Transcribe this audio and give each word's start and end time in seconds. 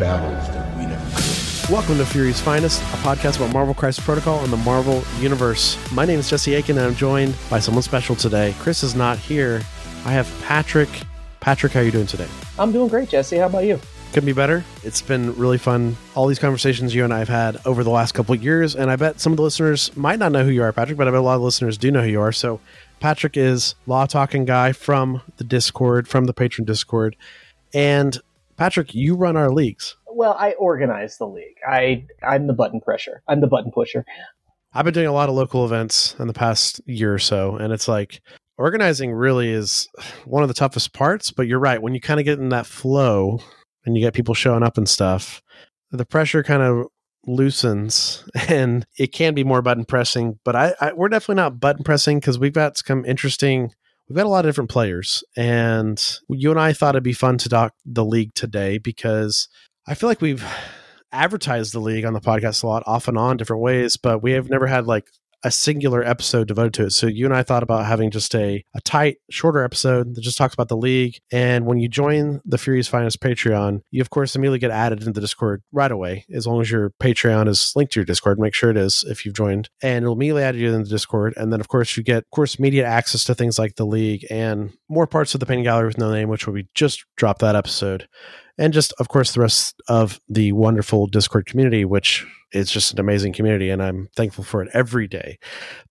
Like 0.00 0.08
the 0.08 0.28
battles 0.28 0.48
that 0.48 0.78
we 0.78 0.86
never 0.86 1.04
could. 1.14 1.70
Welcome 1.70 1.98
to 1.98 2.06
Fury's 2.06 2.40
Finest, 2.40 2.80
a 2.80 2.96
podcast 2.96 3.36
about 3.36 3.52
Marvel 3.52 3.74
Crisis 3.74 4.02
Protocol 4.02 4.42
and 4.42 4.50
the 4.50 4.56
Marvel 4.58 5.02
Universe. 5.18 5.76
My 5.92 6.06
name 6.06 6.18
is 6.18 6.30
Jesse 6.30 6.54
Aiken, 6.54 6.78
and 6.78 6.86
I'm 6.86 6.94
joined 6.94 7.34
by 7.50 7.58
someone 7.58 7.82
special 7.82 8.16
today. 8.16 8.54
Chris 8.60 8.82
is 8.82 8.94
not 8.94 9.18
here. 9.18 9.60
I 10.06 10.12
have 10.12 10.26
Patrick. 10.42 10.88
Patrick, 11.40 11.72
how 11.72 11.80
are 11.80 11.82
you 11.82 11.90
doing 11.90 12.06
today? 12.06 12.28
I'm 12.58 12.72
doing 12.72 12.88
great, 12.88 13.10
Jesse. 13.10 13.36
How 13.36 13.46
about 13.46 13.64
you? 13.64 13.78
Couldn't 14.12 14.26
be 14.26 14.32
better. 14.32 14.64
It's 14.82 15.02
been 15.02 15.36
really 15.36 15.58
fun. 15.58 15.96
All 16.14 16.26
these 16.26 16.38
conversations 16.38 16.94
you 16.94 17.04
and 17.04 17.12
I 17.12 17.18
have 17.18 17.28
had 17.28 17.60
over 17.66 17.84
the 17.84 17.90
last 17.90 18.12
couple 18.12 18.34
of 18.34 18.42
years, 18.42 18.74
and 18.74 18.90
I 18.90 18.96
bet 18.96 19.20
some 19.20 19.34
of 19.34 19.36
the 19.36 19.42
listeners 19.42 19.94
might 19.96 20.18
not 20.18 20.32
know 20.32 20.44
who 20.44 20.50
you 20.50 20.62
are, 20.62 20.72
Patrick, 20.72 20.96
but 20.96 21.08
I 21.08 21.10
bet 21.10 21.20
a 21.20 21.22
lot 21.22 21.36
of 21.36 21.42
listeners 21.42 21.76
do 21.76 21.90
know 21.90 22.02
who 22.02 22.08
you 22.08 22.20
are. 22.22 22.32
So, 22.32 22.60
Patrick 23.00 23.36
is 23.36 23.74
law 23.86 24.06
talking 24.06 24.46
guy 24.46 24.72
from 24.72 25.20
the 25.36 25.44
Discord, 25.44 26.08
from 26.08 26.24
the 26.24 26.34
Patreon 26.34 26.64
Discord, 26.64 27.16
and 27.74 28.18
Patrick, 28.60 28.94
you 28.94 29.16
run 29.16 29.38
our 29.38 29.50
leagues. 29.50 29.96
Well, 30.06 30.36
I 30.38 30.52
organize 30.52 31.16
the 31.16 31.26
league. 31.26 31.56
I 31.66 32.04
I'm 32.22 32.46
the 32.46 32.52
button 32.52 32.82
pressure. 32.82 33.22
I'm 33.26 33.40
the 33.40 33.46
button 33.46 33.72
pusher. 33.72 34.04
I've 34.74 34.84
been 34.84 34.92
doing 34.92 35.06
a 35.06 35.14
lot 35.14 35.30
of 35.30 35.34
local 35.34 35.64
events 35.64 36.14
in 36.18 36.26
the 36.26 36.34
past 36.34 36.78
year 36.84 37.14
or 37.14 37.18
so, 37.18 37.56
and 37.56 37.72
it's 37.72 37.88
like 37.88 38.20
organizing 38.58 39.12
really 39.12 39.48
is 39.48 39.88
one 40.26 40.42
of 40.42 40.48
the 40.48 40.54
toughest 40.54 40.92
parts. 40.92 41.30
But 41.30 41.46
you're 41.46 41.58
right. 41.58 41.80
When 41.80 41.94
you 41.94 42.02
kind 42.02 42.20
of 42.20 42.26
get 42.26 42.38
in 42.38 42.50
that 42.50 42.66
flow 42.66 43.40
and 43.86 43.96
you 43.96 44.02
get 44.02 44.12
people 44.12 44.34
showing 44.34 44.62
up 44.62 44.76
and 44.76 44.86
stuff, 44.86 45.40
the 45.90 46.04
pressure 46.04 46.42
kind 46.42 46.62
of 46.62 46.88
loosens 47.26 48.28
and 48.50 48.84
it 48.98 49.06
can 49.06 49.32
be 49.32 49.42
more 49.42 49.62
button 49.62 49.86
pressing. 49.86 50.38
But 50.44 50.54
I, 50.54 50.74
I 50.82 50.92
we're 50.92 51.08
definitely 51.08 51.36
not 51.36 51.60
button 51.60 51.82
pressing 51.82 52.20
because 52.20 52.38
we've 52.38 52.52
got 52.52 52.76
some 52.76 53.06
interesting. 53.06 53.72
We've 54.10 54.16
got 54.16 54.26
a 54.26 54.28
lot 54.28 54.44
of 54.44 54.48
different 54.48 54.70
players, 54.70 55.22
and 55.36 56.02
you 56.28 56.50
and 56.50 56.58
I 56.58 56.72
thought 56.72 56.96
it'd 56.96 57.04
be 57.04 57.12
fun 57.12 57.38
to 57.38 57.48
talk 57.48 57.74
the 57.86 58.04
league 58.04 58.34
today 58.34 58.78
because 58.78 59.46
I 59.86 59.94
feel 59.94 60.08
like 60.08 60.20
we've 60.20 60.44
advertised 61.12 61.72
the 61.72 61.78
league 61.78 62.04
on 62.04 62.12
the 62.12 62.20
podcast 62.20 62.64
a 62.64 62.66
lot, 62.66 62.82
off 62.86 63.06
and 63.06 63.16
on, 63.16 63.36
different 63.36 63.62
ways, 63.62 63.96
but 63.96 64.20
we 64.20 64.32
have 64.32 64.50
never 64.50 64.66
had 64.66 64.88
like 64.88 65.06
a 65.42 65.50
singular 65.50 66.04
episode 66.04 66.48
devoted 66.48 66.74
to 66.74 66.84
it. 66.86 66.90
So 66.90 67.06
you 67.06 67.24
and 67.24 67.34
I 67.34 67.42
thought 67.42 67.62
about 67.62 67.86
having 67.86 68.10
just 68.10 68.34
a, 68.34 68.64
a 68.74 68.80
tight, 68.82 69.18
shorter 69.30 69.64
episode 69.64 70.14
that 70.14 70.20
just 70.20 70.38
talks 70.38 70.54
about 70.54 70.68
the 70.68 70.76
league. 70.76 71.18
And 71.32 71.66
when 71.66 71.78
you 71.78 71.88
join 71.88 72.40
the 72.44 72.58
Fury's 72.58 72.88
Finest 72.88 73.20
Patreon, 73.20 73.80
you 73.90 74.00
of 74.00 74.10
course 74.10 74.36
immediately 74.36 74.58
get 74.58 74.70
added 74.70 75.00
into 75.00 75.12
the 75.12 75.20
Discord 75.20 75.62
right 75.72 75.90
away, 75.90 76.24
as 76.32 76.46
long 76.46 76.60
as 76.60 76.70
your 76.70 76.90
Patreon 77.00 77.48
is 77.48 77.72
linked 77.74 77.92
to 77.94 78.00
your 78.00 78.04
Discord. 78.04 78.38
Make 78.38 78.54
sure 78.54 78.70
it 78.70 78.76
is 78.76 79.04
if 79.08 79.24
you've 79.24 79.34
joined. 79.34 79.70
And 79.82 80.04
it'll 80.04 80.14
immediately 80.14 80.42
add 80.42 80.56
you 80.56 80.72
in 80.72 80.82
the 80.82 80.88
Discord. 80.88 81.34
And 81.36 81.52
then 81.52 81.60
of 81.60 81.68
course 81.68 81.96
you 81.96 82.02
get 82.02 82.18
of 82.18 82.30
course 82.30 82.56
immediate 82.56 82.86
access 82.86 83.24
to 83.24 83.34
things 83.34 83.58
like 83.58 83.76
the 83.76 83.86
league 83.86 84.26
and 84.30 84.72
more 84.88 85.06
parts 85.06 85.34
of 85.34 85.40
the 85.40 85.46
painting 85.46 85.64
gallery 85.64 85.86
with 85.86 85.98
no 85.98 86.12
name, 86.12 86.28
which 86.28 86.46
will 86.46 86.54
be 86.54 86.68
just 86.74 87.04
dropped 87.16 87.40
that 87.40 87.56
episode. 87.56 88.08
And 88.60 88.72
just 88.72 88.92
of 88.98 89.08
course 89.08 89.32
the 89.32 89.40
rest 89.40 89.80
of 89.88 90.20
the 90.28 90.52
wonderful 90.52 91.06
Discord 91.06 91.46
community, 91.46 91.84
which 91.84 92.26
is 92.52 92.70
just 92.70 92.92
an 92.92 93.00
amazing 93.00 93.32
community 93.32 93.70
and 93.70 93.82
I'm 93.82 94.08
thankful 94.14 94.44
for 94.44 94.62
it 94.62 94.68
every 94.74 95.08
day. 95.08 95.38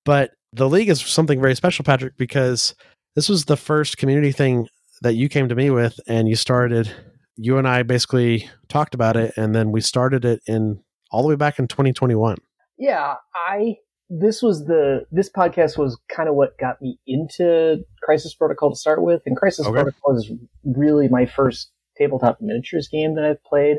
But 0.06 0.32
the 0.54 0.70
league 0.70 0.90
is 0.90 1.02
something 1.02 1.42
very 1.42 1.56
special, 1.56 1.84
Patrick, 1.84 2.16
because 2.18 2.76
this 3.16 3.28
was 3.28 3.46
the 3.46 3.58
first 3.58 3.98
community 3.98 4.32
thing 4.32 4.68
that 5.02 5.16
you 5.16 5.30
came 5.30 5.50
to 5.50 5.56
me 5.56 5.70
with 5.72 6.00
and 6.08 6.30
you 6.30 6.36
started 6.36 6.94
you 7.36 7.58
and 7.58 7.68
I 7.68 7.84
basically 7.84 8.50
talked 8.68 8.94
about 8.94 9.18
it 9.18 9.34
and 9.36 9.56
then 9.56 9.72
we 9.72 9.82
started 9.82 10.24
it 10.24 10.42
in 10.46 10.84
all 11.12 11.24
the 11.24 11.30
way 11.30 11.36
back 11.36 11.58
in 11.58 11.68
2021. 11.68 12.38
Yeah, 12.78 13.16
I 13.34 13.78
this 14.10 14.42
was 14.42 14.66
the 14.66 15.06
this 15.12 15.30
podcast 15.30 15.78
was 15.78 15.98
kind 16.14 16.30
of 16.30 16.36
what 16.36 16.58
got 16.58 16.82
me 16.82 17.00
into 17.08 17.84
Crisis 18.04 18.34
Protocol 18.34 18.72
to 18.72 18.76
start 18.76 19.02
with, 19.02 19.22
and 19.26 19.38
Crisis 19.38 19.66
Okay. 19.66 19.74
Protocol 19.74 20.18
is 20.18 20.32
really 20.64 21.08
my 21.08 21.26
first 21.26 21.72
tabletop 22.00 22.38
miniatures 22.42 22.88
game 22.88 23.16
that 23.16 23.26
I've 23.26 23.44
played. 23.44 23.78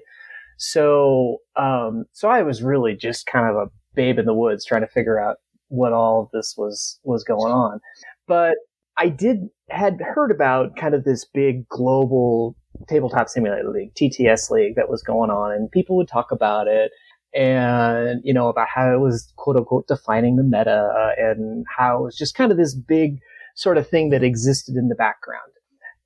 So, 0.58 1.38
um, 1.56 2.04
so 2.12 2.28
I 2.28 2.42
was 2.42 2.62
really 2.62 2.94
just 2.94 3.26
kind 3.26 3.48
of 3.48 3.56
a 3.56 3.70
babe 3.94 4.18
in 4.18 4.26
the 4.26 4.34
woods 4.34 4.64
trying 4.64 4.82
to 4.82 4.86
figure 4.86 5.18
out 5.18 5.36
what 5.68 5.92
all 5.92 6.22
of 6.22 6.28
this 6.32 6.54
was 6.56 6.98
was 7.02 7.24
going 7.24 7.52
on. 7.52 7.80
But 8.26 8.56
I 8.96 9.08
did 9.08 9.48
had 9.70 10.00
heard 10.00 10.30
about 10.30 10.76
kind 10.76 10.94
of 10.94 11.04
this 11.04 11.24
big 11.24 11.66
global 11.68 12.56
tabletop 12.88 13.28
simulator 13.28 13.70
league, 13.70 13.94
TTS 13.94 14.50
league 14.50 14.74
that 14.76 14.90
was 14.90 15.02
going 15.02 15.30
on, 15.30 15.52
and 15.52 15.70
people 15.70 15.96
would 15.96 16.08
talk 16.08 16.30
about 16.30 16.68
it 16.68 16.90
and 17.32 18.20
you 18.24 18.34
know 18.34 18.48
about 18.48 18.66
how 18.68 18.92
it 18.92 18.98
was 18.98 19.32
quote 19.36 19.56
unquote 19.56 19.86
defining 19.86 20.34
the 20.36 20.42
meta 20.42 21.14
and 21.16 21.64
how 21.76 22.00
it 22.00 22.02
was 22.02 22.16
just 22.16 22.34
kind 22.34 22.50
of 22.50 22.58
this 22.58 22.74
big 22.74 23.18
sort 23.54 23.78
of 23.78 23.88
thing 23.88 24.10
that 24.10 24.22
existed 24.22 24.76
in 24.76 24.88
the 24.88 24.94
background. 24.94 25.52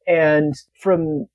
And 0.06 0.54
from 0.80 1.26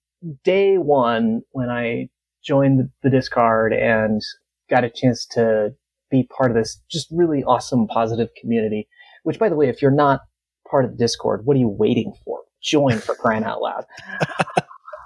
day 0.44 0.78
one, 0.78 1.42
when 1.52 1.70
I 1.70 2.10
joined 2.44 2.90
the, 3.02 3.10
Discord 3.10 3.74
and 3.74 4.22
got 4.70 4.84
a 4.84 4.90
chance 4.90 5.26
to 5.32 5.74
be 6.10 6.28
part 6.36 6.52
of 6.52 6.58
this 6.58 6.82
just 6.90 7.08
really 7.12 7.44
awesome 7.44 7.88
positive 7.88 8.30
community, 8.40 8.88
which 9.24 9.40
by 9.40 9.50
the 9.50 9.56
way, 9.56 9.70
if 9.70 9.82
you're 9.82 9.92
not 9.92 10.22
part 10.70 10.86
of 10.86 10.92
the 10.92 10.98
discord, 10.98 11.46
what 11.46 11.56
are 11.56 11.60
you 11.60 11.68
waiting 11.68 12.14
for? 12.26 12.40
Join 12.62 13.00
for 13.00 13.16
crying 13.16 13.44
out 13.44 13.62
loud. 13.62 13.86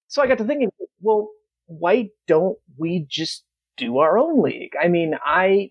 so 0.08 0.22
I 0.22 0.26
got 0.26 0.38
to 0.38 0.44
thinking, 0.44 0.70
well, 1.00 1.30
why 1.66 2.08
don't 2.26 2.58
we 2.78 3.06
just 3.08 3.44
do 3.76 3.98
our 3.98 4.18
own 4.18 4.42
league? 4.42 4.72
I 4.82 4.88
mean, 4.88 5.14
I 5.24 5.70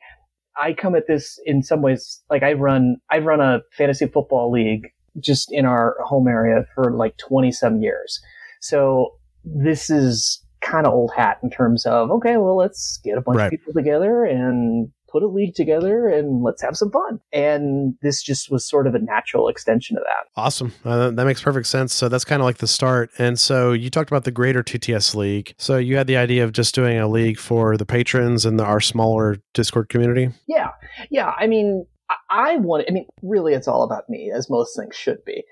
I 0.59 0.73
come 0.73 0.95
at 0.95 1.07
this 1.07 1.39
in 1.45 1.63
some 1.63 1.81
ways 1.81 2.21
like 2.29 2.44
I 2.44 2.53
run 2.53 2.97
I 3.09 3.19
run 3.19 3.39
a 3.41 3.62
fantasy 3.77 4.07
football 4.07 4.51
league 4.51 4.89
just 5.19 5.51
in 5.51 5.65
our 5.65 5.97
home 6.03 6.27
area 6.27 6.65
for 6.75 6.91
like 6.91 7.17
20 7.17 7.51
some 7.51 7.81
years. 7.81 8.19
So 8.59 9.15
this 9.44 9.89
is 9.89 10.44
kind 10.61 10.85
of 10.85 10.94
old 10.94 11.11
hat 11.15 11.38
in 11.41 11.50
terms 11.50 11.85
of 11.85 12.11
okay, 12.11 12.38
well, 12.38 12.57
let's 12.57 13.00
get 13.03 13.17
a 13.17 13.21
bunch 13.21 13.38
Right. 13.38 13.45
of 13.45 13.51
people 13.51 13.73
together 13.73 14.23
and 14.25 14.89
put 15.11 15.23
a 15.23 15.27
league 15.27 15.56
together 15.56 16.07
and 16.07 16.44
let's 16.44 16.61
have 16.61 16.75
some 16.77 16.91
fun. 16.91 17.19
And 17.33 17.95
this 18.03 18.21
just 18.21 18.51
was 18.51 18.63
sort 18.69 18.85
of 18.85 18.94
a 18.94 19.00
natural 19.00 19.47
extension 19.47 19.97
of 19.97 20.03
that. 20.03 20.27
Awesome. 20.39 20.71
Uh, 20.85 21.09
that 21.09 21.25
makes 21.25 21.41
perfect 21.41 21.65
sense. 21.65 21.95
So 21.95 22.09
that's 22.09 22.23
kind 22.23 22.44
of 22.44 22.45
like 22.45 22.59
the 22.59 22.67
start. 22.67 23.09
And 23.17 23.39
so 23.39 23.71
you 23.71 23.89
talked 23.89 24.11
about 24.11 24.25
the 24.25 24.31
greater 24.31 24.62
TTS 24.62 25.15
league. 25.15 25.55
So 25.57 25.77
you 25.77 25.97
had 25.97 26.05
the 26.05 26.17
idea 26.17 26.44
of 26.44 26.51
just 26.51 26.75
doing 26.75 27.00
a 27.00 27.07
league 27.07 27.39
for 27.39 27.75
the 27.75 27.88
patrons 27.88 28.45
and 28.45 28.59
the, 28.59 28.63
our 28.63 28.79
smaller 28.79 29.38
Discord 29.55 29.89
community. 29.89 30.29
Yeah, 30.45 30.69
yeah. 31.09 31.33
I 31.39 31.47
mean, 31.47 31.88
I, 32.29 32.57
want. 32.57 32.85
I 32.88 32.91
mean, 32.91 33.07
really, 33.23 33.53
it's 33.55 33.67
all 33.67 33.81
about 33.81 34.07
me, 34.09 34.31
as 34.31 34.47
most 34.47 34.77
things 34.77 34.95
should 34.95 35.25
be. 35.25 35.44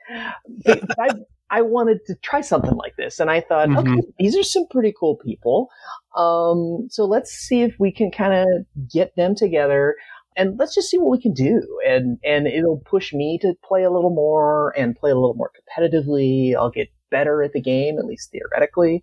But 0.65 0.83
I, 0.99 1.07
I 1.49 1.61
wanted 1.61 1.99
to 2.07 2.15
try 2.23 2.41
something 2.41 2.75
like 2.75 2.95
this, 2.97 3.19
and 3.19 3.29
I 3.31 3.39
thought, 3.41 3.69
Mhm. 3.69 3.79
okay, 3.79 4.07
these 4.19 4.35
are 4.37 4.43
some 4.43 4.65
pretty 4.69 4.93
cool 4.99 5.15
people. 5.15 5.69
Um, 6.15 6.87
so 6.89 7.05
let's 7.05 7.31
see 7.31 7.61
if 7.61 7.75
we 7.79 7.91
can 7.91 8.11
kind 8.11 8.33
of 8.33 8.47
get 8.91 9.15
them 9.15 9.33
together. 9.35 9.95
And 10.35 10.59
let's 10.59 10.75
just 10.75 10.89
see 10.91 10.97
what 10.99 11.09
we 11.09 11.19
can 11.21 11.33
do, 11.33 11.61
and 11.87 12.19
and 12.23 12.45
it'll 12.47 12.81
push 12.85 13.11
me 13.13 13.39
to 13.41 13.55
play 13.63 13.83
a 13.83 13.89
little 13.89 14.11
more 14.13 14.71
and 14.77 14.95
play 14.95 15.09
a 15.09 15.15
little 15.15 15.33
more 15.33 15.51
competitively. 15.57 16.55
I'll 16.55 16.69
get 16.69 16.89
better 17.09 17.41
at 17.41 17.53
the 17.53 17.61
game, 17.61 17.97
at 17.97 18.05
least 18.05 18.29
theoretically. 18.31 19.01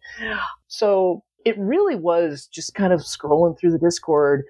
So 0.68 1.24
it 1.44 1.58
really 1.58 1.96
was 1.96 2.46
just 2.52 2.74
kind 2.74 2.92
of 2.92 3.00
scrolling 3.00 3.58
through 3.58 3.72
the 3.72 3.78
Discord, 3.78 4.44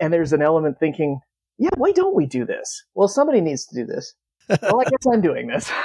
and 0.00 0.10
there's 0.12 0.32
an 0.32 0.40
element 0.42 0.78
thinking, 0.80 1.20
yeah, 1.58 1.70
why 1.76 1.92
don't 1.92 2.14
we 2.14 2.24
do 2.26 2.44
this? 2.46 2.84
Well, 2.94 3.08
somebody 3.08 3.40
needs 3.42 3.66
to 3.66 3.74
do 3.74 3.84
this. 3.84 4.14
Well, 4.62 4.80
I 4.80 4.84
guess 4.84 5.06
I'm 5.12 5.20
doing 5.20 5.48
this. 5.48 5.70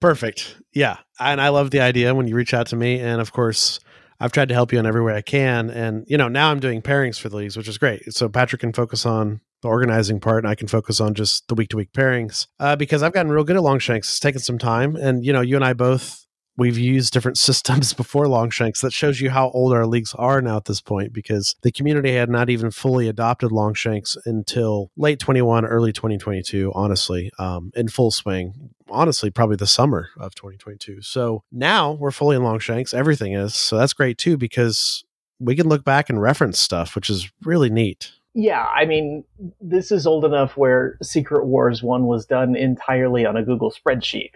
Perfect. 0.00 0.56
Yeah. 0.74 0.98
And 1.18 1.40
I 1.40 1.48
love 1.48 1.70
the 1.70 1.80
idea 1.80 2.14
when 2.14 2.28
you 2.28 2.34
reach 2.34 2.54
out 2.54 2.66
to 2.68 2.76
me. 2.76 3.00
And 3.00 3.20
of 3.20 3.32
course, 3.32 3.80
I've 4.20 4.32
tried 4.32 4.48
to 4.48 4.54
help 4.54 4.72
you 4.72 4.78
in 4.78 4.86
every 4.86 5.02
way 5.02 5.14
I 5.14 5.22
can. 5.22 5.70
And, 5.70 6.04
you 6.06 6.16
know, 6.16 6.28
now 6.28 6.50
I'm 6.50 6.60
doing 6.60 6.82
pairings 6.82 7.18
for 7.18 7.28
the 7.28 7.36
leagues, 7.36 7.56
which 7.56 7.68
is 7.68 7.78
great. 7.78 8.12
So 8.14 8.28
Patrick 8.28 8.60
can 8.60 8.72
focus 8.72 9.04
on 9.06 9.40
the 9.62 9.68
organizing 9.68 10.20
part 10.20 10.44
and 10.44 10.50
I 10.50 10.54
can 10.54 10.68
focus 10.68 11.00
on 11.00 11.14
just 11.14 11.48
the 11.48 11.54
week 11.54 11.70
to 11.70 11.76
week 11.76 11.92
pairings 11.92 12.46
uh, 12.60 12.76
because 12.76 13.02
I've 13.02 13.12
gotten 13.12 13.32
real 13.32 13.44
good 13.44 13.56
at 13.56 13.62
Longshanks. 13.62 14.08
It's 14.08 14.20
taken 14.20 14.40
some 14.40 14.58
time. 14.58 14.96
And, 14.96 15.24
you 15.24 15.32
know, 15.32 15.40
you 15.40 15.56
and 15.56 15.64
I 15.64 15.72
both. 15.72 16.25
We've 16.56 16.78
used 16.78 17.12
different 17.12 17.38
systems 17.48 17.92
before 17.92 18.26
Longshanks. 18.26 18.80
That 18.80 18.92
shows 18.92 19.20
you 19.20 19.30
how 19.30 19.50
old 19.50 19.72
our 19.72 19.86
leagues 19.86 20.14
are 20.14 20.40
now 20.40 20.56
at 20.56 20.64
this 20.66 20.80
point 20.80 21.12
because 21.12 21.56
the 21.62 21.72
community 21.72 22.12
had 22.12 22.30
not 22.30 22.50
even 22.50 22.70
fully 22.70 23.08
adopted 23.08 23.52
Longshanks 23.52 24.16
until 24.26 24.90
late 24.96 25.18
21, 25.18 25.64
early 25.64 25.92
2022, 25.92 26.72
honestly, 26.74 27.30
um, 27.38 27.70
in 27.74 27.88
full 27.88 28.10
swing 28.10 28.70
honestly 28.88 29.30
probably 29.30 29.56
the 29.56 29.66
summer 29.66 30.08
of 30.18 30.34
2022. 30.36 31.02
So 31.02 31.42
now 31.50 31.92
we're 31.92 32.10
fully 32.10 32.36
in 32.36 32.44
Longshanks. 32.44 32.94
Everything 32.94 33.32
is. 33.32 33.54
So 33.54 33.76
that's 33.76 33.92
great 33.92 34.16
too 34.16 34.36
because 34.36 35.04
we 35.38 35.56
can 35.56 35.68
look 35.68 35.84
back 35.84 36.08
and 36.08 36.20
reference 36.20 36.58
stuff, 36.58 36.94
which 36.94 37.10
is 37.10 37.30
really 37.42 37.70
neat. 37.70 38.12
yeah, 38.38 38.66
I 38.66 38.84
mean, 38.84 39.24
this 39.62 39.90
is 39.90 40.06
old 40.06 40.24
enough 40.26 40.58
where 40.58 40.98
Secret 41.02 41.46
Wars 41.46 41.82
1 41.82 42.06
was 42.06 42.26
done 42.26 42.54
entirely 42.54 43.24
on 43.24 43.34
a 43.34 43.42
Google 43.42 43.72
spreadsheet. 43.72 44.30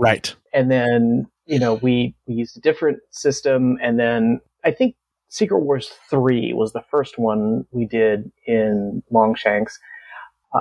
Right. 0.00 0.34
And 0.52 0.68
then, 0.68 1.28
you 1.46 1.58
know, 1.58 1.74
we, 1.74 2.14
we 2.26 2.34
used 2.34 2.56
a 2.56 2.60
different 2.60 2.98
system. 3.10 3.78
And 3.82 3.98
then 3.98 4.40
I 4.64 4.72
think 4.72 4.96
Secret 5.28 5.60
Wars 5.60 5.90
3 6.10 6.52
was 6.54 6.72
the 6.72 6.84
first 6.90 7.18
one 7.18 7.64
we 7.70 7.86
did 7.86 8.30
in 8.46 9.02
Longshanks. 9.10 9.78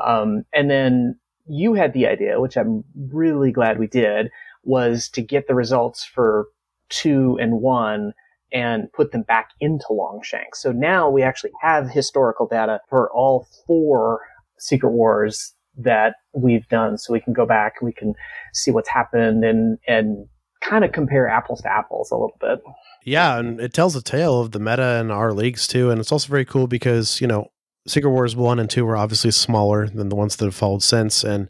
Um, 0.03 0.43
and 0.53 0.69
then 0.69 1.19
you 1.47 1.73
had 1.73 1.93
the 1.93 2.07
idea, 2.07 2.39
which 2.39 2.57
I'm 2.57 2.83
really 3.09 3.51
glad 3.51 3.79
we 3.79 3.87
did, 3.87 4.29
was 4.63 5.09
to 5.09 5.21
get 5.21 5.47
the 5.47 5.55
results 5.55 6.03
for 6.03 6.47
two 6.89 7.37
and 7.39 7.61
one 7.61 8.13
and 8.51 8.91
put 8.93 9.11
them 9.11 9.23
back 9.23 9.49
into 9.59 9.85
Longshanks. 9.89 10.61
So 10.61 10.71
now 10.71 11.09
we 11.09 11.23
actually 11.23 11.51
have 11.61 11.89
historical 11.89 12.47
data 12.47 12.79
for 12.89 13.11
all 13.11 13.47
four 13.65 14.21
Secret 14.57 14.91
Wars 14.91 15.53
that 15.77 16.15
we've 16.33 16.67
done. 16.69 16.97
So 16.97 17.11
we 17.11 17.19
can 17.19 17.33
go 17.33 17.45
back, 17.45 17.81
we 17.81 17.91
can 17.91 18.13
see 18.53 18.71
what's 18.71 18.89
happened 18.89 19.43
and, 19.43 19.77
and 19.87 20.27
kind 20.69 20.83
of 20.83 20.91
compare 20.91 21.27
apples 21.27 21.61
to 21.61 21.71
apples 21.71 22.11
a 22.11 22.15
little 22.15 22.37
bit. 22.39 22.61
Yeah, 23.03 23.37
and 23.37 23.59
it 23.59 23.73
tells 23.73 23.95
a 23.95 24.01
tale 24.01 24.41
of 24.41 24.51
the 24.51 24.59
meta 24.59 24.99
in 24.99 25.11
our 25.11 25.33
leagues 25.33 25.67
too. 25.67 25.91
And 25.91 25.99
it's 25.99 26.11
also 26.11 26.29
very 26.29 26.45
cool 26.45 26.67
because, 26.67 27.21
you 27.21 27.27
know, 27.27 27.51
Secret 27.87 28.09
Wars 28.09 28.35
1 28.35 28.59
and 28.59 28.69
2 28.69 28.83
were 28.83 28.97
obviously 28.97 29.31
smaller 29.31 29.87
than 29.87 30.09
the 30.09 30.15
ones 30.15 30.35
that 30.35 30.45
have 30.45 30.55
followed 30.55 30.81
since. 30.81 31.23
And 31.23 31.49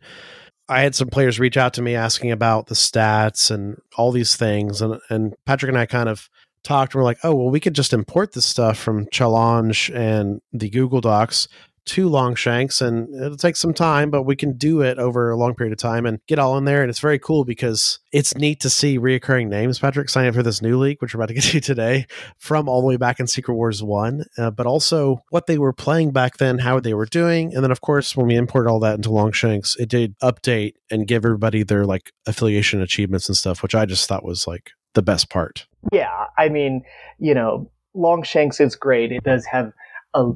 I 0.67 0.81
had 0.81 0.95
some 0.95 1.07
players 1.07 1.39
reach 1.39 1.55
out 1.55 1.73
to 1.75 1.81
me 1.81 1.95
asking 1.95 2.31
about 2.31 2.67
the 2.67 2.75
stats 2.75 3.49
and 3.51 3.77
all 3.97 4.11
these 4.11 4.35
things. 4.35 4.81
And, 4.81 4.99
and 5.09 5.33
Patrick 5.45 5.69
and 5.69 5.77
I 5.77 5.85
kind 5.85 6.09
of 6.09 6.29
talked 6.63 6.93
and 6.93 6.99
we're 6.99 7.05
like, 7.05 7.19
oh, 7.23 7.35
well, 7.35 7.49
we 7.49 7.59
could 7.59 7.75
just 7.75 7.93
import 7.93 8.33
this 8.33 8.45
stuff 8.45 8.77
from 8.77 9.05
Challonge 9.07 9.95
and 9.95 10.41
the 10.51 10.69
Google 10.69 10.99
Docs 10.99 11.47
to 11.85 12.09
Longshanks 12.09 12.81
and 12.81 13.13
it'll 13.15 13.37
take 13.37 13.55
some 13.55 13.73
time, 13.73 14.09
but 14.09 14.23
we 14.23 14.35
can 14.35 14.57
do 14.57 14.81
it 14.81 14.97
over 14.97 15.29
a 15.29 15.37
long 15.37 15.55
period 15.55 15.71
of 15.71 15.77
time 15.77 16.05
and 16.05 16.19
get 16.27 16.39
all 16.39 16.57
in 16.57 16.65
there. 16.65 16.81
And 16.81 16.89
it's 16.89 16.99
very 16.99 17.19
cool 17.19 17.45
because 17.45 17.99
it's 18.11 18.35
neat 18.35 18.59
to 18.61 18.69
see 18.69 18.99
reoccurring 18.99 19.47
names, 19.47 19.79
Patrick, 19.79 20.09
signing 20.09 20.29
up 20.29 20.35
for 20.35 20.43
this 20.43 20.61
new 20.61 20.77
league, 20.77 21.01
which 21.01 21.13
we're 21.13 21.19
about 21.19 21.27
to 21.27 21.33
get 21.35 21.43
to 21.51 21.61
today, 21.61 22.07
from 22.37 22.67
all 22.67 22.81
the 22.81 22.87
way 22.87 22.97
back 22.97 23.19
in 23.19 23.27
Secret 23.27 23.55
Wars 23.55 23.83
1, 23.83 24.25
uh, 24.37 24.51
but 24.51 24.65
also 24.65 25.23
what 25.29 25.47
they 25.47 25.57
were 25.57 25.73
playing 25.73 26.11
back 26.11 26.37
then, 26.37 26.59
how 26.59 26.79
they 26.79 26.93
were 26.93 27.05
doing. 27.05 27.53
And 27.53 27.63
then, 27.63 27.71
of 27.71 27.81
course, 27.81 28.15
when 28.15 28.27
we 28.27 28.35
imported 28.35 28.69
all 28.69 28.79
that 28.79 28.95
into 28.95 29.09
Longshanks, 29.09 29.75
it 29.77 29.89
did 29.89 30.17
update 30.19 30.73
and 30.89 31.07
give 31.07 31.25
everybody 31.25 31.63
their 31.63 31.85
like 31.85 32.11
affiliation 32.25 32.81
achievements 32.81 33.27
and 33.29 33.37
stuff, 33.37 33.61
which 33.61 33.75
I 33.75 33.85
just 33.85 34.07
thought 34.07 34.25
was 34.25 34.47
like 34.47 34.71
the 34.93 35.01
best 35.01 35.29
part. 35.29 35.67
Yeah, 35.91 36.25
I 36.37 36.49
mean, 36.49 36.83
you 37.19 37.33
know, 37.33 37.69
Longshanks 37.93 38.59
is 38.59 38.75
great. 38.75 39.11
It 39.11 39.23
does 39.23 39.45
have 39.45 39.71
a 40.13 40.31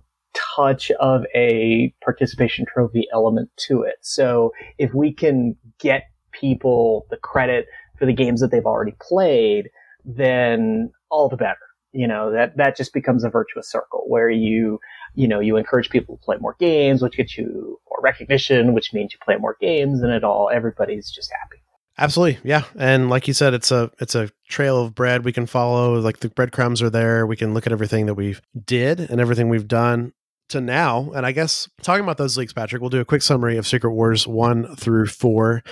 touch 0.55 0.91
of 0.99 1.23
a 1.35 1.93
participation 2.03 2.65
trophy 2.65 3.07
element 3.13 3.49
to 3.67 3.81
it. 3.81 3.95
So 4.01 4.53
if 4.77 4.93
we 4.93 5.13
can 5.13 5.55
get 5.79 6.03
people 6.31 7.05
the 7.09 7.17
credit 7.17 7.67
for 7.97 8.05
the 8.05 8.13
games 8.13 8.41
that 8.41 8.51
they've 8.51 8.65
already 8.65 8.95
played, 9.01 9.69
then 10.05 10.91
all 11.09 11.29
the 11.29 11.37
better. 11.37 11.57
You 11.91 12.07
know, 12.07 12.31
that, 12.31 12.55
that 12.57 12.77
just 12.77 12.93
becomes 12.93 13.23
a 13.23 13.29
virtuous 13.29 13.69
circle 13.69 14.03
where 14.07 14.29
you, 14.29 14.79
you 15.15 15.27
know, 15.27 15.39
you 15.39 15.57
encourage 15.57 15.89
people 15.89 16.17
to 16.17 16.23
play 16.23 16.37
more 16.39 16.55
games, 16.59 17.01
which 17.01 17.17
gets 17.17 17.35
you 17.35 17.79
more 17.89 17.99
recognition, 18.03 18.73
which 18.73 18.93
means 18.93 19.11
you 19.11 19.19
play 19.23 19.37
more 19.37 19.57
games 19.59 20.01
and 20.01 20.11
it 20.11 20.23
all, 20.23 20.51
everybody's 20.53 21.09
just 21.09 21.31
happy. 21.31 21.61
Absolutely, 21.97 22.39
yeah. 22.43 22.63
And 22.77 23.09
like 23.09 23.27
you 23.27 23.33
said, 23.33 23.53
it's 23.53 23.71
a 23.71 23.91
it's 23.99 24.15
a 24.15 24.29
trail 24.47 24.81
of 24.81 24.95
bread 24.95 25.25
we 25.25 25.33
can 25.33 25.45
follow. 25.45 25.99
Like 25.99 26.19
the 26.19 26.29
breadcrumbs 26.29 26.81
are 26.81 26.89
there. 26.89 27.27
We 27.27 27.35
can 27.35 27.53
look 27.53 27.65
at 27.67 27.73
everything 27.73 28.05
that 28.05 28.13
we've 28.13 28.41
did 28.65 29.01
and 29.01 29.19
everything 29.19 29.49
we've 29.49 29.67
done 29.67 30.13
to 30.49 30.61
now. 30.61 31.11
And 31.15 31.25
I 31.25 31.31
guess 31.31 31.69
talking 31.81 32.03
about 32.03 32.17
those 32.17 32.37
leagues, 32.37 32.53
Patrick, 32.53 32.81
we'll 32.81 32.89
do 32.89 32.99
a 32.99 33.05
quick 33.05 33.21
summary 33.21 33.57
of 33.57 33.65
Secret 33.65 33.91
Wars 33.91 34.27
one 34.27 34.75
through 34.75 35.07
four, 35.07 35.63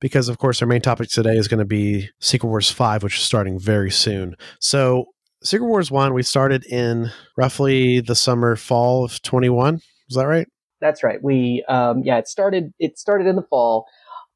because 0.00 0.28
of 0.28 0.38
course 0.38 0.62
our 0.62 0.68
main 0.68 0.80
topic 0.80 1.08
today 1.08 1.34
is 1.34 1.48
going 1.48 1.58
to 1.58 1.64
be 1.64 2.08
Secret 2.20 2.48
Wars 2.48 2.70
five, 2.70 3.02
which 3.02 3.16
is 3.16 3.22
starting 3.22 3.58
very 3.58 3.90
soon. 3.90 4.36
So 4.58 5.06
Secret 5.42 5.66
Wars 5.66 5.90
one, 5.90 6.14
we 6.14 6.22
started 6.22 6.64
in 6.66 7.10
roughly 7.36 8.00
the 8.00 8.14
summer 8.14 8.56
fall 8.56 9.04
of 9.04 9.22
twenty 9.22 9.48
one. 9.48 9.76
Is 10.08 10.16
that 10.16 10.26
right? 10.26 10.46
That's 10.80 11.02
right. 11.02 11.22
We, 11.22 11.64
um, 11.68 12.02
yeah, 12.04 12.18
it 12.18 12.26
started, 12.26 12.72
it 12.78 12.98
started 12.98 13.26
in 13.26 13.36
the 13.36 13.42
fall. 13.42 13.86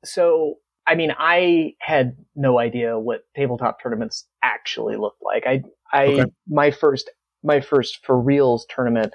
So, 0.05 0.57
I 0.87 0.95
mean, 0.95 1.11
I 1.19 1.73
had 1.81 2.17
no 2.37 2.59
idea 2.59 2.99
what 2.99 3.23
tabletop 3.35 3.83
tournaments 3.83 4.27
actually 4.43 4.97
looked 4.97 5.23
like. 5.23 5.47
I, 5.47 5.63
I, 5.91 6.05
Okay. 6.07 6.31
my 6.47 6.71
first, 6.71 7.11
my 7.43 7.61
first 7.61 8.05
for 8.05 8.21
reals 8.21 8.67
tournament, 8.69 9.15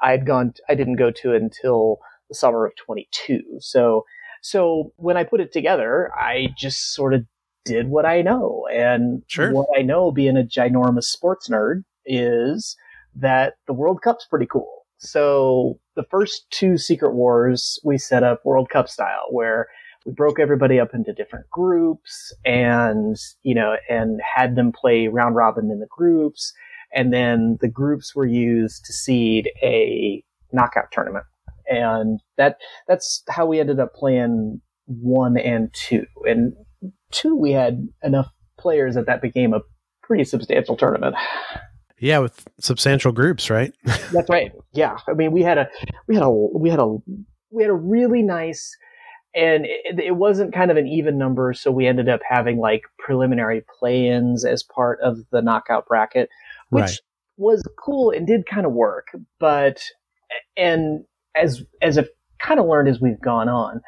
I'd 0.00 0.26
gone, 0.26 0.54
I 0.68 0.74
didn't 0.74 0.96
go 0.96 1.10
to 1.10 1.32
it 1.34 1.42
until 1.42 1.98
the 2.28 2.34
summer 2.34 2.66
of 2.66 2.72
22. 2.76 3.40
So, 3.60 4.04
so 4.42 4.92
when 4.96 5.16
I 5.16 5.24
put 5.24 5.40
it 5.40 5.52
together, 5.52 6.10
I 6.14 6.48
just 6.56 6.92
sort 6.94 7.14
of 7.14 7.24
did 7.64 7.88
what 7.88 8.06
I 8.06 8.22
know. 8.22 8.66
And 8.72 9.22
Sure. 9.26 9.52
what 9.52 9.68
I 9.76 9.82
know 9.82 10.12
being 10.12 10.36
a 10.36 10.42
ginormous 10.42 11.04
sports 11.04 11.48
nerd 11.48 11.82
is 12.04 12.76
that 13.14 13.54
the 13.66 13.72
World 13.72 14.02
Cup's 14.02 14.26
pretty 14.26 14.46
cool. 14.46 14.86
So 14.98 15.78
the 15.94 16.04
first 16.04 16.46
two 16.50 16.78
Secret 16.78 17.12
Wars 17.14 17.78
we 17.84 17.98
set 17.98 18.22
up 18.22 18.44
World 18.44 18.70
Cup 18.70 18.88
style 18.88 19.26
where 19.30 19.68
we 20.04 20.12
broke 20.12 20.38
everybody 20.38 20.78
up 20.78 20.94
into 20.94 21.12
different 21.12 21.50
groups 21.50 22.32
and, 22.44 23.16
you 23.42 23.54
know, 23.54 23.76
and 23.88 24.20
had 24.22 24.54
them 24.54 24.70
play 24.72 25.08
round 25.08 25.34
robin 25.34 25.70
in 25.70 25.80
the 25.80 25.88
groups. 25.90 26.52
And 26.94 27.12
then 27.12 27.58
the 27.60 27.68
groups 27.68 28.14
were 28.14 28.26
used 28.26 28.84
to 28.84 28.92
seed 28.92 29.50
a 29.62 30.22
knockout 30.52 30.90
tournament. 30.92 31.24
And 31.68 32.20
that, 32.36 32.58
that's 32.86 33.22
how 33.28 33.46
we 33.46 33.60
ended 33.60 33.80
up 33.80 33.94
playing 33.94 34.60
one 34.86 35.36
and 35.36 35.72
two. 35.74 36.06
And 36.24 36.54
two, 37.10 37.36
we 37.36 37.52
had 37.52 37.88
enough 38.02 38.30
players 38.58 38.94
that 38.94 39.06
that 39.06 39.20
became 39.20 39.52
a 39.52 39.60
pretty 40.02 40.24
substantial 40.24 40.76
tournament. 40.76 41.16
Yeah, 41.98 42.18
with 42.18 42.46
substantial 42.60 43.10
groups, 43.10 43.50
right? 43.50 43.72
That's 44.12 44.28
right. 44.28 44.52
Yeah. 44.72 44.98
I 45.08 45.14
mean, 45.14 45.32
we 45.32 45.42
had 45.42 45.56
a, 45.56 45.68
we 46.06 46.14
had 46.14 46.24
a, 46.24 46.30
we 46.30 46.68
had 46.68 46.78
a, 46.78 46.96
we 47.50 47.62
had 47.62 47.70
a 47.70 47.74
really 47.74 48.22
nice 48.22 48.76
and 49.36 49.66
it, 49.66 50.00
it, 50.00 50.16
wasn't 50.16 50.54
kind 50.54 50.70
of 50.70 50.78
an 50.78 50.86
even 50.86 51.18
number, 51.18 51.52
so 51.52 51.70
we 51.70 51.86
ended 51.86 52.08
up 52.08 52.20
having 52.26 52.58
like 52.58 52.82
preliminary 52.98 53.62
play-ins 53.78 54.46
as 54.46 54.62
part 54.62 54.98
of 55.02 55.18
the 55.30 55.42
knockout 55.42 55.86
bracket, 55.86 56.30
which 56.70 56.82
right. 56.82 56.98
was 57.36 57.62
cool 57.78 58.10
and 58.10 58.26
did 58.26 58.46
kind 58.46 58.66
of 58.66 58.72
work. 58.72 59.08
But 59.38 59.82
and 60.56 61.04
as 61.34 61.62
as 61.82 61.98
I've 61.98 62.08
kind 62.40 62.60
of 62.60 62.66
learned 62.66 62.88
as 62.88 63.00
we've 63.00 63.20
gone 63.20 63.48
on, 63.48 63.80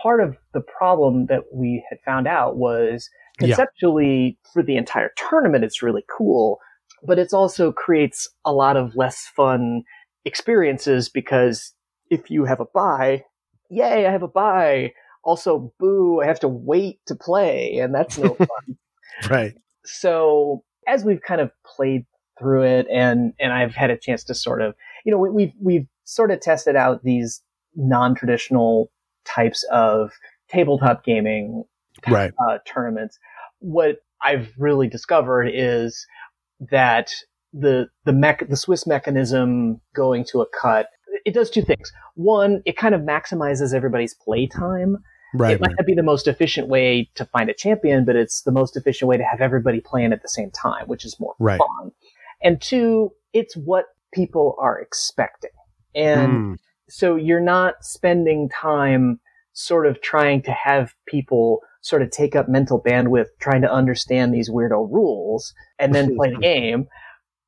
part 0.00 0.20
of 0.20 0.36
the 0.52 0.60
problem 0.60 1.26
that 1.26 1.42
we 1.52 1.84
had 1.88 1.98
found 2.04 2.26
out 2.26 2.56
was 2.56 3.08
conceptually 3.38 4.38
yeah. 4.44 4.50
for 4.52 4.62
the 4.62 4.76
entire 4.76 5.10
tournament, 5.16 5.64
it's 5.64 5.82
really 5.82 6.04
cool, 6.16 6.58
but 7.02 7.18
it 7.18 7.32
also 7.32 7.72
creates 7.72 8.28
a 8.44 8.52
lot 8.52 8.76
of 8.76 8.96
less 8.96 9.26
fun 9.34 9.82
experiences 10.24 11.08
because 11.08 11.72
if 12.10 12.30
you 12.30 12.44
have 12.44 12.60
a 12.60 12.66
buy, 12.66 13.24
yay, 13.70 14.06
I 14.06 14.10
have 14.10 14.22
a 14.22 14.28
buy. 14.28 14.92
Also, 15.24 15.72
boo, 15.80 16.20
I 16.22 16.26
have 16.26 16.40
to 16.40 16.48
wait 16.48 17.00
to 17.06 17.14
play, 17.14 17.78
and 17.78 17.94
that's 17.94 18.18
no 18.18 18.34
fun. 18.38 18.76
right. 19.30 19.54
So 19.84 20.62
as 20.86 21.04
we've 21.04 21.22
kind 21.22 21.40
of 21.40 21.50
played 21.64 22.04
through 22.38 22.64
it, 22.64 22.86
and 22.92 23.32
and 23.38 23.52
I've 23.52 23.74
had 23.74 23.90
a 23.90 23.96
chance 23.96 24.24
to 24.24 24.34
sort 24.34 24.62
of, 24.62 24.74
you 25.04 25.12
know, 25.12 25.18
we, 25.18 25.30
we've 25.30 25.52
we've 25.60 25.86
sort 26.04 26.30
of 26.30 26.40
tested 26.40 26.76
out 26.76 27.02
these 27.02 27.42
non-traditional 27.76 28.90
types 29.24 29.64
of 29.72 30.12
tabletop 30.48 31.04
gaming 31.04 31.64
right. 32.08 32.32
uh, 32.46 32.58
tournaments. 32.66 33.18
What 33.60 33.98
I've 34.22 34.52
really 34.58 34.88
discovered 34.88 35.50
is 35.52 36.06
that 36.70 37.10
the 37.52 37.88
the 38.04 38.12
mech 38.12 38.48
the 38.48 38.56
Swiss 38.56 38.86
mechanism 38.86 39.80
going 39.94 40.24
to 40.26 40.40
a 40.40 40.46
cut 40.60 40.88
it 41.24 41.34
does 41.34 41.50
two 41.50 41.62
things. 41.62 41.92
One, 42.14 42.62
it 42.64 42.76
kind 42.76 42.94
of 42.94 43.02
maximizes 43.02 43.74
everybody's 43.74 44.14
playtime. 44.14 44.98
Right. 45.34 45.54
It 45.54 45.60
might 45.60 45.74
not 45.76 45.86
be 45.86 45.94
the 45.94 46.02
most 46.02 46.28
efficient 46.28 46.68
way 46.68 47.10
to 47.16 47.24
find 47.24 47.50
a 47.50 47.54
champion, 47.54 48.04
but 48.04 48.14
it's 48.14 48.42
the 48.42 48.52
most 48.52 48.76
efficient 48.76 49.08
way 49.08 49.16
to 49.16 49.24
have 49.24 49.40
everybody 49.40 49.80
playing 49.80 50.12
at 50.12 50.22
the 50.22 50.28
same 50.28 50.50
time, 50.50 50.86
which 50.86 51.04
is 51.04 51.18
more 51.18 51.34
right. 51.40 51.58
fun. 51.58 51.90
And 52.44 52.60
two, 52.60 53.10
it's 53.32 53.56
what 53.56 53.86
people 54.12 54.54
are 54.60 54.78
expecting. 54.78 55.50
And 55.94 56.32
mm. 56.32 56.56
so 56.88 57.16
you're 57.16 57.40
not 57.40 57.84
spending 57.84 58.48
time 58.50 59.18
sort 59.54 59.86
of 59.86 60.00
trying 60.02 60.42
to 60.42 60.52
have 60.52 60.92
people 61.06 61.60
sort 61.80 62.02
of 62.02 62.10
take 62.10 62.34
up 62.34 62.48
mental 62.48 62.82
bandwidth 62.82 63.26
trying 63.40 63.62
to 63.62 63.72
understand 63.72 64.32
these 64.32 64.50
weirdo 64.50 64.90
rules 64.90 65.52
and 65.78 65.94
then 65.94 66.16
play 66.16 66.30
the 66.30 66.38
game. 66.40 66.86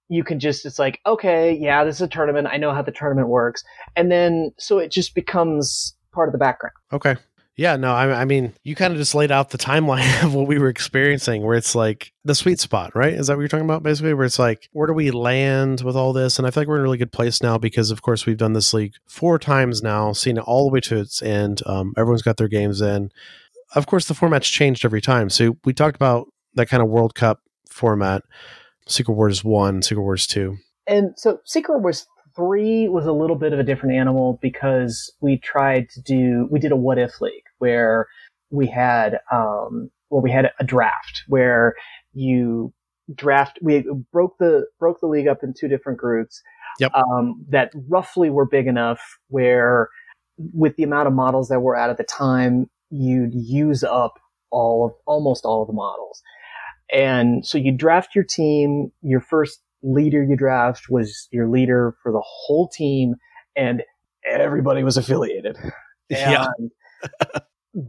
You 0.09 0.23
can 0.23 0.39
just 0.39 0.65
it's 0.65 0.79
like 0.79 1.01
okay 1.05 1.53
yeah 1.53 1.83
this 1.83 1.97
is 1.97 2.03
a 2.03 2.09
tournament. 2.09 2.47
I 2.51 2.59
know 2.59 2.73
how 2.73 2.83
the 2.83 2.93
tournament 2.93 3.29
works. 3.29 3.65
And 3.97 4.11
then 4.11 4.53
so 4.59 4.79
it 4.79 4.93
just 4.93 5.15
becomes 5.15 5.97
part 6.13 6.29
of 6.29 6.33
the 6.33 6.39
background. 6.39 6.75
Okay 6.93 7.17
yeah 7.57 7.77
no 7.77 7.93
i, 7.93 8.21
I 8.21 8.25
mean 8.25 8.53
you 8.63 8.75
kind 8.75 8.93
of 8.93 8.99
just 8.99 9.15
laid 9.15 9.31
out 9.31 9.51
the 9.51 9.59
timeline 9.59 10.23
of 10.25 10.35
what 10.35 10.47
we 10.47 10.59
were 10.59 10.69
experiencing 10.69 11.43
where 11.43 11.57
it's 11.57 11.75
like 11.75 12.13
the 12.25 12.35
sweet 12.35 12.59
spot 12.59 12.95
right? 12.95 13.15
Is 13.15 13.29
that 13.29 13.37
what 13.37 13.41
you're 13.41 13.49
talking 13.49 13.65
about 13.65 13.83
basically? 13.83 14.15
Where 14.15 14.27
it's 14.27 14.39
like 14.39 14.69
where 14.73 14.87
do 14.87 14.93
we 14.93 15.11
land 15.11 15.83
with 15.83 15.97
all 15.97 16.13
this? 16.13 16.39
And 16.39 16.47
i 16.47 16.51
feel 16.51 16.63
like 16.63 16.69
we're 16.69 16.77
in 16.77 16.81
a 16.81 16.83
really 16.83 16.99
good 16.99 17.13
place 17.13 17.43
now 17.43 17.57
because 17.59 17.91
of 17.91 18.03
course 18.03 18.27
we've 18.27 18.37
done 18.37 18.53
this 18.53 18.75
league 18.75 18.95
four 19.07 19.39
times 19.39 19.83
now 19.83 20.13
seen 20.13 20.39
it 20.39 20.45
all 20.45 20.67
the 20.67 20.73
way 20.73 20.81
to 20.81 20.99
its 20.99 21.23
end. 21.23 21.63
Um, 21.67 21.95
everyone's 21.97 22.23
got 22.23 22.37
their 22.37 22.49
games 22.49 22.81
in. 22.81 23.11
Of 23.75 23.87
course 23.87 24.07
the 24.07 24.15
format's 24.15 24.49
changed 24.49 24.85
every 24.85 25.01
time. 25.01 25.31
So 25.31 25.57
we 25.65 25.73
talked 25.73 25.97
about 25.97 26.27
that 26.55 26.69
kind 26.69 26.83
of 26.83 26.89
world 26.89 27.15
cup 27.15 27.41
format. 27.69 28.23
Secret 28.89 29.15
Wars 29.15 29.43
1, 29.43 29.83
Secret 29.83 30.03
Wars 30.03 30.27
2. 30.27 30.57
And 30.87 31.15
so 31.17 31.41
Secret 31.45 31.81
Wars 31.81 32.07
3 32.37 32.89
was 32.89 33.07
a 33.07 33.13
little 33.13 33.37
bit 33.37 33.53
of 33.53 33.59
a 33.59 33.65
different 33.65 33.97
animal 33.97 34.39
because 34.41 35.13
we 35.21 35.39
tried 35.39 35.89
to 35.91 36.01
do, 36.01 36.49
we 36.51 36.61
did 36.61 36.71
a 36.71 36.77
what 36.77 36.99
if 36.99 37.21
league 37.21 37.43
where 37.59 38.07
we 38.51 38.67
had, 38.67 39.19
um, 39.33 39.91
where 40.09 40.23
we 40.23 40.31
had 40.31 40.51
a 40.59 40.65
draft 40.65 41.23
where 41.29 41.75
you 42.13 42.73
draft, 43.15 43.59
we 43.63 43.85
broke 44.13 44.39
the, 44.39 44.67
broke 44.79 45.01
the 45.01 45.07
league 45.07 45.29
up 45.29 45.43
in 45.43 45.55
two 45.59 45.69
different 45.69 45.99
groups. 45.99 46.43
Yep. 46.79 46.93
Um, 46.95 47.45
that 47.49 47.73
roughly 47.89 48.29
were 48.29 48.47
big 48.47 48.67
enough 48.67 49.01
where 49.29 49.89
with 50.37 50.77
the 50.77 50.83
amount 50.83 51.09
of 51.09 51.15
models 51.15 51.49
that 51.49 51.61
were 51.61 51.77
out 51.77 51.91
at 51.91 51.97
the 51.97 52.05
time, 52.05 52.69
you'd 52.91 53.33
use 53.33 53.83
up 53.83 54.19
all 54.51 54.87
of, 54.87 54.93
almost 55.07 55.45
all 55.45 55.63
of 55.63 55.69
the 55.69 55.73
models. 55.73 56.23
And 56.93 57.45
so 57.45 57.59
you 57.59 57.73
draft 57.73 58.15
your 58.15 58.25
team. 58.25 58.93
Your 59.03 59.21
first 59.21 59.61
leader 59.83 60.23
you 60.23 60.37
draft 60.37 60.89
was 60.89 61.29
your 61.31 61.49
leader 61.49 61.97
for 62.03 62.13
the 62.13 62.23
whole 62.25 62.69
team, 62.69 63.15
and 63.55 63.83
everybody 64.29 64.83
was 64.83 64.97
affiliated. 64.97 65.57
Yeah. 66.09 66.47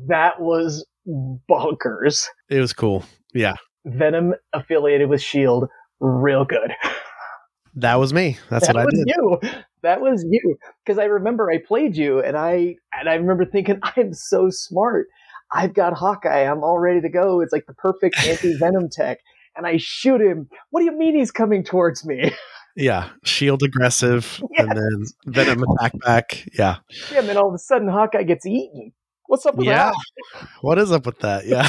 That 0.08 0.40
was 0.40 0.86
bonkers. 1.08 2.26
It 2.50 2.60
was 2.60 2.74
cool. 2.74 3.04
Yeah. 3.34 3.56
Venom 3.86 4.34
affiliated 4.54 5.10
with 5.10 5.22
Shield, 5.22 5.70
real 6.00 6.46
good. 6.46 6.72
That 7.76 7.96
was 7.96 8.12
me. 8.12 8.38
That's 8.50 8.66
that 8.66 8.76
what 8.76 8.82
I 8.82 8.86
was 8.86 8.94
did. 8.94 9.08
You. 9.08 9.40
That 9.84 10.02
was 10.02 10.26
you. 10.28 10.58
Because 10.84 10.98
I 10.98 11.06
remember 11.06 11.52
I 11.52 11.60
played 11.60 11.96
you, 11.96 12.20
and 12.20 12.36
I 12.36 12.76
and 12.92 13.08
I 13.08 13.14
remember 13.14 13.46
thinking 13.46 13.80
I'm 13.84 14.14
so 14.14 14.50
smart. 14.50 15.08
I've 15.52 15.76
got 15.76 15.94
Hawkeye. 15.94 16.42
I'm 16.42 16.64
all 16.64 16.80
ready 16.80 17.02
to 17.02 17.10
go. 17.10 17.40
It's 17.40 17.54
like 17.54 17.68
the 17.68 17.76
perfect 17.76 18.18
anti 18.28 18.58
venom 18.58 18.90
tech. 18.92 19.20
And 19.56 19.68
I 19.68 19.78
shoot 19.78 20.22
him. 20.22 20.50
What 20.72 20.82
do 20.82 20.86
you 20.86 20.98
mean 20.98 21.16
he's 21.16 21.32
coming 21.32 21.64
towards 21.64 22.06
me? 22.06 22.32
Yeah, 22.80 23.10
shield 23.24 23.64
aggressive, 23.64 24.40
yes. 24.52 24.60
and 24.60 24.78
then 24.78 25.34
Venom 25.34 25.64
attack 25.64 25.94
back. 26.00 26.46
Yeah, 26.54 26.76
yeah. 27.12 27.22
And 27.22 27.28
then 27.28 27.36
all 27.36 27.48
of 27.48 27.56
a 27.56 27.58
sudden, 27.58 27.88
Hawkeye 27.88 28.22
gets 28.22 28.46
eaten. 28.46 28.94
What's 29.28 29.46
up 29.46 29.56
with 29.56 29.68
yeah. 29.68 29.92
that? 29.92 30.48
What 30.62 30.80
is 30.80 30.92
up 30.92 31.06
with 31.06 31.20
that? 31.20 31.46
Yeah. 31.46 31.68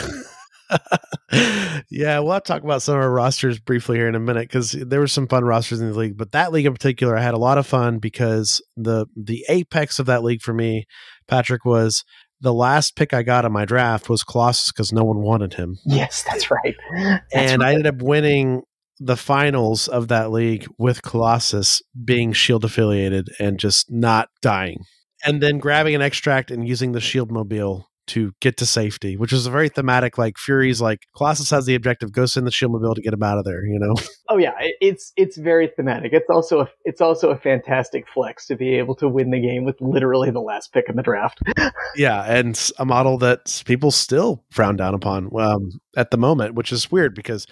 yeah, 1.91 2.19
we'll 2.21 2.33
have 2.33 2.45
to 2.45 2.53
talk 2.53 2.63
about 2.63 2.83
some 2.83 2.95
of 2.95 3.03
our 3.03 3.11
rosters 3.11 3.59
briefly 3.59 3.97
here 3.97 4.09
in 4.09 4.15
a 4.15 4.21
minute 4.21 4.49
because 4.49 4.73
there 4.73 5.01
were 5.01 5.07
some 5.07 5.27
fun 5.27 5.45
rosters 5.45 5.81
in 5.81 5.91
the 5.91 5.99
league. 5.99 6.17
But 6.17 6.33
that 6.33 6.53
league 6.53 6.67
in 6.67 6.73
particular, 6.73 7.17
I 7.17 7.23
had 7.23 7.35
a 7.35 7.39
lot 7.39 7.59
of 7.59 7.67
fun 7.67 7.99
because 7.99 8.63
the 8.77 9.07
the 9.17 9.45
apex 9.49 9.99
of 9.99 10.07
that 10.07 10.23
league 10.23 10.43
for 10.43 10.55
me, 10.55 10.87
Patrick, 11.27 11.65
was 11.65 12.05
the 12.41 12.55
last 12.55 12.97
pick 12.97 13.13
I 13.13 13.23
got 13.23 13.45
in 13.45 13.53
my 13.53 13.65
draft 13.65 14.09
was 14.09 14.23
Colossus 14.23 14.71
because 14.71 14.93
no 14.93 15.05
one 15.05 15.21
wanted 15.21 15.55
him. 15.55 15.79
Yes, 15.85 16.23
that's 16.23 16.51
right. 16.51 16.77
That's 16.95 17.25
and 17.35 17.63
right. 17.63 17.69
I 17.69 17.73
ended 17.73 17.87
up 17.87 18.03
winning 18.03 18.63
the 19.01 19.17
finals 19.17 19.89
of 19.89 20.09
that 20.09 20.31
league 20.31 20.67
with 20.79 21.03
Colossus 21.03 21.83
being 22.05 22.33
Shield 22.33 22.65
affiliated 22.65 23.29
and 23.39 23.59
just 23.59 23.91
not 23.91 24.29
dying. 24.43 24.85
And 25.25 25.43
then 25.43 25.59
grabbing 25.59 25.95
an 25.95 26.03
extract 26.03 26.51
and 26.51 26.67
using 26.67 26.93
the 26.93 27.01
Shield 27.01 27.31
mobile 27.31 27.89
to 28.09 28.33
get 28.41 28.57
to 28.57 28.67
safety, 28.67 29.17
which 29.17 29.33
is 29.33 29.47
a 29.47 29.51
very 29.51 29.69
thematic. 29.69 30.19
Like 30.19 30.37
Fury's, 30.39 30.81
like 30.81 31.07
Colossus 31.17 31.51
has 31.51 31.67
the 31.67 31.75
objective, 31.75 32.11
go 32.11 32.27
send 32.27 32.47
the 32.47 32.51
shield 32.51 32.73
mobile 32.73 32.95
to 32.95 33.01
get 33.01 33.13
him 33.13 33.23
out 33.23 33.39
of 33.39 33.45
there. 33.45 33.65
You 33.65 33.79
know. 33.79 33.95
Oh 34.31 34.37
yeah, 34.37 34.53
it's 34.59 35.15
it's 35.17 35.39
very 35.39 35.69
thematic. 35.75 36.13
It's 36.13 36.29
also 36.29 36.61
a 36.61 36.69
it's 36.85 37.01
also 37.01 37.31
a 37.31 37.39
fantastic 37.39 38.07
flex 38.07 38.45
to 38.49 38.57
be 38.57 38.75
able 38.75 38.95
to 38.97 39.09
win 39.09 39.31
the 39.31 39.41
game 39.41 39.65
with 39.65 39.81
literally 39.81 40.31
the 40.31 40.43
last 40.43 40.71
pick 40.71 40.85
in 40.91 40.97
the 40.97 41.03
draft. 41.03 41.41
yeah, 41.97 42.25
and 42.25 42.71
a 42.79 42.85
model 42.85 43.17
that 43.19 43.63
people 43.65 43.91
still 43.91 44.45
frown 44.51 44.77
down 44.77 44.93
upon 44.93 45.31
um, 45.41 45.81
at 45.97 46.11
the 46.11 46.19
moment, 46.19 46.57
which 46.57 46.73
is 46.73 46.93
weird 46.93 47.15
because 47.15 47.47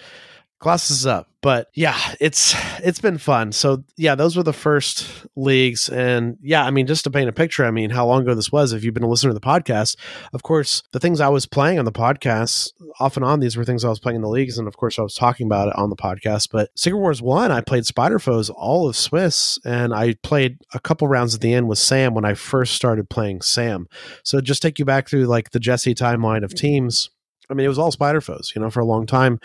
Is 0.65 1.05
up. 1.05 1.29
But 1.41 1.67
yeah, 1.75 1.97
it's 2.19 2.55
it's 2.83 2.99
been 2.99 3.19
fun. 3.19 3.51
So 3.51 3.83
yeah, 3.95 4.15
those 4.15 4.35
were 4.35 4.43
the 4.43 4.51
first 4.51 5.07
leagues. 5.35 5.87
And 5.87 6.37
yeah, 6.41 6.65
I 6.65 6.71
mean, 6.71 6.87
just 6.87 7.03
to 7.03 7.11
paint 7.11 7.29
a 7.29 7.31
picture, 7.31 7.63
I 7.63 7.71
mean, 7.71 7.91
how 7.91 8.05
long 8.07 8.23
ago 8.23 8.33
this 8.33 8.51
was, 8.51 8.73
if 8.73 8.83
you've 8.83 8.93
been 8.93 9.03
a 9.03 9.07
listener 9.07 9.29
to 9.29 9.33
the 9.35 9.39
podcast, 9.39 9.95
of 10.33 10.43
course, 10.43 10.83
the 10.91 10.99
things 10.99 11.21
I 11.21 11.29
was 11.29 11.45
playing 11.45 11.79
on 11.79 11.85
the 11.85 11.91
podcast, 11.91 12.73
off 12.99 13.15
and 13.15 13.23
on, 13.23 13.39
these 13.39 13.55
were 13.55 13.63
things 13.63 13.85
I 13.85 13.89
was 13.89 13.99
playing 13.99 14.17
in 14.17 14.23
the 14.23 14.29
leagues. 14.29 14.57
And 14.57 14.67
of 14.67 14.77
course, 14.77 14.97
I 14.97 15.03
was 15.03 15.13
talking 15.13 15.45
about 15.45 15.69
it 15.69 15.75
on 15.77 15.89
the 15.89 15.95
podcast. 15.95 16.49
But 16.51 16.69
Secret 16.75 16.99
Wars 16.99 17.21
1, 17.21 17.51
I 17.51 17.61
played 17.61 17.85
Spider 17.85 18.19
Foes, 18.19 18.49
all 18.49 18.89
of 18.89 18.95
Swiss, 18.95 19.59
and 19.63 19.93
I 19.93 20.15
played 20.23 20.57
a 20.73 20.79
couple 20.79 21.07
rounds 21.07 21.35
at 21.35 21.41
the 21.41 21.53
end 21.53 21.69
with 21.69 21.79
Sam 21.79 22.13
when 22.13 22.25
I 22.25 22.33
first 22.33 22.73
started 22.73 23.09
playing 23.09 23.41
Sam. 23.41 23.87
So 24.23 24.41
just 24.41 24.63
take 24.63 24.79
you 24.79 24.85
back 24.85 25.07
through 25.07 25.27
like 25.27 25.51
the 25.51 25.59
Jesse 25.59 25.95
timeline 25.95 26.43
of 26.43 26.53
teams. 26.55 27.09
I 27.49 27.53
mean, 27.53 27.65
it 27.65 27.69
was 27.69 27.79
all 27.79 27.91
Spider 27.91 28.19
Foes, 28.19 28.51
you 28.55 28.61
know, 28.61 28.69
for 28.69 28.81
a 28.81 28.85
long 28.85 29.05
time. 29.05 29.39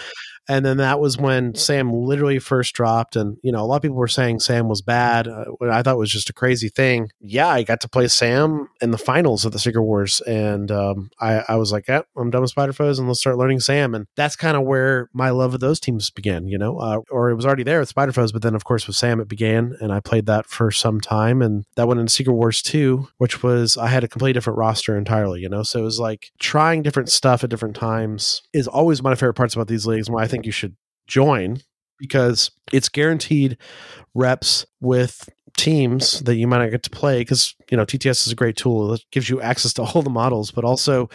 And 0.48 0.64
then 0.64 0.78
that 0.78 1.00
was 1.00 1.16
when 1.16 1.54
Sam 1.54 1.92
literally 1.92 2.38
first 2.38 2.74
dropped. 2.74 3.16
And, 3.16 3.38
you 3.42 3.52
know, 3.52 3.60
a 3.60 3.66
lot 3.66 3.76
of 3.76 3.82
people 3.82 3.96
were 3.96 4.08
saying 4.08 4.40
Sam 4.40 4.68
was 4.68 4.82
bad. 4.82 5.28
Uh, 5.28 5.44
I 5.70 5.82
thought 5.82 5.94
it 5.94 5.98
was 5.98 6.12
just 6.12 6.30
a 6.30 6.34
crazy 6.34 6.68
thing. 6.68 7.10
Yeah, 7.20 7.48
I 7.48 7.62
got 7.62 7.80
to 7.82 7.88
play 7.88 8.08
Sam 8.08 8.68
in 8.80 8.90
the 8.90 8.98
finals 8.98 9.44
of 9.44 9.52
the 9.52 9.58
Secret 9.58 9.82
Wars. 9.82 10.20
And 10.22 10.70
um, 10.70 11.10
I, 11.20 11.44
I, 11.48 11.56
was 11.56 11.70
like, 11.70 11.86
yeah, 11.88 12.02
I'm 12.16 12.30
done 12.30 12.42
with 12.42 12.50
Spider 12.50 12.72
Foes 12.72 12.98
and 12.98 13.06
let's 13.06 13.20
start 13.20 13.38
learning 13.38 13.60
Sam. 13.60 13.94
And 13.94 14.06
that's 14.16 14.36
kind 14.36 14.56
of 14.56 14.64
where 14.64 15.08
my 15.12 15.30
love 15.30 15.54
of 15.54 15.60
those 15.60 15.78
teams 15.78 16.10
began, 16.10 16.48
you 16.48 16.58
know, 16.58 16.78
uh, 16.78 17.00
or 17.10 17.30
it 17.30 17.36
was 17.36 17.46
already 17.46 17.62
there 17.62 17.80
with 17.80 17.88
Spider 17.88 18.12
Foes. 18.12 18.32
But 18.32 18.42
then, 18.42 18.54
of 18.54 18.64
course, 18.64 18.86
with 18.86 18.96
Sam, 18.96 19.20
it 19.20 19.28
began. 19.28 19.76
And 19.80 19.92
I 19.92 20.00
played 20.00 20.26
that 20.26 20.46
for 20.46 20.70
some 20.70 21.00
time. 21.00 21.40
And 21.40 21.64
that 21.76 21.86
went 21.86 22.00
into 22.00 22.12
Secret 22.12 22.34
Wars 22.34 22.62
2, 22.62 23.08
which 23.18 23.42
was, 23.42 23.76
I 23.76 23.86
had 23.88 24.02
a 24.02 24.08
completely 24.08 24.32
different 24.32 24.58
roster 24.58 24.98
entirely, 24.98 25.40
you 25.40 25.48
know? 25.48 25.62
So 25.62 25.80
it 25.80 25.84
was 25.84 26.00
like 26.00 26.32
trying 26.40 26.82
different 26.82 27.10
stuff 27.10 27.44
at 27.44 27.50
different 27.50 27.76
times 27.76 28.42
is 28.52 28.66
always 28.66 29.02
my 29.02 29.14
favorite 29.14 29.34
parts 29.34 29.54
about 29.54 29.68
these 29.68 29.86
leagues. 29.86 30.10
Why 30.10 30.24
I 30.24 30.31
think 30.32 30.46
you 30.46 30.52
should 30.52 30.76
join 31.06 31.58
because 31.98 32.50
it's 32.72 32.88
guaranteed 32.88 33.58
reps 34.14 34.66
with 34.80 35.28
teams 35.56 36.20
that 36.20 36.36
you 36.36 36.46
might 36.48 36.62
not 36.62 36.70
get 36.70 36.82
to 36.82 36.90
play 36.90 37.20
because 37.20 37.54
you 37.70 37.76
know 37.76 37.84
TTS 37.84 38.26
is 38.26 38.32
a 38.32 38.36
great 38.36 38.56
tool. 38.56 38.88
that 38.88 39.04
gives 39.12 39.28
you 39.28 39.40
access 39.40 39.72
to 39.74 39.82
all 39.94 40.02
the 40.02 40.10
models, 40.10 40.50
but 40.50 40.64
also 40.64 41.08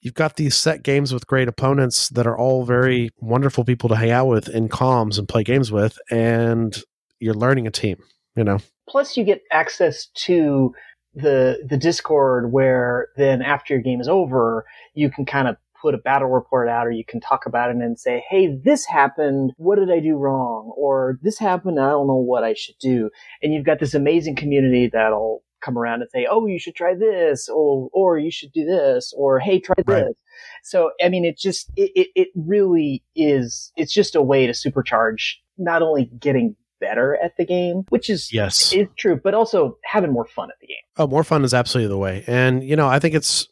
you've 0.00 0.14
got 0.14 0.36
these 0.36 0.54
set 0.54 0.82
games 0.82 1.12
with 1.12 1.26
great 1.26 1.48
opponents 1.48 2.08
that 2.10 2.26
are 2.26 2.36
all 2.36 2.64
very 2.64 3.10
wonderful 3.20 3.64
people 3.64 3.88
to 3.88 3.96
hang 3.96 4.10
out 4.10 4.26
with 4.26 4.48
in 4.48 4.68
comms 4.68 5.18
and 5.18 5.28
play 5.28 5.42
games 5.42 5.72
with, 5.72 5.98
and 6.10 6.82
you're 7.18 7.34
learning 7.34 7.66
a 7.66 7.70
team. 7.70 7.96
You 8.36 8.44
know. 8.44 8.58
Plus, 8.88 9.16
you 9.16 9.24
get 9.24 9.42
access 9.50 10.06
to 10.26 10.74
the 11.14 11.58
the 11.68 11.76
Discord 11.76 12.52
where 12.52 13.08
then 13.16 13.42
after 13.42 13.74
your 13.74 13.82
game 13.82 14.00
is 14.00 14.08
over, 14.08 14.64
you 14.94 15.10
can 15.10 15.24
kind 15.24 15.48
of 15.48 15.56
put 15.82 15.94
a 15.94 15.98
battle 15.98 16.28
report 16.28 16.68
out 16.68 16.86
or 16.86 16.92
you 16.92 17.04
can 17.04 17.20
talk 17.20 17.44
about 17.44 17.70
it 17.70 17.76
and 17.76 17.98
say, 17.98 18.24
Hey, 18.30 18.56
this 18.64 18.86
happened. 18.86 19.52
What 19.56 19.78
did 19.78 19.90
I 19.90 19.98
do 19.98 20.16
wrong? 20.16 20.72
Or 20.76 21.18
this 21.22 21.38
happened. 21.38 21.80
I 21.80 21.90
don't 21.90 22.06
know 22.06 22.14
what 22.14 22.44
I 22.44 22.54
should 22.54 22.76
do. 22.80 23.10
And 23.42 23.52
you've 23.52 23.66
got 23.66 23.80
this 23.80 23.94
amazing 23.94 24.36
community 24.36 24.88
that'll 24.92 25.42
come 25.60 25.76
around 25.76 26.00
and 26.02 26.10
say, 26.10 26.26
Oh, 26.30 26.46
you 26.46 26.58
should 26.58 26.76
try 26.76 26.94
this. 26.94 27.48
Or, 27.48 27.88
or 27.92 28.18
you 28.18 28.30
should 28.30 28.52
do 28.52 28.64
this. 28.64 29.12
Or, 29.16 29.40
Hey, 29.40 29.58
try 29.60 29.74
right. 29.86 30.04
this. 30.04 30.14
So, 30.62 30.92
I 31.04 31.08
mean, 31.08 31.24
it 31.24 31.36
just, 31.36 31.70
it, 31.76 31.90
it, 31.94 32.08
it 32.14 32.28
really 32.34 33.02
is, 33.16 33.72
it's 33.76 33.92
just 33.92 34.14
a 34.14 34.22
way 34.22 34.46
to 34.46 34.52
supercharge 34.52 35.34
not 35.58 35.82
only 35.82 36.06
getting 36.18 36.56
better 36.80 37.16
at 37.22 37.36
the 37.36 37.46
game, 37.46 37.84
which 37.90 38.10
is 38.10 38.32
yes 38.32 38.72
is 38.72 38.88
true, 38.98 39.18
but 39.22 39.34
also 39.34 39.78
having 39.84 40.12
more 40.12 40.26
fun 40.26 40.50
at 40.50 40.56
the 40.60 40.66
game. 40.66 40.76
Oh, 40.96 41.06
more 41.06 41.24
fun 41.24 41.44
is 41.44 41.54
absolutely 41.54 41.88
the 41.88 41.98
way. 41.98 42.24
And 42.26 42.62
you 42.64 42.76
know, 42.76 42.88
I 42.88 42.98
think 42.98 43.14
it's 43.14 43.48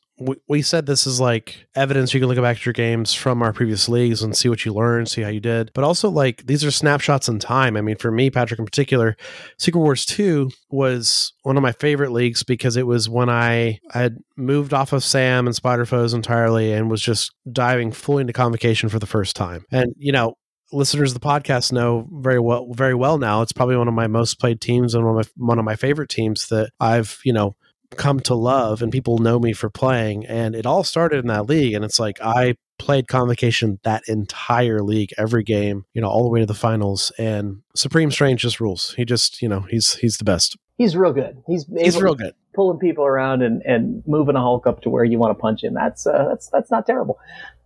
we 0.49 0.61
said 0.61 0.85
this 0.85 1.07
is 1.07 1.19
like 1.19 1.67
evidence 1.75 2.13
you 2.13 2.21
can 2.21 2.29
look 2.29 2.37
back 2.37 2.59
at 2.59 2.67
your 2.67 2.75
games 2.75 3.15
from 3.15 3.43
our 3.43 3.53
previous 3.53 3.89
leagues 3.89 4.23
and 4.23 4.37
see 4.37 4.51
what 4.51 4.65
you 4.65 4.75
learned, 4.75 5.09
see 5.09 5.23
how 5.23 5.31
you 5.31 5.41
did. 5.41 5.71
But 5.75 5.83
also, 5.83 6.11
like, 6.11 6.47
these 6.47 6.63
are 6.63 6.71
snapshots 6.71 7.29
in 7.29 7.39
time. 7.39 7.77
I 7.77 7.81
mean, 7.81 7.97
for 7.97 8.11
me, 8.11 8.31
Patrick 8.31 8.59
in 8.59 8.67
particular, 8.67 9.17
Secret 9.59 9.81
Wars 9.81 10.05
2 10.05 10.51
was 10.69 11.33
one 11.43 11.57
of 11.57 11.63
my 11.63 11.73
favorite 11.73 12.13
leagues 12.13 12.43
because 12.43 12.77
it 12.77 12.87
was 12.87 13.09
when 13.09 13.31
I, 13.31 13.81
I 13.95 14.01
had 14.01 14.19
moved 14.37 14.75
off 14.75 14.93
of 14.93 15.03
Sam 15.03 15.47
and 15.47 15.57
Spider 15.57 15.87
Foes 15.87 16.13
entirely 16.13 16.73
and 16.73 16.91
was 16.91 17.01
just 17.01 17.33
diving 17.51 17.91
fully 17.91 18.21
into 18.21 18.35
Convocation 18.35 18.91
for 18.91 18.99
the 18.99 19.07
first 19.07 19.37
time. 19.37 19.65
And, 19.73 19.95
you 19.97 20.13
know, 20.13 20.35
listeners 20.73 21.13
of 21.13 21.21
the 21.21 21.27
podcast 21.27 21.73
know 21.73 22.07
very 22.13 22.39
well 22.39 22.69
very 22.71 22.95
well 22.95 23.19
now 23.19 23.43
it's 23.43 23.51
probably 23.51 23.77
one 23.77 23.89
of 23.89 23.95
my 23.95 24.07
most 24.07 24.39
played 24.39 24.61
teams 24.61 24.95
and 24.95 25.05
one 25.05 25.19
of 25.19 25.29
my 25.37 25.47
one 25.49 25.59
of 25.59 25.65
my 25.65 25.75
favorite 25.75 26.09
teams 26.09 26.47
that 26.47 26.71
I've 26.79 27.19
you 27.25 27.33
know 27.33 27.57
come 27.97 28.21
to 28.21 28.35
love 28.35 28.83
and 28.83 28.93
people 28.93 29.19
know 29.19 29.39
me 29.39 29.53
for 29.53 29.69
playing 29.69 30.25
and 30.27 30.55
it 30.55 30.67
all 30.67 30.85
started 30.85 31.19
in 31.19 31.27
that 31.27 31.47
league 31.47 31.75
and 31.75 31.85
it's 31.85 31.99
like 31.99 32.21
i 32.23 32.55
played 32.79 33.09
convocation 33.09 33.79
that 33.83 34.03
entire 34.09 34.81
league 34.81 35.11
every 35.19 35.43
game 35.43 35.85
you 35.93 36.01
know 36.01 36.09
all 36.09 36.23
the 36.23 36.31
way 36.31 36.41
to 36.41 36.47
the 36.47 36.55
finals 36.55 37.13
and 37.19 37.61
supreme 37.75 38.11
strange 38.11 38.41
just 38.41 38.61
rules. 38.61 38.95
He 38.97 39.05
just 39.05 39.43
you 39.43 39.49
know 39.49 39.61
he's 39.61 39.95
he's 39.95 40.19
the 40.19 40.25
best. 40.25 40.57
He's 40.77 40.97
real 40.97 41.13
good. 41.13 41.43
He's 41.47 41.67
he's 41.77 42.01
real 42.01 42.15
good. 42.15 42.35
pulling 42.55 42.79
people 42.79 43.05
around 43.05 43.43
and 43.43 43.63
and 43.63 44.03
moving 44.07 44.37
a 44.37 44.41
hulk 44.41 44.67
up 44.67 44.83
to 44.83 44.91
where 44.91 45.05
you 45.05 45.19
want 45.19 45.37
to 45.37 45.41
punch 45.41 45.63
him. 45.63 45.75
That's 45.75 46.07
uh, 46.07 46.27
that's 46.29 46.49
that's 46.49 46.71
not 46.71 46.87
terrible. 46.87 47.19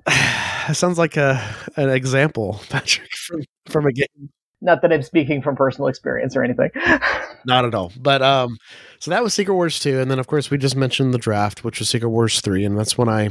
Sounds 0.73 0.99
like 0.99 1.17
a 1.17 1.43
an 1.77 1.91
example 1.91 2.61
patrick 2.69 3.15
from 3.17 3.43
from 3.67 3.87
a 3.87 3.93
game 3.93 4.31
not 4.65 4.83
that 4.83 4.93
I'm 4.93 5.03
speaking 5.03 5.43
from 5.43 5.55
personal 5.55 5.89
experience 5.89 6.35
or 6.35 6.43
anything. 6.43 6.71
Not 7.47 7.67
at 7.67 7.75
all. 7.75 7.93
But 8.01 8.23
um, 8.23 8.57
so 8.99 9.11
that 9.11 9.23
was 9.23 9.35
Secret 9.35 9.55
Wars 9.55 9.79
2. 9.79 10.01
And 10.01 10.11
then, 10.11 10.19
of 10.19 10.27
course, 10.27 10.51
we 10.51 10.57
just 10.57 10.75
mentioned 10.75 11.13
the 11.13 11.19
draft, 11.19 11.63
which 11.63 11.79
was 11.79 11.91
Secret 11.91 12.09
Wars 12.09 12.41
3. 12.41 12.65
And 12.65 12.79
that's 12.79 12.97
when 12.97 13.09
I 13.09 13.29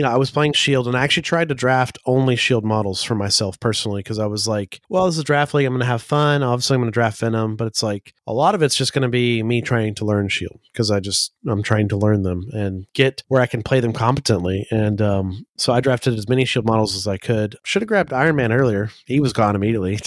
you 0.00 0.06
know, 0.06 0.12
I 0.12 0.16
was 0.16 0.30
playing 0.30 0.54
Shield 0.54 0.86
and 0.86 0.96
I 0.96 1.04
actually 1.04 1.24
tried 1.24 1.50
to 1.50 1.54
draft 1.54 1.98
only 2.06 2.34
Shield 2.34 2.64
models 2.64 3.02
for 3.02 3.14
myself 3.14 3.60
personally 3.60 4.00
because 4.00 4.18
I 4.18 4.24
was 4.24 4.48
like, 4.48 4.80
well, 4.88 5.04
this 5.04 5.16
is 5.16 5.20
a 5.20 5.24
draft 5.24 5.52
league. 5.52 5.66
I'm 5.66 5.74
going 5.74 5.80
to 5.80 5.84
have 5.86 6.00
fun. 6.00 6.42
Obviously, 6.42 6.74
I'm 6.74 6.80
going 6.80 6.90
to 6.90 6.94
draft 6.94 7.20
Venom, 7.20 7.54
but 7.54 7.66
it's 7.66 7.82
like 7.82 8.14
a 8.26 8.32
lot 8.32 8.54
of 8.54 8.62
it's 8.62 8.76
just 8.76 8.94
going 8.94 9.02
to 9.02 9.10
be 9.10 9.42
me 9.42 9.60
trying 9.60 9.94
to 9.96 10.06
learn 10.06 10.30
Shield 10.30 10.58
because 10.72 10.90
I 10.90 11.00
just, 11.00 11.34
I'm 11.46 11.62
trying 11.62 11.86
to 11.90 11.98
learn 11.98 12.22
them 12.22 12.48
and 12.52 12.86
get 12.94 13.22
where 13.28 13.42
I 13.42 13.46
can 13.46 13.62
play 13.62 13.80
them 13.80 13.92
competently. 13.92 14.66
And 14.70 15.02
um, 15.02 15.44
so 15.58 15.74
I 15.74 15.82
drafted 15.82 16.14
as 16.14 16.30
many 16.30 16.46
Shield 16.46 16.64
models 16.64 16.96
as 16.96 17.06
I 17.06 17.18
could. 17.18 17.56
Should 17.62 17.82
have 17.82 17.88
grabbed 17.88 18.14
Iron 18.14 18.36
Man 18.36 18.52
earlier. 18.52 18.88
He 19.04 19.20
was 19.20 19.34
gone 19.34 19.54
immediately. 19.54 19.98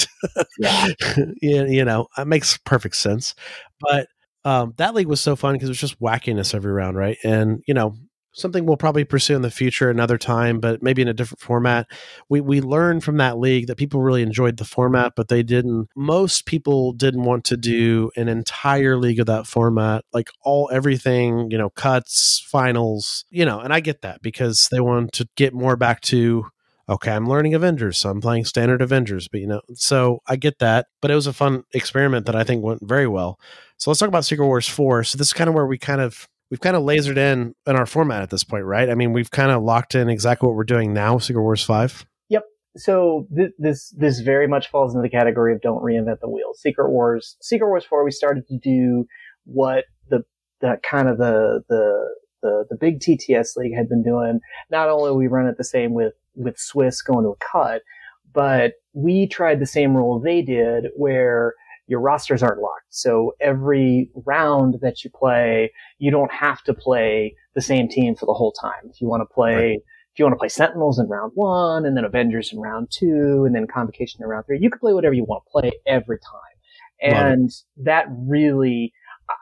yeah. 0.58 0.88
you 1.40 1.86
know, 1.86 2.08
it 2.18 2.26
makes 2.26 2.58
perfect 2.66 2.96
sense. 2.96 3.36
But 3.80 4.08
um, 4.44 4.74
that 4.78 4.96
league 4.96 5.06
was 5.06 5.22
so 5.22 5.36
fun 5.36 5.54
because 5.54 5.70
it 5.70 5.74
was 5.74 5.78
just 5.78 6.02
wackiness 6.02 6.56
every 6.56 6.72
round, 6.72 6.98
right? 6.98 7.20
And, 7.24 7.62
you 7.68 7.76
know, 7.76 7.96
something 8.34 8.66
we'll 8.66 8.78
probably 8.78 9.04
pursue 9.04 9.36
in 9.36 9.42
the 9.42 9.52
future 9.52 9.90
another 9.90 10.18
time 10.18 10.60
but 10.60 10.82
maybe 10.82 11.02
in 11.02 11.08
a 11.08 11.14
different 11.14 11.40
format 11.40 11.88
we 12.30 12.42
we 12.42 12.62
learned 12.62 13.04
from 13.04 13.18
that 13.18 13.38
league 13.38 13.68
that 13.68 13.78
people 13.78 14.02
really 14.02 14.22
enjoyed 14.22 14.58
the 14.58 14.66
format 14.66 15.14
but 15.16 15.28
they 15.28 15.44
didn't 15.44 15.88
most 15.96 16.46
people 16.46 16.92
didn't 16.94 17.24
want 17.24 17.44
to 17.44 17.58
do 17.58 18.12
an 18.16 18.28
entire 18.28 18.98
league 18.98 19.20
of 19.20 19.26
that 19.26 19.48
format 19.48 20.04
like 20.14 20.30
all 20.42 20.70
everything 20.74 21.50
you 21.52 21.58
know 21.58 21.70
cuts 21.70 22.46
finals 22.48 23.26
you 23.30 23.46
know 23.46 23.60
and 23.60 23.74
i 23.74 23.80
get 23.80 24.02
that 24.02 24.22
because 24.22 24.68
they 24.72 24.80
want 24.80 25.12
to 25.12 25.28
get 25.36 25.54
more 25.54 25.76
back 25.76 26.02
to 26.02 26.46
okay, 26.90 27.12
I'm 27.12 27.28
learning 27.28 27.54
Avengers, 27.54 27.98
so 27.98 28.10
I'm 28.10 28.22
playing 28.22 28.46
standard 28.46 28.82
Avengers, 28.82 29.28
but 29.28 29.42
you 29.42 29.48
know, 29.48 29.62
so 29.74 30.20
I 30.28 30.36
get 30.36 30.60
that. 30.60 30.88
But 31.02 31.12
it 31.12 31.16
was 31.16 31.28
a 31.28 31.34
fun 31.34 31.64
experiment 31.74 32.26
that 32.26 32.36
I 32.36 32.44
think 32.44 32.64
went 32.64 32.88
very 32.88 33.08
well. 33.08 33.40
So 33.78 33.90
let's 33.90 34.00
talk 34.00 34.10
about 34.10 34.26
Secret 34.26 34.46
Wars 34.46 34.68
4. 34.68 35.04
So 35.04 35.18
this 35.18 35.28
is 35.28 35.34
kind 35.34 35.48
of 35.48 35.54
where 35.54 35.66
we 35.66 35.78
kind 35.78 36.02
of 36.02 36.28
we've 36.54 36.62
kind 36.62 36.76
of 36.76 36.84
lasered 36.84 37.18
in 37.18 37.56
in 37.66 37.76
our 37.76 37.88
format 37.88 38.22
at 38.22 38.30
this 38.30 38.44
point, 38.44 38.64
right? 38.64 38.88
I 38.88 38.94
mean, 38.94 39.12
we've 39.12 39.32
kind 39.32 39.50
of 39.50 39.64
locked 39.64 39.96
in 39.96 40.08
exactly 40.08 40.46
what 40.46 40.56
we're 40.56 40.66
doing 40.66 40.94
now, 40.94 41.18
Secret 41.18 41.42
Wars 41.42 41.64
Five. 41.64 42.06
Yep. 42.30 42.44
So 42.78 43.28
th- 43.36 43.54
this 43.58 43.90
this 43.98 44.20
very 44.20 44.48
much 44.48 44.70
falls 44.70 44.94
into 44.94 45.02
the 45.02 45.10
category 45.10 45.56
of 45.56 45.62
don't 45.62 45.82
reinvent 45.82 46.20
the 46.22 46.30
wheel. 46.30 46.54
Secret 46.54 46.92
Wars, 46.92 47.38
Secret 47.42 47.68
Wars 47.68 47.84
Four, 47.84 48.04
we 48.04 48.12
started 48.12 48.48
to 48.50 48.60
do 48.60 49.08
what 49.46 49.86
the 50.10 50.26
the 50.62 50.78
kind 50.88 51.10
of 51.10 51.18
the 51.18 51.64
the 51.70 52.14
the, 52.44 52.66
the 52.70 52.76
big 52.76 53.00
TTS 53.00 53.58
league 53.58 53.74
had 53.76 53.90
been 53.90 54.04
doing. 54.04 54.40
Not 54.70 54.90
only 54.90 55.12
we 55.12 55.26
run 55.26 55.48
it 55.48 55.58
the 55.58 55.64
same 55.64 55.96
with 55.96 56.14
with 56.36 56.60
Swiss 56.60 57.02
going 57.02 57.26
to 57.26 57.32
a 57.32 57.52
cut, 57.52 57.82
but 58.32 58.74
we 58.94 59.28
tried 59.28 59.60
the 59.60 59.66
same 59.66 59.98
rule 59.98 60.20
they 60.20 60.44
did, 60.44 60.90
where 60.96 61.56
your 61.88 62.00
rosters 62.00 62.42
aren't 62.42 62.62
locked. 62.62 62.86
So 62.90 63.34
every 63.42 64.10
round 64.26 64.78
that 64.82 65.04
you 65.04 65.10
play, 65.10 65.72
you 66.00 66.12
don't 66.12 66.32
have 66.32 66.64
to 66.64 66.74
play 66.74 67.36
the 67.56 67.62
same 67.62 67.88
team 67.88 68.16
for 68.16 68.26
the 68.26 68.34
whole 68.34 68.54
time. 68.54 68.90
If 68.90 69.02
you 69.02 69.08
want 69.08 69.22
to 69.22 69.34
play, 69.34 69.56
right. 69.56 69.80
if 69.80 70.20
you 70.20 70.26
want 70.26 70.34
to 70.34 70.40
play 70.40 70.50
Sentinels 70.50 71.00
in 71.00 71.08
round 71.08 71.32
one, 71.36 71.86
and 71.86 71.98
then 71.98 72.06
Avengers 72.06 72.54
in 72.54 72.60
round 72.60 72.90
two, 72.90 73.44
and 73.46 73.54
then 73.54 73.68
Convocation 73.68 74.22
in 74.24 74.30
round 74.30 74.46
three, 74.46 74.60
you 74.62 74.70
can 74.70 74.80
play 74.80 74.94
whatever 74.94 75.14
you 75.14 75.26
want 75.26 75.44
to 75.46 75.52
play 75.52 75.72
every 75.86 76.20
time. 76.20 76.40
And 77.02 77.52
that 77.78 78.06
really, 78.10 78.94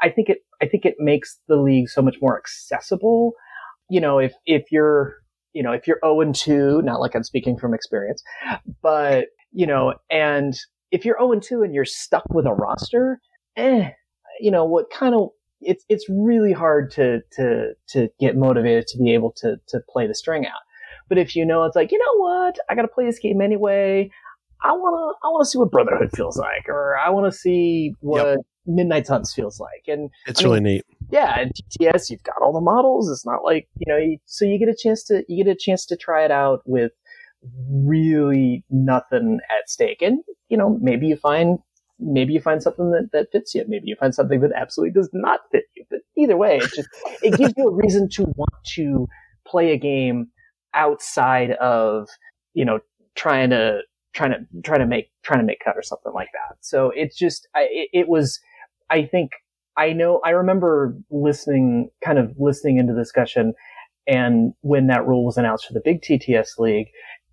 I 0.02 0.10
think 0.10 0.30
it, 0.30 0.40
I 0.62 0.66
think 0.66 0.86
it 0.86 0.96
makes 0.98 1.38
the 1.48 1.58
league 1.58 1.90
so 1.90 2.02
much 2.02 2.16
more 2.22 2.38
accessible. 2.38 3.34
You 3.88 4.02
know, 4.02 4.18
if, 4.18 4.34
if 4.48 4.72
you're, 4.72 5.18
you 5.54 5.62
know, 5.62 5.74
if 5.74 5.86
you're 5.86 6.00
0 6.04 6.22
and 6.22 6.34
2, 6.34 6.82
not 6.82 7.00
like 7.00 7.14
I'm 7.14 7.24
speaking 7.24 7.58
from 7.58 7.76
experience, 7.76 8.24
but, 8.82 9.28
you 9.52 9.68
know, 9.68 9.94
and 10.10 10.56
if 10.92 11.06
you're 11.06 11.18
0 11.20 11.40
2 11.40 11.64
and 11.64 11.74
you're 11.74 11.86
stuck 11.86 12.26
with 12.30 12.46
a 12.46 12.54
roster, 12.54 13.20
eh, 13.56 13.90
you 14.40 14.52
know, 14.52 14.66
what 14.66 14.90
kind 14.92 15.16
of, 15.16 15.30
it's, 15.62 15.86
it's 15.90 16.06
really 16.10 16.54
hard 16.54 16.92
to, 16.92 17.22
to, 17.34 17.74
to 17.90 18.10
get 18.20 18.36
motivated 18.36 18.88
to 18.88 18.98
be 18.98 19.14
able 19.14 19.32
to, 19.38 19.58
to 19.68 19.80
play 19.90 20.08
the 20.08 20.16
string 20.16 20.46
out. 20.46 20.60
But 21.08 21.18
if 21.18 21.36
you 21.36 21.46
know, 21.46 21.64
it's 21.64 21.76
like, 21.76 21.92
you 21.92 21.98
know 21.98 22.18
what? 22.18 22.58
I 22.70 22.76
got 22.76 22.84
to 22.84 22.88
play 22.88 23.06
this 23.06 23.20
game 23.20 23.42
anyway. 23.42 24.10
I 24.64 24.72
want 24.74 24.96
to, 24.96 25.28
I 25.28 25.30
want 25.30 25.44
to 25.46 25.50
see 25.50 25.58
what 25.58 25.72
Brotherhood 25.72 26.12
feels 26.16 26.38
like, 26.38 26.68
or 26.68 26.98
I 26.98 27.10
want 27.10 27.32
to 27.32 27.38
see 27.38 27.96
what 28.00 28.26
yep. 28.26 28.38
Midnight 28.66 29.08
Suns 29.08 29.34
feels 29.34 29.60
like. 29.60 29.84
And 29.88 30.10
it's 30.28 30.40
I 30.40 30.44
mean, 30.44 30.52
really 30.52 30.64
neat. 30.64 30.86
Yeah. 31.12 31.40
And 31.40 31.52
TTS, 31.52 32.10
you've 32.10 32.24
got 32.24 32.42
all 32.42 32.54
the 32.54 32.62
models. 32.62 33.10
It's 33.10 33.26
not 33.26 33.44
like, 33.44 33.68
you 33.78 33.92
know, 33.92 33.98
you, 33.98 34.18
so 34.26 34.46
you 34.46 34.58
get 34.60 34.70
a 34.70 34.76
chance 34.76 35.04
to, 35.06 35.24
you 35.28 35.44
get 35.44 35.52
a 35.52 35.56
chance 35.56 35.86
to 35.88 35.98
try 35.98 36.24
it 36.24 36.32
out 36.32 36.62
with 36.66 36.92
really 37.70 38.64
nothing 38.70 39.40
at 39.50 39.70
stake. 39.70 40.02
And, 40.02 40.24
you 40.50 40.58
know, 40.58 40.78
maybe 40.82 41.08
you 41.08 41.16
find, 41.16 41.60
maybe 42.00 42.34
you 42.34 42.42
find 42.42 42.62
something 42.62 42.92
that, 42.92 43.10
that 43.14 43.28
fits 43.32 43.56
you. 43.56 43.64
Maybe 43.68 43.88
you 43.88 43.96
find 44.00 44.14
something 44.14 44.40
that 44.42 44.52
absolutely 44.56 44.94
does 44.94 45.10
not 45.14 45.42
fit 45.52 45.66
you. 45.76 45.86
But 45.90 46.00
either 46.18 46.38
way, 46.38 46.58
it 46.58 46.72
just, 46.76 46.90
it 47.22 47.38
gives 47.38 47.54
you 47.58 47.68
a 47.68 47.74
reason 47.74 48.10
to 48.10 48.24
want 48.36 48.54
to 48.76 49.08
play 49.46 49.72
a 49.72 49.78
game 49.78 50.28
outside 50.74 51.52
of, 51.52 52.08
you 52.54 52.66
know, 52.66 52.80
trying 53.16 53.50
to, 53.52 53.82
trying 54.14 54.32
to, 54.32 54.62
trying 54.64 54.80
to 54.80 54.86
make, 54.86 55.12
trying 55.24 55.40
to 55.40 55.46
make 55.46 55.62
cut 55.64 55.78
or 55.78 55.84
something 55.84 56.14
like 56.14 56.30
that. 56.34 56.58
So 56.62 56.92
it's 56.96 57.18
just, 57.18 57.48
I, 57.56 57.68
it, 57.70 57.90
it 57.94 58.08
was, 58.08 58.40
I 58.90 59.06
think, 59.06 59.32
I 59.78 59.94
know, 59.94 60.20
I 60.24 60.32
remember 60.32 60.98
listening, 61.10 61.90
kind 62.04 62.20
of 62.20 62.34
listening 62.38 62.78
into 62.78 62.94
the 62.94 63.00
discussion 63.00 63.54
and 64.08 64.54
when 64.62 64.88
that 64.88 65.06
rule 65.06 65.26
was 65.26 65.38
announced 65.38 65.68
for 65.68 65.74
the 65.74 65.82
big 65.84 66.02
TTS 66.02 66.58
league, 66.58 66.88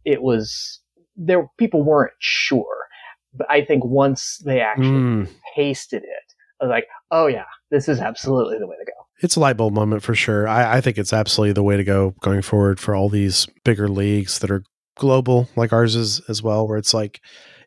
it 0.09 0.23
was 0.23 0.81
there. 1.17 1.49
People 1.59 1.83
weren't 1.83 2.15
sure, 2.19 2.87
but 3.35 3.49
I 3.51 3.63
think 3.63 3.85
once 3.85 4.41
they 4.45 4.61
actually 4.61 4.89
mm. 4.89 5.29
tasted 5.55 6.03
it, 6.03 6.35
I 6.61 6.65
was 6.65 6.71
like, 6.71 6.87
"Oh 7.11 7.27
yeah, 7.27 7.45
this 7.71 7.89
is 7.89 8.01
absolutely 8.01 8.59
the 8.59 8.67
way 8.67 8.77
to 8.77 8.85
go." 8.85 8.93
It's 9.21 9.37
a 9.37 9.41
light 9.41 9.57
bulb 9.57 9.75
moment 9.75 10.03
for 10.03 10.15
sure. 10.15 10.49
I, 10.49 10.79
I 10.79 10.81
think 10.81 10.97
it's 10.97 11.13
absolutely 11.13 11.53
the 11.53 11.63
way 11.63 11.77
to 11.77 11.85
go 11.85 12.15
going 12.21 12.43
forward 12.43 12.81
for 12.81 12.95
all 12.95 13.09
these 13.09 13.47
bigger 13.65 13.89
leagues 13.89 14.39
that 14.39 14.51
are 14.51 14.63
global, 14.97 15.49
like 15.57 15.73
ours 15.73 15.95
is 15.95 16.21
as 16.29 16.43
well, 16.43 16.67
where 16.67 16.79
it's 16.79 16.95
like 16.95 17.21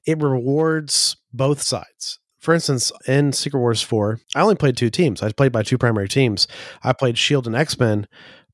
it 0.08 0.18
rewards 0.22 1.18
both 1.32 1.62
sides 1.62 2.20
for 2.42 2.56
instance, 2.56 2.92
in 3.08 3.32
Secret 3.32 3.60
Wars 3.60 3.84
4, 3.84 4.20
I 4.36 4.42
only 4.42 4.56
played 4.56 4.76
two 4.76 4.90
teams. 4.90 5.22
I 5.22 5.32
played 5.32 5.52
by 5.52 5.62
two 5.62 5.78
primary 5.78 6.08
teams. 6.08 6.48
I 6.84 6.92
played 6.92 7.18
Shield 7.18 7.46
and 7.46 7.56
X 7.56 7.80
Men, 7.80 8.08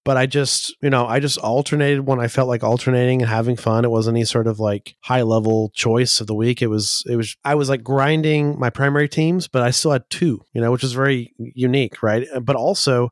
but 0.07 0.15
I 0.15 0.25
just, 0.25 0.73
you 0.81 0.89
know, 0.89 1.05
I 1.05 1.19
just 1.19 1.37
alternated 1.39 2.07
when 2.07 2.21
I 2.21 2.29
felt 2.29 2.47
like 2.47 2.63
alternating 2.63 3.21
and 3.21 3.29
having 3.29 3.57
fun. 3.57 3.83
It 3.83 3.91
wasn't 3.91 4.15
any 4.15 4.23
sort 4.23 4.47
of 4.47 4.57
like 4.57 4.95
high 5.01 5.23
level 5.23 5.69
choice 5.75 6.21
of 6.21 6.27
the 6.27 6.33
week. 6.33 6.61
It 6.61 6.67
was, 6.67 7.03
it 7.09 7.17
was, 7.17 7.35
I 7.43 7.55
was 7.55 7.67
like 7.67 7.83
grinding 7.83 8.57
my 8.57 8.69
primary 8.69 9.09
teams, 9.09 9.49
but 9.49 9.63
I 9.63 9.71
still 9.71 9.91
had 9.91 10.09
two, 10.09 10.39
you 10.53 10.61
know, 10.61 10.71
which 10.71 10.85
is 10.85 10.93
very 10.93 11.33
unique, 11.37 12.01
right? 12.01 12.25
But 12.41 12.55
also, 12.55 13.09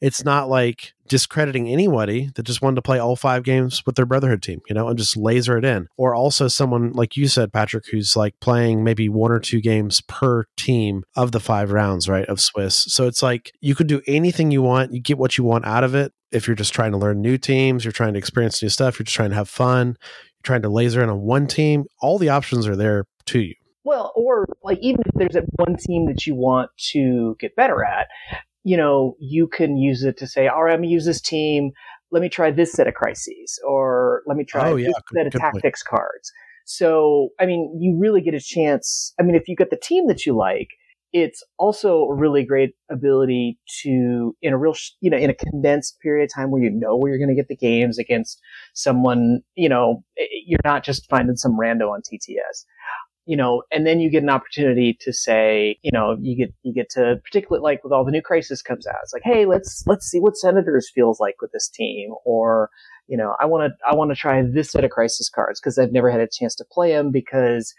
it's 0.00 0.24
not 0.24 0.48
like 0.48 0.92
discrediting 1.08 1.68
anybody 1.68 2.30
that 2.34 2.44
just 2.44 2.62
wanted 2.62 2.76
to 2.76 2.82
play 2.82 2.98
all 2.98 3.16
five 3.16 3.42
games 3.42 3.84
with 3.86 3.96
their 3.96 4.06
brotherhood 4.06 4.42
team, 4.42 4.60
you 4.68 4.74
know, 4.74 4.88
and 4.88 4.98
just 4.98 5.16
laser 5.16 5.58
it 5.58 5.64
in. 5.64 5.88
Or 5.96 6.14
also 6.14 6.48
someone 6.48 6.92
like 6.92 7.16
you 7.16 7.28
said, 7.28 7.52
Patrick, 7.52 7.86
who's 7.90 8.16
like 8.16 8.34
playing 8.40 8.84
maybe 8.84 9.08
one 9.08 9.32
or 9.32 9.40
two 9.40 9.60
games 9.60 10.00
per 10.02 10.44
team 10.56 11.04
of 11.16 11.32
the 11.32 11.40
five 11.40 11.72
rounds, 11.72 12.08
right, 12.08 12.26
of 12.26 12.40
Swiss. 12.40 12.76
So 12.76 13.06
it's 13.06 13.22
like 13.22 13.52
you 13.60 13.74
could 13.74 13.86
do 13.86 14.02
anything 14.06 14.50
you 14.50 14.62
want, 14.62 14.92
you 14.92 15.00
get 15.00 15.18
what 15.18 15.38
you 15.38 15.44
want 15.44 15.64
out 15.64 15.84
of 15.84 15.94
it. 15.94 16.12
If 16.30 16.46
you're 16.46 16.56
just 16.56 16.74
trying 16.74 16.92
to 16.92 16.98
learn 16.98 17.22
new 17.22 17.38
teams, 17.38 17.84
you're 17.84 17.92
trying 17.92 18.12
to 18.12 18.18
experience 18.18 18.62
new 18.62 18.68
stuff, 18.68 18.98
you're 18.98 19.04
just 19.04 19.16
trying 19.16 19.30
to 19.30 19.36
have 19.36 19.48
fun, 19.48 19.96
you're 19.98 20.42
trying 20.42 20.62
to 20.62 20.68
laser 20.68 21.02
in 21.02 21.08
on 21.08 21.22
one 21.22 21.46
team, 21.46 21.86
all 22.00 22.18
the 22.18 22.28
options 22.28 22.66
are 22.68 22.76
there 22.76 23.06
to 23.26 23.40
you. 23.40 23.54
Well, 23.84 24.12
or 24.14 24.46
like 24.62 24.78
even 24.82 25.00
if 25.06 25.12
there's 25.14 25.32
that 25.32 25.46
one 25.56 25.76
team 25.76 26.06
that 26.06 26.26
you 26.26 26.34
want 26.34 26.70
to 26.90 27.36
get 27.40 27.56
better 27.56 27.82
at, 27.82 28.08
you 28.68 28.76
know, 28.76 29.16
you 29.18 29.48
can 29.48 29.78
use 29.78 30.04
it 30.04 30.18
to 30.18 30.26
say, 30.26 30.46
all 30.46 30.62
right, 30.64 30.72
I'm 30.74 30.80
going 30.80 30.90
to 30.90 30.92
use 30.92 31.06
this 31.06 31.22
team. 31.22 31.70
Let 32.10 32.20
me 32.20 32.28
try 32.28 32.50
this 32.50 32.70
set 32.72 32.86
of 32.86 32.92
crises 32.92 33.58
or 33.66 34.22
let 34.26 34.36
me 34.36 34.44
try 34.44 34.70
Oh, 34.70 34.76
this 34.76 34.84
yeah, 34.84 34.92
set 35.16 35.26
of 35.26 35.32
point. 35.32 35.40
tactics 35.42 35.82
cards. 35.82 36.30
So, 36.66 37.30
I 37.40 37.46
mean, 37.46 37.78
you 37.80 37.96
really 37.98 38.20
get 38.20 38.34
a 38.34 38.40
chance. 38.40 39.14
I 39.18 39.22
mean, 39.22 39.36
if 39.36 39.48
you 39.48 39.56
get 39.56 39.70
the 39.70 39.76
team 39.82 40.06
that 40.08 40.26
you 40.26 40.36
like, 40.36 40.68
it's 41.14 41.42
also 41.58 42.02
a 42.02 42.14
really 42.14 42.44
great 42.44 42.74
ability 42.90 43.58
to, 43.82 44.36
in 44.42 44.52
a 44.52 44.58
real, 44.58 44.74
sh- 44.74 44.90
you 45.00 45.08
know, 45.08 45.16
in 45.16 45.30
a 45.30 45.34
condensed 45.34 45.98
period 46.02 46.24
of 46.24 46.34
time 46.34 46.50
where 46.50 46.62
you 46.62 46.68
know 46.70 46.94
where 46.94 47.10
you're 47.10 47.18
going 47.18 47.34
to 47.34 47.42
get 47.42 47.48
the 47.48 47.56
games 47.56 47.98
against 47.98 48.38
someone, 48.74 49.40
you 49.54 49.70
know, 49.70 50.04
eh, 50.18 50.26
you're 50.46 50.60
not 50.62 50.84
just 50.84 51.08
finding 51.08 51.36
some 51.36 51.58
rando 51.58 51.90
on 51.90 52.02
TTS 52.02 52.66
you 53.28 53.36
know, 53.36 53.62
and 53.70 53.86
then 53.86 54.00
you 54.00 54.08
get 54.10 54.22
an 54.22 54.30
opportunity 54.30 54.96
to 55.02 55.12
say, 55.12 55.78
you 55.82 55.90
know, 55.92 56.16
you 56.18 56.34
get 56.34 56.54
you 56.62 56.72
get 56.72 56.88
to 56.88 57.16
particularly 57.22 57.62
like 57.62 57.84
with 57.84 57.92
all 57.92 58.02
the 58.02 58.10
new 58.10 58.22
crisis 58.22 58.62
comes 58.62 58.86
out, 58.86 58.96
it's 59.02 59.12
like, 59.12 59.22
hey, 59.22 59.44
let's 59.44 59.84
let's 59.86 60.06
see 60.06 60.18
what 60.18 60.34
Senators 60.34 60.90
feels 60.94 61.20
like 61.20 61.34
with 61.42 61.52
this 61.52 61.68
team, 61.68 62.14
or 62.24 62.70
you 63.06 63.18
know, 63.18 63.36
I 63.38 63.44
want 63.44 63.70
to 63.70 63.86
I 63.86 63.94
want 63.94 64.10
to 64.12 64.16
try 64.16 64.42
this 64.42 64.70
set 64.70 64.82
of 64.82 64.90
crisis 64.90 65.28
cards 65.28 65.60
because 65.60 65.78
I've 65.78 65.92
never 65.92 66.10
had 66.10 66.22
a 66.22 66.26
chance 66.26 66.54
to 66.54 66.64
play 66.72 66.92
them 66.92 67.12
because 67.12 67.74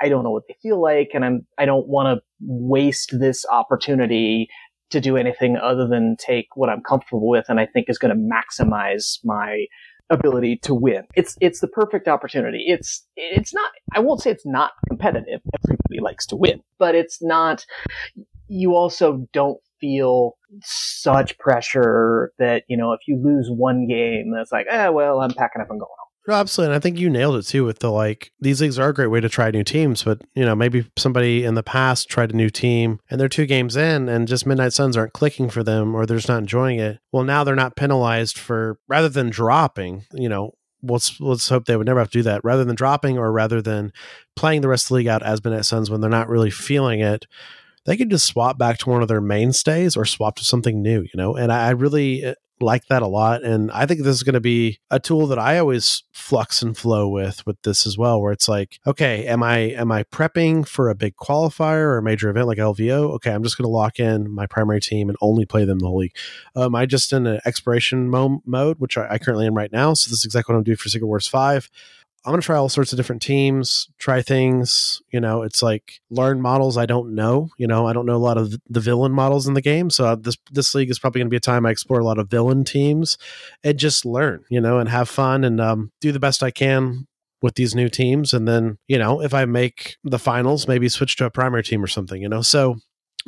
I 0.00 0.08
don't 0.08 0.24
know 0.24 0.32
what 0.32 0.48
they 0.48 0.56
feel 0.60 0.82
like, 0.82 1.10
and 1.14 1.24
I'm 1.24 1.46
I 1.58 1.64
don't 1.64 1.86
want 1.86 2.18
to 2.18 2.24
waste 2.40 3.20
this 3.20 3.46
opportunity 3.52 4.48
to 4.90 5.00
do 5.00 5.16
anything 5.16 5.56
other 5.58 5.86
than 5.86 6.16
take 6.18 6.48
what 6.56 6.68
I'm 6.68 6.82
comfortable 6.82 7.28
with, 7.28 7.44
and 7.48 7.60
I 7.60 7.66
think 7.66 7.88
is 7.88 7.98
going 7.98 8.16
to 8.16 8.20
maximize 8.20 9.20
my 9.22 9.66
ability 10.10 10.58
to 10.62 10.74
win. 10.74 11.04
It's 11.14 11.36
it's 11.40 11.60
the 11.60 11.68
perfect 11.68 12.08
opportunity. 12.08 12.64
It's 12.66 13.06
it's 13.16 13.54
not 13.54 13.70
I 13.92 14.00
won't 14.00 14.20
say 14.20 14.30
it's 14.30 14.46
not 14.46 14.72
competitive. 14.88 15.40
Everybody 15.64 16.00
likes 16.00 16.26
to 16.26 16.36
win, 16.36 16.62
but 16.78 16.94
it's 16.94 17.22
not 17.22 17.64
you 18.48 18.74
also 18.74 19.26
don't 19.32 19.58
feel 19.80 20.36
such 20.62 21.38
pressure 21.38 22.32
that, 22.38 22.64
you 22.68 22.76
know, 22.76 22.92
if 22.92 23.00
you 23.06 23.16
lose 23.16 23.50
one 23.50 23.86
game, 23.86 24.32
that's 24.34 24.52
like, 24.52 24.66
eh, 24.70 24.88
well, 24.88 25.20
I'm 25.20 25.32
packing 25.32 25.60
up 25.62 25.70
and 25.70 25.80
going. 25.80 25.90
No, 26.28 26.34
absolutely. 26.34 26.72
And 26.72 26.76
I 26.76 26.80
think 26.80 26.98
you 26.98 27.10
nailed 27.10 27.36
it 27.36 27.42
too 27.42 27.64
with 27.64 27.80
the 27.80 27.90
like 27.90 28.30
these 28.40 28.60
leagues 28.60 28.78
are 28.78 28.90
a 28.90 28.94
great 28.94 29.08
way 29.08 29.20
to 29.20 29.28
try 29.28 29.50
new 29.50 29.64
teams, 29.64 30.04
but 30.04 30.20
you 30.34 30.44
know, 30.44 30.54
maybe 30.54 30.86
somebody 30.96 31.44
in 31.44 31.54
the 31.54 31.64
past 31.64 32.08
tried 32.08 32.32
a 32.32 32.36
new 32.36 32.48
team 32.48 33.00
and 33.10 33.20
they're 33.20 33.28
two 33.28 33.46
games 33.46 33.76
in 33.76 34.08
and 34.08 34.28
just 34.28 34.46
Midnight 34.46 34.72
Suns 34.72 34.96
aren't 34.96 35.14
clicking 35.14 35.50
for 35.50 35.64
them 35.64 35.96
or 35.96 36.06
they're 36.06 36.18
just 36.18 36.28
not 36.28 36.38
enjoying 36.38 36.78
it. 36.78 37.00
Well, 37.10 37.24
now 37.24 37.42
they're 37.42 37.56
not 37.56 37.74
penalized 37.74 38.38
for 38.38 38.78
rather 38.86 39.08
than 39.08 39.30
dropping, 39.30 40.04
you 40.12 40.28
know, 40.28 40.52
let's 40.82 41.20
let's 41.20 41.48
hope 41.48 41.64
they 41.64 41.76
would 41.76 41.86
never 41.86 41.98
have 41.98 42.10
to 42.10 42.18
do 42.18 42.22
that. 42.22 42.44
Rather 42.44 42.64
than 42.64 42.76
dropping 42.76 43.18
or 43.18 43.32
rather 43.32 43.60
than 43.60 43.92
playing 44.36 44.60
the 44.60 44.68
rest 44.68 44.84
of 44.86 44.88
the 44.90 44.94
league 44.94 45.08
out 45.08 45.24
as 45.24 45.42
Midnight 45.42 45.64
Suns 45.64 45.90
when 45.90 46.00
they're 46.00 46.10
not 46.10 46.28
really 46.28 46.50
feeling 46.50 47.00
it, 47.00 47.26
they 47.84 47.96
could 47.96 48.10
just 48.10 48.26
swap 48.26 48.58
back 48.58 48.78
to 48.78 48.90
one 48.90 49.02
of 49.02 49.08
their 49.08 49.20
mainstays 49.20 49.96
or 49.96 50.04
swap 50.04 50.36
to 50.36 50.44
something 50.44 50.82
new, 50.82 51.00
you 51.00 51.16
know. 51.16 51.34
And 51.34 51.52
I, 51.52 51.70
really 51.70 52.24
uh, 52.24 52.34
like 52.62 52.86
that 52.86 53.02
a 53.02 53.06
lot, 53.06 53.42
and 53.42 53.70
I 53.72 53.86
think 53.86 54.02
this 54.02 54.14
is 54.14 54.22
going 54.22 54.34
to 54.34 54.40
be 54.40 54.78
a 54.90 55.00
tool 55.00 55.26
that 55.28 55.38
I 55.38 55.58
always 55.58 56.04
flux 56.12 56.62
and 56.62 56.76
flow 56.76 57.08
with 57.08 57.44
with 57.46 57.60
this 57.62 57.86
as 57.86 57.98
well. 57.98 58.20
Where 58.20 58.32
it's 58.32 58.48
like, 58.48 58.78
okay, 58.86 59.26
am 59.26 59.42
I 59.42 59.58
am 59.58 59.90
I 59.92 60.04
prepping 60.04 60.66
for 60.66 60.88
a 60.88 60.94
big 60.94 61.16
qualifier 61.16 61.84
or 61.84 61.98
a 61.98 62.02
major 62.02 62.30
event 62.30 62.46
like 62.46 62.58
LVO? 62.58 63.14
Okay, 63.14 63.32
I'm 63.32 63.42
just 63.42 63.58
going 63.58 63.66
to 63.66 63.72
lock 63.72 63.98
in 63.98 64.30
my 64.30 64.46
primary 64.46 64.80
team 64.80 65.08
and 65.08 65.18
only 65.20 65.44
play 65.44 65.64
them 65.64 65.78
the 65.78 65.86
whole 65.86 65.98
league. 65.98 66.16
Um, 66.56 66.74
I 66.74 66.86
just 66.86 67.12
in 67.12 67.26
an 67.26 67.40
exploration 67.44 68.08
mo- 68.08 68.42
mode, 68.46 68.78
which 68.78 68.96
I, 68.96 69.06
I 69.10 69.18
currently 69.18 69.46
am 69.46 69.54
right 69.54 69.72
now. 69.72 69.94
So 69.94 70.10
this 70.10 70.20
is 70.20 70.24
exactly 70.24 70.52
what 70.52 70.58
I'm 70.58 70.64
doing 70.64 70.76
for 70.76 70.88
Secret 70.88 71.08
Wars 71.08 71.26
Five. 71.26 71.70
I'm 72.24 72.30
going 72.30 72.40
to 72.40 72.46
try 72.46 72.56
all 72.56 72.68
sorts 72.68 72.92
of 72.92 72.96
different 72.96 73.20
teams, 73.20 73.88
try 73.98 74.22
things. 74.22 75.02
You 75.12 75.18
know, 75.18 75.42
it's 75.42 75.60
like 75.60 76.00
learn 76.08 76.40
models 76.40 76.76
I 76.76 76.86
don't 76.86 77.16
know. 77.16 77.48
You 77.58 77.66
know, 77.66 77.86
I 77.86 77.92
don't 77.92 78.06
know 78.06 78.14
a 78.14 78.16
lot 78.16 78.38
of 78.38 78.54
the 78.68 78.80
villain 78.80 79.10
models 79.10 79.48
in 79.48 79.54
the 79.54 79.60
game. 79.60 79.90
So 79.90 80.06
uh, 80.06 80.14
this 80.14 80.36
this 80.52 80.74
league 80.74 80.90
is 80.90 81.00
probably 81.00 81.18
going 81.20 81.26
to 81.26 81.30
be 81.30 81.36
a 81.36 81.40
time 81.40 81.66
I 81.66 81.70
explore 81.70 81.98
a 81.98 82.04
lot 82.04 82.18
of 82.18 82.30
villain 82.30 82.62
teams 82.62 83.18
and 83.64 83.76
just 83.76 84.04
learn. 84.04 84.44
You 84.50 84.60
know, 84.60 84.78
and 84.78 84.88
have 84.88 85.08
fun 85.08 85.42
and 85.42 85.60
um, 85.60 85.90
do 86.00 86.12
the 86.12 86.20
best 86.20 86.44
I 86.44 86.52
can 86.52 87.08
with 87.42 87.56
these 87.56 87.74
new 87.74 87.88
teams. 87.88 88.32
And 88.32 88.46
then, 88.46 88.78
you 88.86 88.98
know, 88.98 89.20
if 89.20 89.34
I 89.34 89.44
make 89.44 89.96
the 90.04 90.18
finals, 90.18 90.68
maybe 90.68 90.88
switch 90.88 91.16
to 91.16 91.24
a 91.24 91.30
primary 91.30 91.64
team 91.64 91.82
or 91.82 91.88
something. 91.88 92.22
You 92.22 92.28
know, 92.28 92.42
so 92.42 92.76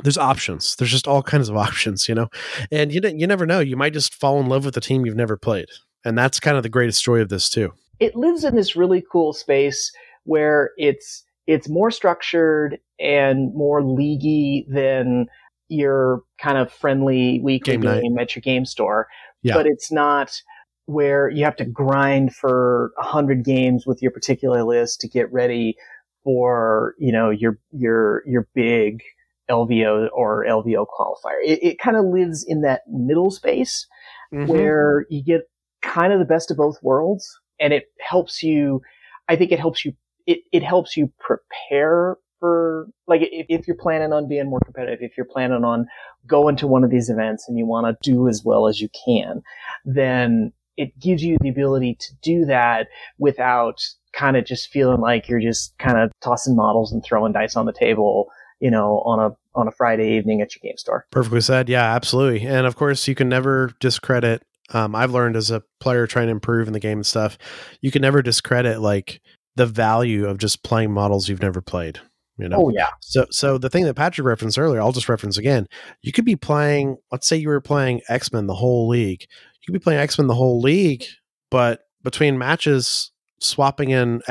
there's 0.03 0.17
options. 0.17 0.73
There's 0.77 0.91
just 0.91 1.07
all 1.07 1.21
kinds 1.21 1.49
of 1.49 1.57
options. 1.67 2.07
You 2.07 2.15
know, 2.15 2.29
and 2.71 2.93
you 2.93 3.01
you 3.03 3.27
never 3.27 3.45
know. 3.45 3.59
You 3.59 3.75
might 3.75 3.93
just 3.93 4.15
fall 4.15 4.39
in 4.39 4.47
love 4.47 4.63
with 4.63 4.77
a 4.77 4.81
team 4.81 5.05
you've 5.05 5.17
never 5.17 5.35
played, 5.35 5.67
and 6.05 6.17
that's 6.17 6.39
kind 6.39 6.55
of 6.55 6.63
the 6.63 6.69
greatest 6.69 7.03
joy 7.03 7.19
of 7.19 7.27
this 7.27 7.49
too 7.49 7.73
it 7.99 8.15
lives 8.15 8.43
in 8.43 8.55
this 8.55 8.75
really 8.75 9.03
cool 9.11 9.33
space 9.33 9.91
where 10.23 10.71
it's 10.77 11.23
it's 11.47 11.69
more 11.69 11.91
structured 11.91 12.79
and 12.99 13.53
more 13.53 13.81
leaguey 13.81 14.65
than 14.67 15.27
your 15.69 16.21
kind 16.39 16.57
of 16.57 16.71
friendly 16.71 17.39
weekly 17.43 17.77
Game 17.77 17.81
game, 17.81 18.17
at 18.19 18.35
your 18.35 18.41
game 18.41 18.65
store. 18.65 19.07
Yeah. 19.43 19.53
But 19.53 19.67
it's 19.67 19.91
not 19.91 20.41
where 20.87 21.29
you 21.29 21.43
have 21.43 21.55
to 21.57 21.65
grind 21.65 22.35
for 22.35 22.91
a 22.97 23.03
hundred 23.03 23.43
games 23.43 23.85
with 23.85 24.01
your 24.01 24.11
particular 24.11 24.63
list 24.63 25.01
to 25.01 25.07
get 25.07 25.31
ready 25.31 25.75
for, 26.23 26.95
you 26.97 27.11
know, 27.11 27.29
your 27.29 27.59
your 27.71 28.23
your 28.25 28.47
big 28.55 29.01
LVO 29.49 30.09
or 30.13 30.45
LVO 30.45 30.87
qualifier. 30.87 31.37
It, 31.43 31.59
it 31.61 31.79
kind 31.79 31.97
of 31.97 32.05
lives 32.05 32.43
in 32.47 32.61
that 32.61 32.81
middle 32.87 33.31
space 33.31 33.87
Mm-hmm. 34.33 34.47
where 34.47 35.05
you 35.09 35.23
get 35.23 35.41
kind 35.83 36.11
of 36.11 36.17
the 36.19 36.25
best 36.25 36.49
of 36.49 36.57
both 36.57 36.81
worlds 36.81 37.39
and 37.59 37.73
it 37.73 37.85
helps 37.99 38.43
you 38.43 38.81
i 39.29 39.35
think 39.35 39.51
it 39.51 39.59
helps 39.59 39.85
you 39.85 39.93
it, 40.27 40.39
it 40.51 40.63
helps 40.63 40.97
you 40.97 41.11
prepare 41.19 42.17
for 42.39 42.87
like 43.07 43.21
if, 43.21 43.45
if 43.49 43.67
you're 43.67 43.77
planning 43.77 44.11
on 44.11 44.27
being 44.27 44.49
more 44.49 44.59
competitive 44.65 44.99
if 45.01 45.17
you're 45.17 45.25
planning 45.25 45.63
on 45.63 45.87
going 46.27 46.55
to 46.55 46.67
one 46.67 46.83
of 46.83 46.89
these 46.89 47.09
events 47.09 47.47
and 47.47 47.57
you 47.57 47.65
want 47.65 47.85
to 47.85 48.11
do 48.11 48.27
as 48.27 48.43
well 48.43 48.67
as 48.67 48.81
you 48.81 48.89
can 49.05 49.41
then 49.85 50.51
it 50.77 50.97
gives 50.99 51.23
you 51.23 51.37
the 51.41 51.49
ability 51.49 51.95
to 51.99 52.13
do 52.21 52.45
that 52.45 52.87
without 53.17 53.81
kind 54.11 54.35
of 54.35 54.45
just 54.45 54.69
feeling 54.69 54.99
like 54.99 55.29
you're 55.29 55.39
just 55.39 55.77
kind 55.77 55.97
of 55.97 56.11
tossing 56.21 56.55
models 56.55 56.91
and 56.91 57.03
throwing 57.03 57.31
dice 57.31 57.55
on 57.55 57.65
the 57.65 57.73
table 57.73 58.27
you 58.59 58.71
know 58.71 59.01
on 59.05 59.19
a 59.19 59.35
on 59.57 59.67
a 59.67 59.71
friday 59.71 60.17
evening 60.17 60.41
at 60.41 60.53
your 60.55 60.61
game 60.61 60.77
store 60.77 61.05
Perfectly 61.11 61.41
said. 61.41 61.69
Yeah, 61.69 61.95
absolutely. 61.95 62.45
And 62.45 62.67
of 62.67 62.75
course, 62.75 63.07
you 63.07 63.15
can 63.15 63.29
never 63.29 63.71
discredit. 63.79 64.43
Um, 64.71 64.95
I've 64.95 65.11
learned 65.11 65.35
as 65.35 65.51
a 65.51 65.63
player 65.79 66.07
trying 66.07 66.27
to 66.27 66.31
improve 66.31 66.67
in 66.67 66.73
the 66.73 66.79
game 66.79 66.97
and 66.97 67.05
stuff, 67.05 67.37
you 67.81 67.91
can 67.91 68.01
never 68.01 68.21
discredit 68.21 68.81
like 68.81 69.21
the 69.55 69.65
value 69.65 70.27
of 70.27 70.37
just 70.37 70.63
playing 70.63 70.91
models 70.91 71.29
you've 71.29 71.41
never 71.41 71.61
played. 71.61 71.99
You 72.37 72.49
know. 72.49 72.65
oh 72.65 72.69
yeah 72.69 72.89
So, 72.99 73.25
so 73.29 73.57
the 73.57 73.69
thing 73.69 73.85
that 73.85 73.93
Patrick 73.93 74.27
referenced 74.27 74.59
earlier, 74.59 74.81
I'll 74.81 74.91
just 74.91 75.07
reference 75.07 75.37
again. 75.37 75.67
You 76.01 76.11
could 76.11 76.25
be 76.25 76.35
playing. 76.35 76.97
Let's 77.09 77.27
say 77.27 77.37
you 77.37 77.47
were 77.47 77.61
playing 77.61 78.01
X 78.09 78.33
Men 78.33 78.47
the 78.47 78.55
whole 78.55 78.89
league. 78.89 79.21
You 79.21 79.67
could 79.67 79.79
be 79.79 79.83
playing 79.83 80.01
X 80.01 80.17
Men 80.17 80.27
the 80.27 80.35
whole 80.35 80.59
league, 80.59 81.05
but 81.49 81.81
between 82.03 82.37
matches, 82.37 83.11
swapping 83.39 83.91
in 83.91 84.21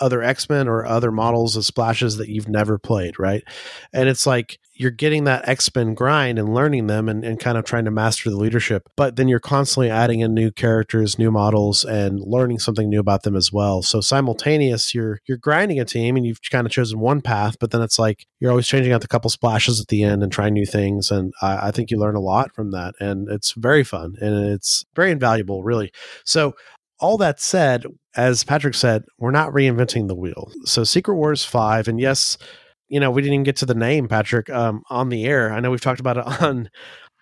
other 0.00 0.22
X 0.22 0.48
Men 0.48 0.68
or 0.68 0.86
other 0.86 1.12
models 1.12 1.56
of 1.56 1.66
splashes 1.66 2.16
that 2.16 2.28
you've 2.28 2.48
never 2.48 2.78
played, 2.78 3.18
right? 3.18 3.42
And 3.92 4.08
it's 4.08 4.26
like 4.26 4.58
you're 4.80 4.90
getting 4.90 5.24
that 5.24 5.46
X 5.46 5.70
Men 5.74 5.92
grind 5.92 6.38
and 6.38 6.54
learning 6.54 6.86
them 6.86 7.06
and, 7.06 7.22
and 7.22 7.38
kind 7.38 7.58
of 7.58 7.64
trying 7.66 7.84
to 7.84 7.90
master 7.90 8.30
the 8.30 8.38
leadership. 8.38 8.88
But 8.96 9.16
then 9.16 9.28
you're 9.28 9.38
constantly 9.38 9.90
adding 9.90 10.20
in 10.20 10.32
new 10.32 10.50
characters, 10.50 11.18
new 11.18 11.30
models, 11.30 11.84
and 11.84 12.18
learning 12.18 12.60
something 12.60 12.88
new 12.88 12.98
about 12.98 13.22
them 13.22 13.36
as 13.36 13.52
well. 13.52 13.82
So 13.82 14.00
simultaneous, 14.00 14.94
you're 14.94 15.20
you're 15.28 15.36
grinding 15.36 15.78
a 15.78 15.84
team 15.84 16.16
and 16.16 16.24
you've 16.24 16.40
kind 16.50 16.66
of 16.66 16.72
chosen 16.72 16.98
one 16.98 17.20
path, 17.20 17.58
but 17.60 17.72
then 17.72 17.82
it's 17.82 17.98
like 17.98 18.24
you're 18.38 18.50
always 18.50 18.66
changing 18.66 18.94
out 18.94 19.02
the 19.02 19.08
couple 19.08 19.28
splashes 19.28 19.82
at 19.82 19.88
the 19.88 20.02
end 20.02 20.22
and 20.22 20.32
trying 20.32 20.54
new 20.54 20.64
things. 20.64 21.10
And 21.10 21.34
I, 21.42 21.68
I 21.68 21.70
think 21.72 21.90
you 21.90 21.98
learn 21.98 22.16
a 22.16 22.20
lot 22.20 22.54
from 22.54 22.70
that, 22.70 22.94
and 23.00 23.28
it's 23.28 23.52
very 23.52 23.84
fun 23.84 24.16
and 24.18 24.34
it's 24.50 24.86
very 24.96 25.10
invaluable, 25.10 25.62
really. 25.62 25.92
So 26.24 26.54
all 27.00 27.18
that 27.18 27.38
said, 27.38 27.84
as 28.16 28.44
Patrick 28.44 28.74
said, 28.74 29.04
we're 29.18 29.30
not 29.30 29.52
reinventing 29.52 30.08
the 30.08 30.14
wheel. 30.14 30.50
So 30.64 30.84
Secret 30.84 31.16
Wars 31.16 31.44
5, 31.44 31.86
and 31.86 32.00
yes, 32.00 32.38
you 32.90 33.00
know, 33.00 33.10
we 33.10 33.22
didn't 33.22 33.34
even 33.34 33.44
get 33.44 33.56
to 33.56 33.66
the 33.66 33.74
name, 33.74 34.08
Patrick, 34.08 34.50
um, 34.50 34.82
on 34.90 35.08
the 35.08 35.24
air. 35.24 35.52
I 35.52 35.60
know 35.60 35.70
we've 35.70 35.80
talked 35.80 36.00
about 36.00 36.18
it 36.18 36.26
on, 36.42 36.68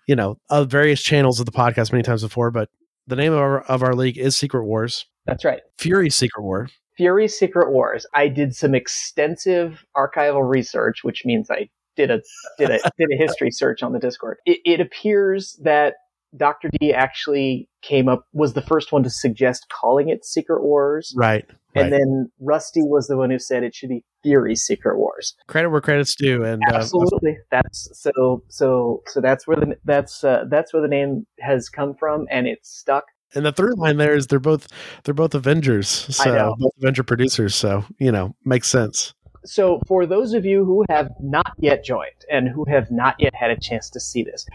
you 0.08 0.16
know, 0.16 0.38
uh, 0.50 0.64
various 0.64 1.02
channels 1.02 1.38
of 1.38 1.46
the 1.46 1.52
podcast 1.52 1.92
many 1.92 2.02
times 2.02 2.22
before, 2.22 2.50
but 2.50 2.70
the 3.06 3.16
name 3.16 3.32
of 3.32 3.38
our, 3.38 3.60
of 3.62 3.82
our 3.82 3.94
league 3.94 4.18
is 4.18 4.36
Secret 4.36 4.64
Wars. 4.64 5.06
That's 5.26 5.44
right. 5.44 5.60
Fury 5.78 6.10
Secret 6.10 6.42
War. 6.42 6.68
Fury 6.96 7.28
Secret 7.28 7.70
Wars. 7.70 8.06
I 8.14 8.28
did 8.28 8.56
some 8.56 8.74
extensive 8.74 9.84
archival 9.96 10.48
research, 10.48 11.04
which 11.04 11.24
means 11.24 11.50
I 11.50 11.68
did 11.96 12.10
a 12.10 12.20
did 12.58 12.70
a 12.70 12.78
did 12.98 13.08
a 13.12 13.16
history 13.16 13.50
search 13.50 13.82
on 13.82 13.92
the 13.92 13.98
Discord. 13.98 14.38
It, 14.46 14.60
it 14.64 14.80
appears 14.80 15.58
that 15.62 15.94
Dr. 16.36 16.70
D 16.80 16.92
actually 16.92 17.68
came 17.82 18.08
up 18.08 18.24
was 18.32 18.54
the 18.54 18.62
first 18.62 18.90
one 18.90 19.02
to 19.02 19.10
suggest 19.10 19.66
calling 19.68 20.08
it 20.08 20.24
Secret 20.24 20.62
Wars. 20.62 21.14
Right. 21.16 21.44
And 21.74 21.90
right. 21.92 21.98
then 21.98 22.30
Rusty 22.40 22.82
was 22.82 23.06
the 23.06 23.16
one 23.16 23.30
who 23.30 23.38
said 23.38 23.62
it 23.62 23.74
should 23.74 23.90
be 23.90 24.04
Fury 24.22 24.56
Secret 24.56 24.98
Wars. 24.98 25.34
Credit 25.46 25.70
where 25.70 25.80
credit's 25.80 26.14
due, 26.14 26.44
and 26.44 26.62
uh, 26.70 26.76
absolutely, 26.76 27.36
that's 27.50 27.88
so 27.92 28.42
so 28.48 29.02
so 29.06 29.20
that's 29.20 29.46
where 29.46 29.56
the 29.56 29.76
that's 29.84 30.24
uh, 30.24 30.44
that's 30.50 30.72
where 30.72 30.82
the 30.82 30.88
name 30.88 31.26
has 31.40 31.68
come 31.68 31.94
from, 31.94 32.26
and 32.30 32.46
it's 32.46 32.70
stuck. 32.70 33.04
And 33.34 33.44
the 33.44 33.52
third 33.52 33.78
line 33.78 33.98
there 33.98 34.14
is 34.14 34.26
they're 34.26 34.38
both 34.38 34.68
they're 35.04 35.14
both 35.14 35.34
Avengers, 35.34 35.88
so 35.88 36.54
both 36.58 36.72
Avenger 36.78 37.02
producers, 37.02 37.54
so 37.54 37.84
you 37.98 38.10
know 38.10 38.34
makes 38.44 38.68
sense. 38.68 39.14
So 39.44 39.80
for 39.86 40.06
those 40.06 40.34
of 40.34 40.44
you 40.44 40.64
who 40.64 40.84
have 40.88 41.10
not 41.20 41.52
yet 41.58 41.84
joined 41.84 42.24
and 42.30 42.48
who 42.48 42.64
have 42.64 42.90
not 42.90 43.16
yet 43.18 43.34
had 43.34 43.50
a 43.50 43.60
chance 43.60 43.88
to 43.90 44.00
see 44.00 44.22
this, 44.22 44.46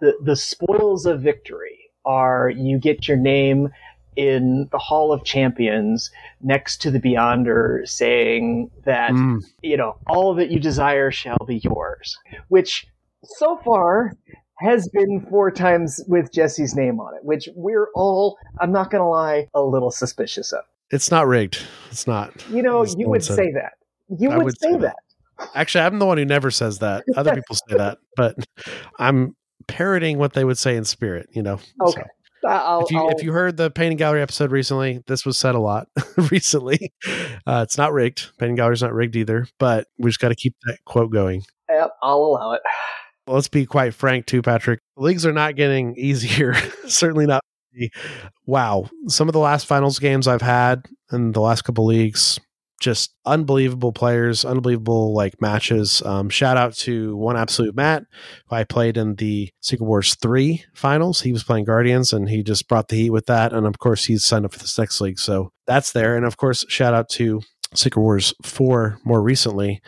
the 0.00 0.14
the 0.22 0.36
spoils 0.36 1.06
of 1.06 1.20
victory 1.20 1.90
are 2.04 2.48
you 2.48 2.78
get 2.78 3.08
your 3.08 3.16
name 3.16 3.68
in 4.16 4.68
the 4.72 4.78
Hall 4.78 5.12
of 5.12 5.24
Champions 5.24 6.10
next 6.40 6.80
to 6.82 6.90
the 6.90 6.98
Beyonder 6.98 7.86
saying 7.86 8.70
that, 8.84 9.12
mm. 9.12 9.44
you 9.62 9.76
know, 9.76 9.98
all 10.08 10.34
that 10.34 10.50
you 10.50 10.58
desire 10.58 11.10
shall 11.10 11.38
be 11.46 11.58
yours, 11.58 12.18
which 12.48 12.86
so 13.24 13.58
far 13.64 14.12
has 14.58 14.88
been 14.88 15.26
four 15.28 15.50
times 15.50 16.02
with 16.08 16.32
Jesse's 16.32 16.74
name 16.74 16.98
on 16.98 17.14
it, 17.14 17.24
which 17.24 17.48
we're 17.54 17.88
all, 17.94 18.38
I'm 18.60 18.72
not 18.72 18.90
going 18.90 19.02
to 19.02 19.08
lie, 19.08 19.48
a 19.54 19.62
little 19.62 19.90
suspicious 19.90 20.52
of. 20.52 20.64
It's 20.90 21.10
not 21.10 21.26
rigged. 21.26 21.58
It's 21.90 22.06
not. 22.06 22.32
You 22.50 22.62
know, 22.62 22.84
you 22.84 23.08
would 23.08 23.24
say 23.24 23.52
that. 23.52 23.74
You 24.18 24.30
would, 24.30 24.44
would, 24.44 24.60
say, 24.60 24.70
say 24.70 24.78
that. 24.78 24.96
that. 25.38 25.50
Actually, 25.54 25.84
I'm 25.84 25.98
the 25.98 26.06
one 26.06 26.16
who 26.16 26.24
never 26.24 26.50
says 26.50 26.78
that. 26.78 27.04
Other 27.16 27.34
people 27.34 27.56
say 27.56 27.76
that, 27.76 27.98
but 28.16 28.36
I'm 28.98 29.34
parroting 29.66 30.18
what 30.18 30.32
they 30.32 30.44
would 30.44 30.58
say 30.58 30.76
in 30.76 30.84
spirit, 30.84 31.28
you 31.32 31.42
know. 31.42 31.58
Okay. 31.82 32.00
So. 32.00 32.06
I'll, 32.46 32.84
if 32.84 32.90
you 32.90 32.98
I'll, 32.98 33.08
if 33.10 33.22
you 33.22 33.32
heard 33.32 33.56
the 33.56 33.70
painting 33.70 33.96
gallery 33.96 34.22
episode 34.22 34.50
recently, 34.50 35.02
this 35.06 35.24
was 35.26 35.36
said 35.36 35.54
a 35.54 35.60
lot 35.60 35.88
recently. 36.30 36.92
Uh, 37.46 37.60
it's 37.62 37.78
not 37.78 37.92
rigged. 37.92 38.30
Painting 38.38 38.56
gallery's 38.56 38.82
not 38.82 38.92
rigged 38.92 39.16
either, 39.16 39.46
but 39.58 39.88
we 39.98 40.10
just 40.10 40.20
got 40.20 40.28
to 40.28 40.34
keep 40.34 40.54
that 40.66 40.78
quote 40.84 41.12
going. 41.12 41.42
Yep, 41.68 41.90
I'll 42.02 42.18
allow 42.18 42.52
it. 42.52 42.62
Well, 43.26 43.34
let's 43.34 43.48
be 43.48 43.66
quite 43.66 43.92
frank 43.94 44.26
too, 44.26 44.42
Patrick. 44.42 44.80
leagues 44.96 45.26
are 45.26 45.32
not 45.32 45.56
getting 45.56 45.96
easier. 45.96 46.54
Certainly 46.86 47.26
not. 47.26 47.42
Wow, 48.46 48.88
some 49.08 49.28
of 49.28 49.34
the 49.34 49.38
last 49.38 49.66
finals 49.66 49.98
games 49.98 50.26
I've 50.26 50.40
had 50.40 50.86
in 51.12 51.32
the 51.32 51.40
last 51.42 51.62
couple 51.62 51.84
leagues, 51.84 52.40
just 52.80 53.14
unbelievable 53.24 53.92
players, 53.92 54.44
unbelievable 54.44 55.14
like 55.14 55.40
matches. 55.40 56.02
Um, 56.02 56.28
shout 56.28 56.56
out 56.56 56.74
to 56.74 57.16
one 57.16 57.36
absolute 57.36 57.74
Matt, 57.74 58.04
who 58.48 58.56
I 58.56 58.64
played 58.64 58.96
in 58.96 59.14
the 59.16 59.50
Secret 59.60 59.86
Wars 59.86 60.14
three 60.16 60.64
finals. 60.74 61.20
He 61.20 61.32
was 61.32 61.44
playing 61.44 61.64
Guardians, 61.64 62.12
and 62.12 62.28
he 62.28 62.42
just 62.42 62.68
brought 62.68 62.88
the 62.88 62.96
heat 62.96 63.10
with 63.10 63.26
that. 63.26 63.52
And 63.52 63.66
of 63.66 63.78
course, 63.78 64.04
he's 64.04 64.24
signed 64.24 64.44
up 64.44 64.52
for 64.52 64.58
this 64.58 64.78
next 64.78 65.00
league, 65.00 65.18
so 65.18 65.52
that's 65.66 65.92
there. 65.92 66.16
And 66.16 66.26
of 66.26 66.36
course, 66.36 66.64
shout 66.68 66.94
out 66.94 67.08
to 67.10 67.40
Secret 67.74 68.00
Wars 68.02 68.34
four 68.42 68.98
more 69.04 69.22
recently. 69.22 69.80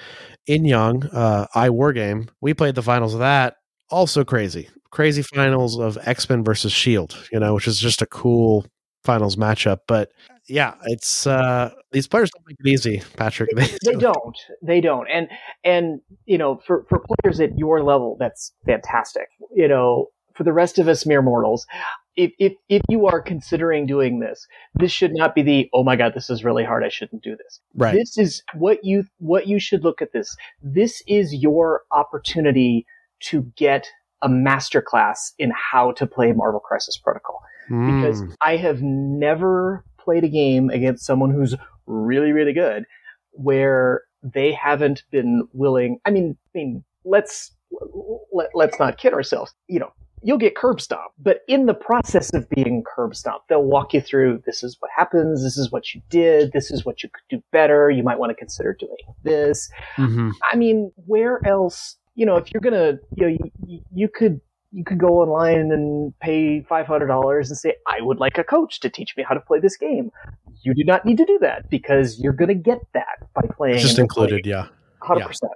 In 0.46 0.64
Young, 0.64 1.04
uh, 1.08 1.46
I 1.54 1.68
War 1.68 1.92
Game, 1.92 2.30
we 2.40 2.54
played 2.54 2.74
the 2.74 2.82
finals 2.82 3.12
of 3.12 3.20
that. 3.20 3.56
Also 3.90 4.24
crazy, 4.24 4.68
crazy 4.90 5.22
finals 5.22 5.78
of 5.78 5.98
X 6.06 6.28
Men 6.28 6.42
versus 6.42 6.72
Shield. 6.72 7.16
You 7.30 7.38
know, 7.38 7.54
which 7.54 7.68
is 7.68 7.78
just 7.78 8.00
a 8.00 8.06
cool 8.06 8.66
finals 9.04 9.36
matchup. 9.36 9.80
But 9.86 10.10
yeah, 10.48 10.74
it's 10.84 11.26
uh 11.26 11.70
these 11.92 12.06
players 12.06 12.30
don't 12.30 12.44
make 12.46 12.56
it 12.58 12.68
easy, 12.68 13.02
Patrick. 13.16 13.50
They, 13.54 13.68
they 13.84 13.94
don't. 13.98 14.38
They 14.62 14.80
don't. 14.80 15.08
And 15.08 15.28
and 15.64 16.00
you 16.26 16.38
know, 16.38 16.56
for 16.66 16.84
for 16.88 17.00
players 17.00 17.40
at 17.40 17.58
your 17.58 17.82
level, 17.82 18.16
that's 18.18 18.52
fantastic. 18.66 19.28
You 19.54 19.68
know, 19.68 20.06
for 20.34 20.44
the 20.44 20.52
rest 20.52 20.78
of 20.78 20.88
us 20.88 21.04
mere 21.04 21.22
mortals, 21.22 21.66
if 22.16 22.32
if 22.38 22.54
if 22.68 22.82
you 22.88 23.06
are 23.06 23.20
considering 23.20 23.86
doing 23.86 24.20
this, 24.20 24.46
this 24.74 24.90
should 24.90 25.12
not 25.14 25.34
be 25.34 25.42
the 25.42 25.68
oh 25.72 25.84
my 25.84 25.96
god, 25.96 26.12
this 26.14 26.30
is 26.30 26.44
really 26.44 26.64
hard. 26.64 26.84
I 26.84 26.88
shouldn't 26.88 27.22
do 27.22 27.36
this. 27.36 27.60
Right. 27.74 27.94
This 27.94 28.18
is 28.18 28.42
what 28.54 28.84
you 28.84 29.04
what 29.18 29.46
you 29.46 29.60
should 29.60 29.84
look 29.84 30.02
at 30.02 30.12
this. 30.12 30.36
This 30.62 31.02
is 31.06 31.34
your 31.34 31.82
opportunity 31.92 32.86
to 33.20 33.42
get 33.56 33.86
a 34.22 34.28
masterclass 34.28 35.32
in 35.38 35.52
how 35.54 35.92
to 35.92 36.06
play 36.06 36.32
Marvel 36.32 36.60
Crisis 36.60 36.96
Protocol. 36.96 37.40
Mm. 37.70 38.00
Because 38.00 38.36
I 38.40 38.56
have 38.56 38.82
never 38.82 39.84
played 40.08 40.24
a 40.24 40.28
game 40.28 40.70
against 40.70 41.04
someone 41.04 41.30
who's 41.30 41.54
really, 41.84 42.32
really 42.32 42.54
good 42.54 42.84
where 43.32 44.04
they 44.22 44.52
haven't 44.52 45.02
been 45.10 45.46
willing. 45.52 45.98
I 46.06 46.10
mean, 46.10 46.34
I 46.54 46.58
mean, 46.58 46.82
let's 47.04 47.52
let, 48.32 48.48
let's 48.54 48.78
not 48.78 48.96
kid 48.96 49.12
ourselves. 49.12 49.52
You 49.66 49.80
know, 49.80 49.92
you'll 50.22 50.38
get 50.38 50.56
curb 50.56 50.80
stomped, 50.80 51.14
but 51.18 51.40
in 51.46 51.66
the 51.66 51.74
process 51.74 52.32
of 52.32 52.48
being 52.48 52.84
curb 52.86 53.14
stomped, 53.14 53.50
they'll 53.50 53.62
walk 53.62 53.92
you 53.92 54.00
through. 54.00 54.42
This 54.46 54.62
is 54.62 54.78
what 54.80 54.90
happens. 54.96 55.42
This 55.42 55.58
is 55.58 55.70
what 55.70 55.92
you 55.94 56.00
did. 56.08 56.52
This 56.52 56.70
is 56.70 56.86
what 56.86 57.02
you 57.02 57.10
could 57.10 57.36
do 57.36 57.42
better. 57.52 57.90
You 57.90 58.02
might 58.02 58.18
want 58.18 58.30
to 58.30 58.34
consider 58.34 58.72
doing 58.72 58.96
this. 59.24 59.70
Mm-hmm. 59.98 60.30
I 60.50 60.56
mean, 60.56 60.90
where 61.04 61.46
else? 61.46 61.96
You 62.14 62.24
know, 62.24 62.36
if 62.36 62.50
you're 62.50 62.62
gonna, 62.62 62.94
you 63.14 63.26
know, 63.26 63.36
you, 63.66 63.82
you 63.94 64.08
could 64.08 64.40
you 64.70 64.84
could 64.84 64.98
go 64.98 65.20
online 65.20 65.72
and 65.72 66.12
pay 66.20 66.60
$500 66.60 67.36
and 67.36 67.56
say, 67.56 67.74
I 67.86 68.00
would 68.00 68.18
like 68.18 68.38
a 68.38 68.44
coach 68.44 68.80
to 68.80 68.90
teach 68.90 69.16
me 69.16 69.24
how 69.26 69.34
to 69.34 69.40
play 69.40 69.60
this 69.60 69.76
game. 69.76 70.10
You 70.62 70.74
do 70.74 70.84
not 70.84 71.04
need 71.04 71.16
to 71.18 71.24
do 71.24 71.38
that 71.40 71.70
because 71.70 72.18
you're 72.20 72.32
going 72.32 72.48
to 72.48 72.54
get 72.54 72.80
that 72.92 73.32
by 73.34 73.42
playing. 73.56 73.76
It's 73.76 73.84
just 73.84 73.98
included, 73.98 74.44
yeah. 74.44 74.68
100%. 75.02 75.20
Yeah. 75.42 75.48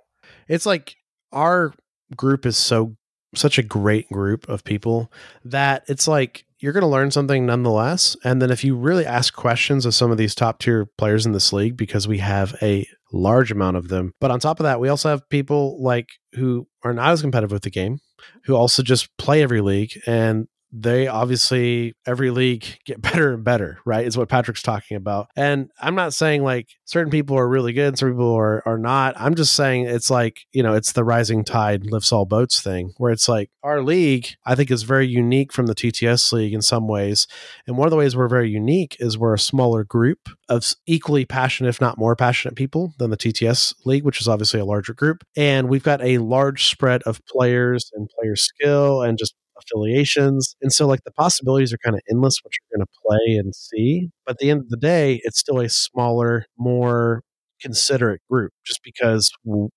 It's 0.49 0.67
like 0.67 0.97
our 1.33 1.75
group 2.17 2.47
is 2.47 2.57
so, 2.57 2.97
such 3.35 3.59
a 3.59 3.63
great 3.63 4.09
group 4.11 4.49
of 4.49 4.65
people 4.65 5.13
that 5.45 5.85
it's 5.89 6.09
like 6.09 6.45
you're 6.59 6.73
going 6.73 6.83
to 6.83 6.89
learn 6.89 7.11
something 7.11 7.45
nonetheless. 7.45 8.17
And 8.25 8.41
then 8.41 8.51
if 8.51 8.63
you 8.65 8.77
really 8.77 9.05
ask 9.05 9.35
questions 9.35 9.85
of 9.85 9.95
some 9.95 10.11
of 10.11 10.17
these 10.17 10.35
top 10.35 10.61
tier 10.61 10.87
players 10.97 11.27
in 11.27 11.33
this 11.33 11.53
league, 11.53 11.77
because 11.77 12.07
we 12.07 12.19
have 12.19 12.55
a 12.63 12.87
large 13.13 13.51
amount 13.51 13.77
of 13.77 13.89
them. 13.89 14.15
But 14.21 14.31
on 14.31 14.41
top 14.41 14.61
of 14.61 14.65
that, 14.65 14.81
we 14.81 14.89
also 14.89 15.11
have 15.11 15.29
people 15.29 15.83
like 15.83 16.09
who 16.33 16.67
are 16.83 16.95
not 16.95 17.11
as 17.11 17.21
competitive 17.21 17.53
with 17.53 17.63
the 17.63 17.71
game, 17.71 17.99
who 18.45 18.55
also 18.55 18.83
just 18.83 19.15
play 19.17 19.43
every 19.43 19.61
league 19.61 20.01
and 20.07 20.49
they 20.73 21.07
obviously 21.07 21.95
every 22.07 22.31
league 22.31 22.65
get 22.87 23.01
better 23.03 23.35
and 23.35 23.45
better, 23.45 23.79
right? 23.85 24.07
Is 24.07 24.17
what 24.17 24.29
Patrick's 24.29 24.63
talking 24.63 24.97
about. 24.97 25.29
And 25.37 25.71
I'm 25.81 25.95
not 25.95 26.15
saying 26.15 26.43
like 26.43 26.69
certain 26.85 27.11
people 27.11 27.37
are 27.39 27.49
really 27.49 27.73
good, 27.73 27.99
certain 27.99 28.17
people 28.17 28.35
are 28.35 28.63
are 28.67 28.79
not. 28.79 29.15
I'm 29.19 29.35
just 29.35 29.55
saying 29.55 29.87
it's 29.87 30.11
like, 30.11 30.41
you 30.53 30.63
know, 30.63 30.75
it's 30.75 30.93
the 30.93 31.05
rising 31.05 31.45
tide 31.45 31.87
lifts 31.87 32.13
all 32.13 32.25
boats 32.25 32.61
thing, 32.61 32.93
where 32.97 33.13
it's 33.13 33.29
like 33.29 33.51
our 33.63 33.83
league, 33.83 34.29
I 34.47 34.55
think 34.55 34.71
is 34.71 34.83
very 34.83 35.07
unique 35.07 35.53
from 35.53 35.67
the 35.67 35.75
TTS 35.75 36.33
league 36.33 36.55
in 36.55 36.63
some 36.63 36.89
ways. 36.89 37.27
And 37.67 37.77
one 37.77 37.87
of 37.87 37.91
the 37.91 37.97
ways 37.97 38.17
we're 38.17 38.29
very 38.29 38.51
unique 38.51 38.97
is 38.99 39.19
we're 39.19 39.35
a 39.35 39.39
smaller 39.39 39.85
group 39.85 40.29
of 40.49 40.75
equally 40.87 41.25
passionate, 41.25 41.69
if 41.69 41.81
not 41.81 41.99
more 41.99 42.17
passionate 42.17 42.57
people 42.57 42.95
than 42.99 43.11
the 43.11 43.17
TTS 43.17 43.75
league, 43.85 44.05
which 44.05 44.21
is 44.21 44.29
obviously 44.29 44.61
a 44.61 44.65
larger 44.65 44.95
group. 44.95 45.25
And 45.37 45.69
we've 45.69 45.83
got 45.83 46.03
a 46.03 46.19
large 46.19 46.67
spread 46.67 47.03
of 47.03 47.21
players 47.27 47.91
and 47.95 48.09
player 48.09 48.37
skill 48.37 49.03
and 49.03 49.19
just 49.19 49.35
affiliations. 49.59 50.57
And 50.63 50.73
so, 50.73 50.87
like, 50.87 51.05
the 51.05 51.13
possibilities 51.13 51.73
are 51.73 51.79
kind 51.79 51.95
of 51.97 52.03
endless, 52.11 52.39
what 52.43 52.53
you're 52.55 52.79
going 52.79 52.87
to 52.87 53.01
play 53.07 53.37
and 53.37 53.55
see. 53.55 54.11
But 54.27 54.33
at 54.33 54.39
the 54.39 54.51
end 54.51 54.61
of 54.61 54.69
the 54.69 54.77
day, 54.77 55.21
it's 55.25 55.39
still 55.39 55.61
a 55.61 55.69
smaller, 55.69 56.47
more 56.59 57.23
considerate 57.61 58.21
group 58.31 58.53
just 58.65 58.81
because 58.83 59.31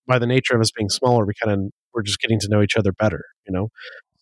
by 0.08 0.18
the 0.20 0.26
nature 0.26 0.56
of 0.56 0.62
us 0.62 0.72
being 0.72 0.90
smaller, 0.90 1.26
we 1.26 1.34
kind 1.42 1.54
of, 1.54 1.72
we're 1.94 2.02
just 2.02 2.20
getting 2.20 2.40
to 2.40 2.48
know 2.50 2.62
each 2.62 2.76
other 2.76 2.92
better, 2.92 3.24
you 3.48 3.54
know? 3.54 3.70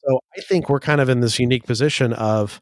So 0.05 0.19
I 0.37 0.41
think 0.41 0.69
we're 0.69 0.81
kind 0.81 0.99
of 0.99 1.09
in 1.09 1.21
this 1.21 1.39
unique 1.39 1.63
position 1.63 2.13
of 2.13 2.59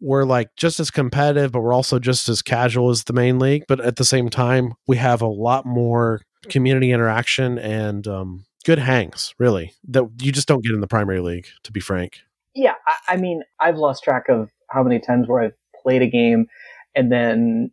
we're 0.00 0.24
like 0.24 0.50
just 0.56 0.78
as 0.80 0.90
competitive, 0.90 1.50
but 1.52 1.60
we're 1.60 1.72
also 1.72 1.98
just 1.98 2.28
as 2.28 2.42
casual 2.42 2.90
as 2.90 3.04
the 3.04 3.12
main 3.12 3.38
league. 3.38 3.64
But 3.66 3.80
at 3.80 3.96
the 3.96 4.04
same 4.04 4.28
time, 4.28 4.74
we 4.86 4.96
have 4.98 5.22
a 5.22 5.26
lot 5.26 5.66
more 5.66 6.20
community 6.48 6.92
interaction 6.92 7.58
and 7.58 8.06
um, 8.06 8.44
good 8.64 8.78
hangs, 8.78 9.34
really, 9.38 9.72
that 9.88 10.04
you 10.20 10.30
just 10.30 10.46
don't 10.46 10.62
get 10.62 10.74
in 10.74 10.80
the 10.80 10.86
primary 10.86 11.20
league, 11.20 11.46
to 11.64 11.72
be 11.72 11.80
frank 11.80 12.20
yeah, 12.54 12.74
I, 12.86 13.14
I 13.14 13.16
mean, 13.16 13.42
I've 13.60 13.76
lost 13.76 14.04
track 14.04 14.28
of 14.28 14.50
how 14.70 14.82
many 14.82 15.00
times 15.00 15.28
where 15.28 15.42
I've 15.42 15.54
played 15.82 16.02
a 16.02 16.06
game 16.06 16.46
and 16.94 17.10
then 17.10 17.70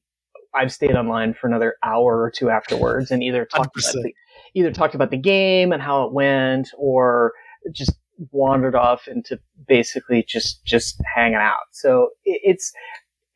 I've 0.54 0.72
stayed 0.72 0.96
online 0.96 1.34
for 1.34 1.48
another 1.48 1.76
hour 1.84 2.22
or 2.22 2.32
two 2.32 2.50
afterwards 2.50 3.12
and 3.12 3.24
either 3.24 3.46
talked 3.46 3.78
about 3.78 3.94
the, 3.94 4.14
either 4.54 4.72
talked 4.72 4.96
about 4.96 5.12
the 5.12 5.18
game 5.18 5.72
and 5.72 5.82
how 5.82 6.06
it 6.06 6.14
went 6.14 6.70
or 6.78 7.34
just 7.72 7.94
wandered 8.32 8.76
off 8.76 9.08
into 9.08 9.40
basically 9.68 10.24
just 10.28 10.64
just 10.66 11.02
hanging 11.16 11.36
out. 11.36 11.68
So 11.72 12.10
it, 12.26 12.42
it's 12.44 12.74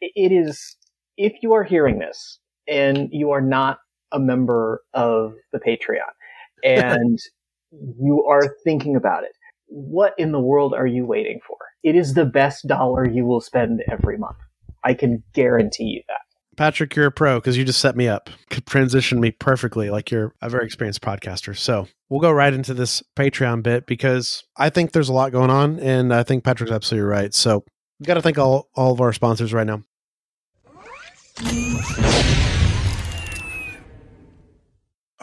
it 0.01 0.31
is 0.31 0.75
if 1.17 1.34
you 1.41 1.53
are 1.53 1.63
hearing 1.63 1.99
this 1.99 2.39
and 2.67 3.10
you 3.12 3.31
are 3.31 3.41
not 3.41 3.79
a 4.12 4.19
member 4.19 4.81
of 4.93 5.36
the 5.53 5.60
Patreon 5.60 6.01
and 6.63 7.19
you 7.71 8.25
are 8.27 8.55
thinking 8.63 8.95
about 8.95 9.23
it. 9.23 9.31
What 9.78 10.14
in 10.18 10.32
the 10.32 10.40
world 10.40 10.74
are 10.74 10.88
you 10.88 11.06
waiting 11.06 11.42
for? 11.46 11.58
It 11.84 11.98
is 11.98 12.14
the 12.14 12.24
best 12.24 12.66
dollar 12.66 13.06
you 13.06 13.26
will 13.26 13.42
spend 13.42 13.84
every 13.92 14.18
month. 14.18 14.38
I 14.86 14.94
can 14.94 15.22
guarantee 15.34 15.84
you 15.84 16.02
that. 16.08 16.22
Patrick, 16.56 16.96
you're 16.96 17.08
a 17.08 17.12
pro 17.12 17.40
because 17.40 17.58
you 17.58 17.66
just 17.66 17.82
set 17.82 17.98
me 17.98 18.08
up, 18.08 18.30
could 18.50 18.66
transition 18.66 19.20
me 19.20 19.32
perfectly. 19.32 19.90
Like 19.90 20.12
you're 20.12 20.34
a 20.42 20.50
very 20.50 20.66
experienced 20.66 21.02
podcaster. 21.02 21.58
So 21.58 21.90
we'll 22.08 22.22
go 22.22 22.32
right 22.32 22.54
into 22.54 22.74
this 22.74 23.04
Patreon 23.18 23.64
bit 23.64 23.86
because 23.86 24.46
I 24.56 24.70
think 24.70 24.94
there's 24.94 25.10
a 25.10 25.14
lot 25.14 25.34
going 25.34 25.50
on, 25.50 25.78
and 25.82 26.14
I 26.14 26.24
think 26.24 26.46
Patrick's 26.46 26.72
absolutely 26.72 27.10
right. 27.10 27.34
So 27.34 27.66
got 28.02 28.14
to 28.14 28.22
thank 28.22 28.38
all 28.38 28.70
all 28.76 28.94
of 28.94 29.02
our 29.02 29.12
sponsors 29.12 29.52
right 29.52 29.68
now. 29.68 29.82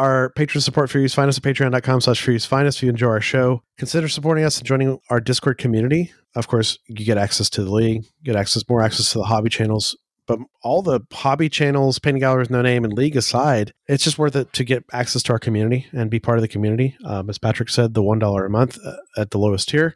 Our 0.02 0.30
patron 0.30 0.60
support 0.62 0.90
for 0.90 1.08
Find 1.08 1.28
us 1.28 1.38
at 1.38 1.44
patreon.com 1.44 2.00
slash 2.00 2.20
Fury's 2.20 2.44
Finest. 2.44 2.78
If 2.78 2.82
you 2.82 2.88
enjoy 2.90 3.10
our 3.10 3.20
show, 3.20 3.62
consider 3.78 4.08
supporting 4.08 4.42
us 4.42 4.58
and 4.58 4.66
joining 4.66 4.98
our 5.10 5.20
Discord 5.20 5.58
community. 5.58 6.12
Of 6.34 6.48
course, 6.48 6.76
you 6.88 7.06
get 7.06 7.18
access 7.18 7.48
to 7.50 7.62
the 7.62 7.70
league, 7.70 8.02
get 8.24 8.34
access, 8.34 8.68
more 8.68 8.82
access 8.82 9.12
to 9.12 9.18
the 9.18 9.24
hobby 9.26 9.48
channels, 9.48 9.96
but 10.26 10.40
all 10.64 10.82
the 10.82 11.02
hobby 11.12 11.48
channels, 11.48 12.00
painting 12.00 12.18
galleries, 12.18 12.50
no 12.50 12.62
name, 12.62 12.82
and 12.82 12.92
league 12.92 13.16
aside, 13.16 13.74
it's 13.86 14.02
just 14.02 14.18
worth 14.18 14.34
it 14.34 14.52
to 14.54 14.64
get 14.64 14.82
access 14.92 15.22
to 15.22 15.34
our 15.34 15.38
community 15.38 15.86
and 15.92 16.10
be 16.10 16.18
part 16.18 16.36
of 16.36 16.42
the 16.42 16.48
community. 16.48 16.96
Um, 17.04 17.30
as 17.30 17.38
Patrick 17.38 17.68
said, 17.68 17.94
the 17.94 18.02
one 18.02 18.18
dollar 18.18 18.44
a 18.44 18.50
month 18.50 18.80
uh, 18.84 18.96
at 19.16 19.30
the 19.30 19.38
lowest 19.38 19.68
tier. 19.68 19.94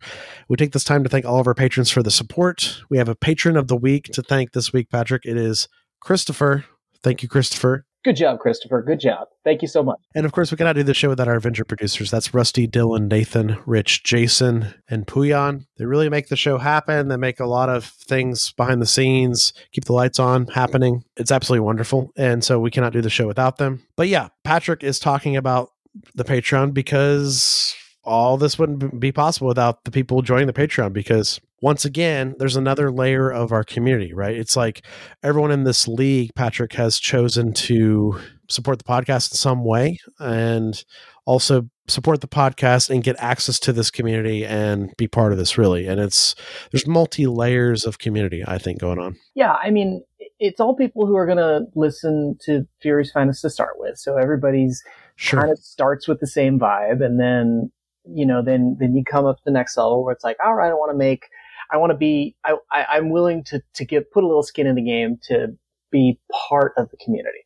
We 0.49 0.57
take 0.57 0.71
this 0.71 0.85
time 0.85 1.03
to 1.03 1.09
thank 1.09 1.25
all 1.25 1.41
of 1.41 1.49
our 1.49 1.55
patrons 1.55 1.91
for 1.91 2.05
the 2.05 2.13
support. 2.13 2.81
We 2.89 2.99
have 2.99 3.09
a 3.09 3.17
patron 3.17 3.57
of 3.57 3.67
the 3.67 3.77
week 3.77 4.05
to 4.13 4.23
thank 4.23 4.53
this 4.53 4.73
week, 4.73 4.89
Patrick. 4.89 5.25
It 5.25 5.37
is 5.37 5.67
Christopher. 6.01 6.65
Thank 7.03 7.25
you, 7.25 7.29
Christopher. 7.29 7.87
Good 8.07 8.15
job, 8.15 8.39
Christopher. 8.39 8.83
Good 8.83 9.01
job. 9.01 9.27
Thank 9.43 9.63
you 9.63 9.69
so 9.69 9.83
much. 9.83 9.99
And 10.15 10.25
of 10.25 10.31
course, 10.31 10.53
we 10.53 10.57
cannot 10.57 10.75
do 10.75 10.85
the 10.85 10.95
show 10.95 11.09
without 11.09 11.27
our 11.27 11.35
Avenger 11.35 11.65
producers. 11.65 12.09
That's 12.09 12.33
Rusty, 12.33 12.69
Dylan, 12.69 13.11
Nathan, 13.11 13.59
Rich, 13.67 14.05
Jason, 14.05 14.73
and 14.89 15.09
Puyan. 15.09 15.67
They 15.77 15.87
really 15.87 16.09
make 16.09 16.29
the 16.29 16.37
show 16.37 16.59
happen. 16.59 17.09
They 17.09 17.17
make 17.17 17.41
a 17.41 17.47
lot 17.47 17.69
of 17.69 17.85
things 17.85 18.53
behind 18.53 18.81
the 18.81 18.87
scenes, 18.87 19.53
keep 19.73 19.87
the 19.87 19.93
lights 19.93 20.21
on 20.21 20.47
happening. 20.47 21.03
It's 21.17 21.33
absolutely 21.33 21.67
wonderful. 21.67 22.13
And 22.17 22.45
so 22.45 22.61
we 22.61 22.71
cannot 22.71 22.93
do 22.93 23.03
the 23.03 23.11
show 23.11 23.27
without 23.27 23.57
them. 23.57 23.83
But 23.97 24.07
yeah, 24.07 24.29
Patrick 24.45 24.85
is 24.85 25.01
talking 25.01 25.37
about 25.37 25.71
the 26.15 26.23
Patreon 26.23 26.75
because 26.75 27.75
all 28.05 28.37
this 28.37 28.57
wouldn't 28.57 29.01
be 29.01 29.11
possible 29.11 29.49
without 29.49 29.83
the 29.83 29.91
people 29.91 30.23
joining 30.23 30.47
the 30.47 30.53
Patreon 30.53 30.93
because 30.93 31.41
once 31.61 31.85
again, 31.85 32.35
there's 32.39 32.57
another 32.57 32.91
layer 32.91 33.31
of 33.31 33.53
our 33.53 33.65
community, 33.65 34.13
right? 34.13 34.37
It's 34.37 34.57
like 34.57 34.85
everyone 35.23 35.51
in 35.51 35.65
this 35.65 35.89
league, 35.89 36.35
Patrick, 36.35 36.75
has 36.75 36.99
chosen 36.99 37.53
to 37.55 38.21
support 38.49 38.79
the 38.79 38.85
podcast 38.85 39.33
in 39.33 39.37
some 39.37 39.65
way 39.65 39.99
and 40.19 40.85
also 41.25 41.69
support 41.89 42.21
the 42.21 42.29
podcast 42.29 42.91
and 42.91 43.03
get 43.03 43.17
access 43.19 43.59
to 43.61 43.73
this 43.73 43.91
community 43.91 44.45
and 44.45 44.93
be 44.97 45.07
part 45.07 45.33
of 45.33 45.39
this 45.39 45.59
really 45.59 45.87
and 45.87 46.01
it's 46.01 46.35
there's 46.71 46.87
multi 46.87 47.27
layers 47.27 47.85
of 47.85 47.99
community 47.99 48.43
i 48.47 48.59
think 48.59 48.81
going 48.81 48.99
on 48.99 49.17
yeah 49.35 49.55
i 49.63 49.71
mean 49.71 50.03
it's 50.39 50.61
all 50.61 50.75
people 50.75 51.07
who 51.07 51.17
are 51.17 51.27
going 51.27 51.39
to 51.39 51.65
listen 51.75 52.37
to 52.43 52.67
Fury's 52.83 53.11
Finest 53.11 53.43
to 53.43 53.51
start 53.51 53.75
with 53.79 53.99
so 53.99 54.17
everybody's 54.17 54.83
sure. 55.17 55.41
kind 55.41 55.53
of 55.53 55.59
starts 55.59 56.07
with 56.07 56.21
the 56.21 56.27
same 56.27 56.59
vibe 56.59 57.05
and 57.05 57.21
then 57.21 57.71
you 58.05 58.27
know 58.27 58.43
then 58.43 58.77
then 58.79 58.95
you 58.95 59.05
come 59.05 59.27
up 59.27 59.37
to 59.37 59.43
the 59.45 59.51
next 59.51 59.77
level 59.77 60.05
where 60.05 60.13
it's 60.13 60.25
like 60.25 60.37
all 60.45 60.55
right 60.55 60.71
i 60.71 60.75
want 60.75 60.93
to 60.93 60.97
make 60.97 61.27
I 61.73 61.77
want 61.77 61.91
to 61.91 61.97
be, 61.97 62.37
I, 62.45 62.57
I, 62.71 62.97
am 62.97 63.11
willing 63.11 63.45
to, 63.45 63.63
to 63.75 63.85
give, 63.85 64.11
put 64.11 64.25
a 64.25 64.27
little 64.27 64.43
skin 64.43 64.67
in 64.67 64.75
the 64.75 64.85
game 64.85 65.19
to 65.29 65.49
be 65.91 66.19
part 66.49 66.73
of 66.77 66.91
the 66.91 66.97
community. 67.05 67.39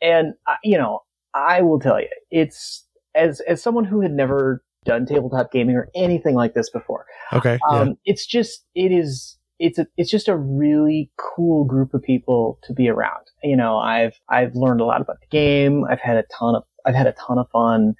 And, 0.00 0.34
uh, 0.46 0.56
you 0.62 0.78
know, 0.78 1.00
I 1.34 1.62
will 1.62 1.80
tell 1.80 2.00
you, 2.00 2.08
it's, 2.30 2.86
as, 3.14 3.40
as 3.40 3.62
someone 3.62 3.84
who 3.84 4.00
had 4.00 4.12
never 4.12 4.62
done 4.84 5.06
tabletop 5.06 5.50
gaming 5.52 5.76
or 5.76 5.88
anything 5.94 6.34
like 6.34 6.54
this 6.54 6.70
before. 6.70 7.06
Okay. 7.32 7.58
Um, 7.70 7.88
yeah. 7.88 7.94
it's 8.04 8.26
just, 8.26 8.64
it 8.74 8.92
is, 8.92 9.38
it's 9.58 9.78
a, 9.78 9.86
it's 9.96 10.10
just 10.10 10.28
a 10.28 10.36
really 10.36 11.10
cool 11.16 11.64
group 11.64 11.94
of 11.94 12.02
people 12.02 12.58
to 12.64 12.72
be 12.72 12.88
around. 12.88 13.24
You 13.42 13.56
know, 13.56 13.78
I've, 13.78 14.14
I've 14.28 14.54
learned 14.54 14.80
a 14.80 14.84
lot 14.84 15.00
about 15.00 15.20
the 15.20 15.26
game. 15.28 15.84
I've 15.88 16.00
had 16.00 16.16
a 16.16 16.24
ton 16.38 16.56
of, 16.56 16.64
I've 16.84 16.94
had 16.94 17.06
a 17.06 17.12
ton 17.12 17.38
of 17.38 17.48
fun. 17.50 17.94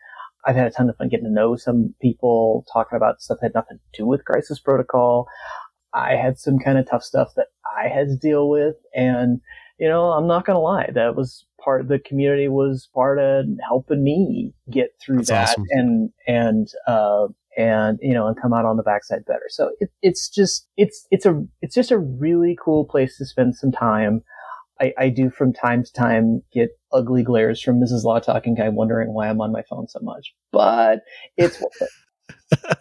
I've 0.47 0.57
had 0.57 0.67
a 0.67 0.71
ton 0.71 0.91
of 0.91 0.97
fun 0.97 1.09
getting 1.09 1.27
to 1.27 1.33
know 1.33 1.57
some 1.57 1.95
people, 2.01 2.65
talking 2.73 2.97
about 2.97 3.21
stuff 3.21 3.39
that 3.41 3.47
had 3.47 3.55
nothing 3.55 3.79
to 3.79 4.03
do 4.03 4.07
with 4.07 4.25
Crisis 4.25 4.59
Protocol. 4.59 5.27
I 5.93 6.17
had 6.17 6.39
some 6.39 6.59
kind 6.59 6.79
of 6.79 6.89
tough 6.89 7.05
stuff 7.05 7.33
that 7.37 7.49
I 7.77 7.89
had 7.89 8.09
to 8.09 8.17
deal 8.17 8.49
with. 8.49 8.77
And, 8.95 9.41
you 9.79 9.89
know, 9.89 10.07
I'm 10.07 10.27
not 10.27 10.45
going 10.45 10.57
to 10.57 10.61
lie. 10.61 10.91
That 10.93 11.17
was 11.17 11.47
part 11.63 11.81
of 11.81 11.89
the 11.89 11.99
community 11.99 12.49
was 12.49 12.89
part 12.95 13.19
of 13.19 13.47
helping 13.67 14.03
me 14.03 14.53
get 14.71 14.91
through 15.01 15.19
That's 15.19 15.29
that 15.29 15.49
awesome. 15.51 15.65
and, 15.71 16.11
and, 16.27 16.69
uh, 16.87 17.29
and 17.57 17.99
you 18.03 18.13
know 18.13 18.27
and 18.27 18.41
come 18.41 18.53
out 18.53 18.65
on 18.65 18.77
the 18.77 18.83
backside 18.83 19.25
better 19.27 19.47
so 19.49 19.71
it, 19.79 19.91
it's 20.03 20.29
just 20.29 20.67
it's 20.77 21.07
it's 21.11 21.25
a 21.25 21.41
it's 21.63 21.75
just 21.75 21.91
a 21.91 21.99
really 21.99 22.59
cool 22.63 22.85
place 22.85 23.17
to 23.17 23.25
spend 23.25 23.55
some 23.55 23.71
time 23.71 24.23
I, 24.81 24.93
I 24.99 25.09
do 25.09 25.31
from 25.31 25.53
time 25.53 25.85
to 25.85 25.93
time 25.93 26.43
get 26.53 26.71
ugly 26.95 27.23
glares 27.23 27.61
from 27.61 27.81
Mrs. 27.81 28.05
Law 28.05 28.21
Talking 28.21 28.55
Guy 28.55 28.69
wondering 28.69 29.13
why 29.13 29.29
I'm 29.29 29.41
on 29.41 29.53
my 29.53 29.63
phone 29.69 29.89
so 29.89 29.99
much, 30.01 30.35
but 30.53 31.01
it's 31.37 31.61
worth 31.61 31.91
it. 32.53 32.79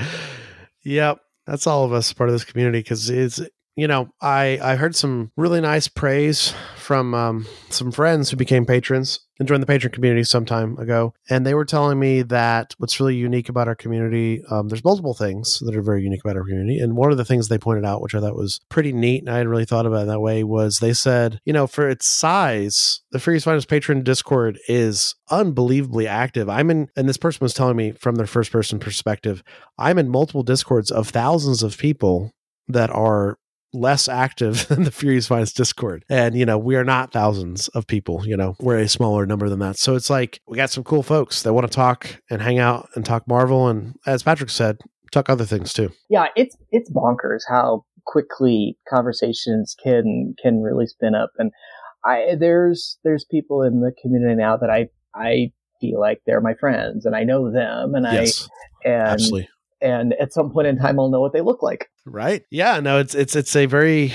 yep. 0.82 1.20
That's 1.46 1.66
all 1.66 1.84
of 1.84 1.92
us 1.92 2.12
part 2.12 2.28
of 2.28 2.34
this 2.34 2.44
community 2.44 2.78
because 2.80 3.10
it's, 3.10 3.40
you 3.76 3.86
know, 3.86 4.10
I, 4.20 4.58
I 4.62 4.76
heard 4.76 4.94
some 4.94 5.32
really 5.36 5.60
nice 5.60 5.88
praise 5.88 6.54
from 6.76 7.14
um, 7.14 7.46
some 7.70 7.90
friends 7.90 8.30
who 8.30 8.36
became 8.36 8.66
patrons 8.66 9.20
and 9.38 9.48
joined 9.48 9.62
the 9.62 9.66
patron 9.66 9.92
community 9.92 10.24
some 10.24 10.44
time 10.44 10.76
ago. 10.78 11.14
And 11.30 11.46
they 11.46 11.54
were 11.54 11.64
telling 11.64 11.98
me 11.98 12.20
that 12.22 12.74
what's 12.76 13.00
really 13.00 13.16
unique 13.16 13.48
about 13.48 13.68
our 13.68 13.74
community, 13.74 14.42
um, 14.50 14.68
there's 14.68 14.84
multiple 14.84 15.14
things 15.14 15.58
that 15.60 15.74
are 15.74 15.82
very 15.82 16.02
unique 16.02 16.20
about 16.22 16.36
our 16.36 16.42
community. 16.42 16.80
And 16.80 16.96
one 16.96 17.10
of 17.10 17.16
the 17.16 17.24
things 17.24 17.48
they 17.48 17.56
pointed 17.56 17.86
out, 17.86 18.02
which 18.02 18.14
I 18.14 18.20
thought 18.20 18.36
was 18.36 18.60
pretty 18.68 18.92
neat, 18.92 19.22
and 19.22 19.30
I 19.30 19.38
hadn't 19.38 19.48
really 19.50 19.64
thought 19.64 19.86
about 19.86 20.02
it 20.02 20.06
that 20.08 20.20
way, 20.20 20.44
was 20.44 20.78
they 20.78 20.92
said, 20.92 21.40
you 21.46 21.52
know, 21.54 21.66
for 21.66 21.88
its 21.88 22.06
size, 22.06 23.00
the 23.10 23.18
Fury's 23.18 23.44
Finest 23.44 23.68
Patron 23.68 24.02
Discord 24.02 24.58
is 24.68 25.14
unbelievably 25.30 26.06
active. 26.06 26.48
I'm 26.50 26.70
in, 26.70 26.88
and 26.94 27.08
this 27.08 27.16
person 27.16 27.38
was 27.42 27.54
telling 27.54 27.76
me 27.76 27.92
from 27.92 28.16
their 28.16 28.26
first 28.26 28.52
person 28.52 28.78
perspective, 28.78 29.42
I'm 29.78 29.98
in 29.98 30.10
multiple 30.10 30.42
Discords 30.42 30.90
of 30.90 31.08
thousands 31.08 31.62
of 31.62 31.78
people 31.78 32.32
that 32.68 32.90
are 32.90 33.38
less 33.72 34.08
active 34.08 34.66
than 34.68 34.84
the 34.84 34.90
Fury's 34.90 35.26
Finest 35.26 35.56
Discord. 35.56 36.04
And, 36.08 36.34
you 36.34 36.46
know, 36.46 36.58
we 36.58 36.76
are 36.76 36.84
not 36.84 37.12
thousands 37.12 37.68
of 37.68 37.86
people, 37.86 38.26
you 38.26 38.36
know, 38.36 38.56
we're 38.60 38.78
a 38.78 38.88
smaller 38.88 39.26
number 39.26 39.48
than 39.48 39.58
that. 39.60 39.78
So 39.78 39.94
it's 39.94 40.10
like 40.10 40.40
we 40.46 40.56
got 40.56 40.70
some 40.70 40.84
cool 40.84 41.02
folks 41.02 41.42
that 41.42 41.52
want 41.52 41.66
to 41.66 41.74
talk 41.74 42.20
and 42.30 42.42
hang 42.42 42.58
out 42.58 42.88
and 42.94 43.04
talk 43.04 43.26
Marvel. 43.26 43.68
And 43.68 43.94
as 44.06 44.22
Patrick 44.22 44.50
said, 44.50 44.78
talk 45.12 45.28
other 45.28 45.44
things 45.44 45.72
too. 45.72 45.92
Yeah, 46.08 46.26
it's 46.34 46.56
it's 46.70 46.90
bonkers 46.90 47.42
how 47.48 47.84
quickly 48.06 48.76
conversations 48.88 49.76
can 49.82 50.34
can 50.42 50.60
really 50.60 50.86
spin 50.86 51.14
up. 51.14 51.30
And 51.38 51.52
I 52.04 52.34
there's 52.38 52.98
there's 53.04 53.24
people 53.30 53.62
in 53.62 53.80
the 53.80 53.92
community 54.02 54.34
now 54.34 54.56
that 54.56 54.70
I 54.70 54.88
I 55.14 55.52
feel 55.80 56.00
like 56.00 56.20
they're 56.26 56.40
my 56.40 56.54
friends 56.54 57.06
and 57.06 57.14
I 57.14 57.24
know 57.24 57.50
them 57.52 57.94
and 57.94 58.06
yes, 58.10 58.48
I 58.84 58.88
and 58.88 59.02
absolutely 59.02 59.48
and 59.80 60.14
at 60.20 60.32
some 60.32 60.50
point 60.50 60.66
in 60.66 60.78
time 60.78 60.98
I'll 60.98 61.10
know 61.10 61.20
what 61.20 61.32
they 61.32 61.40
look 61.40 61.62
like. 61.62 61.88
Right. 62.04 62.42
Yeah, 62.50 62.80
no, 62.80 62.98
it's 62.98 63.14
it's 63.14 63.36
it's 63.36 63.54
a 63.54 63.66
very 63.66 64.12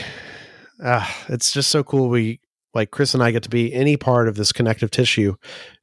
uh 0.83 1.07
it's 1.29 1.51
just 1.51 1.71
so 1.71 1.83
cool 1.83 2.09
we 2.09 2.41
like 2.73 2.91
Chris 2.91 3.13
and 3.13 3.23
I 3.23 3.31
get 3.31 3.43
to 3.43 3.49
be 3.49 3.73
any 3.73 3.97
part 3.97 4.27
of 4.27 4.35
this 4.35 4.51
connective 4.51 4.91
tissue 4.91 5.35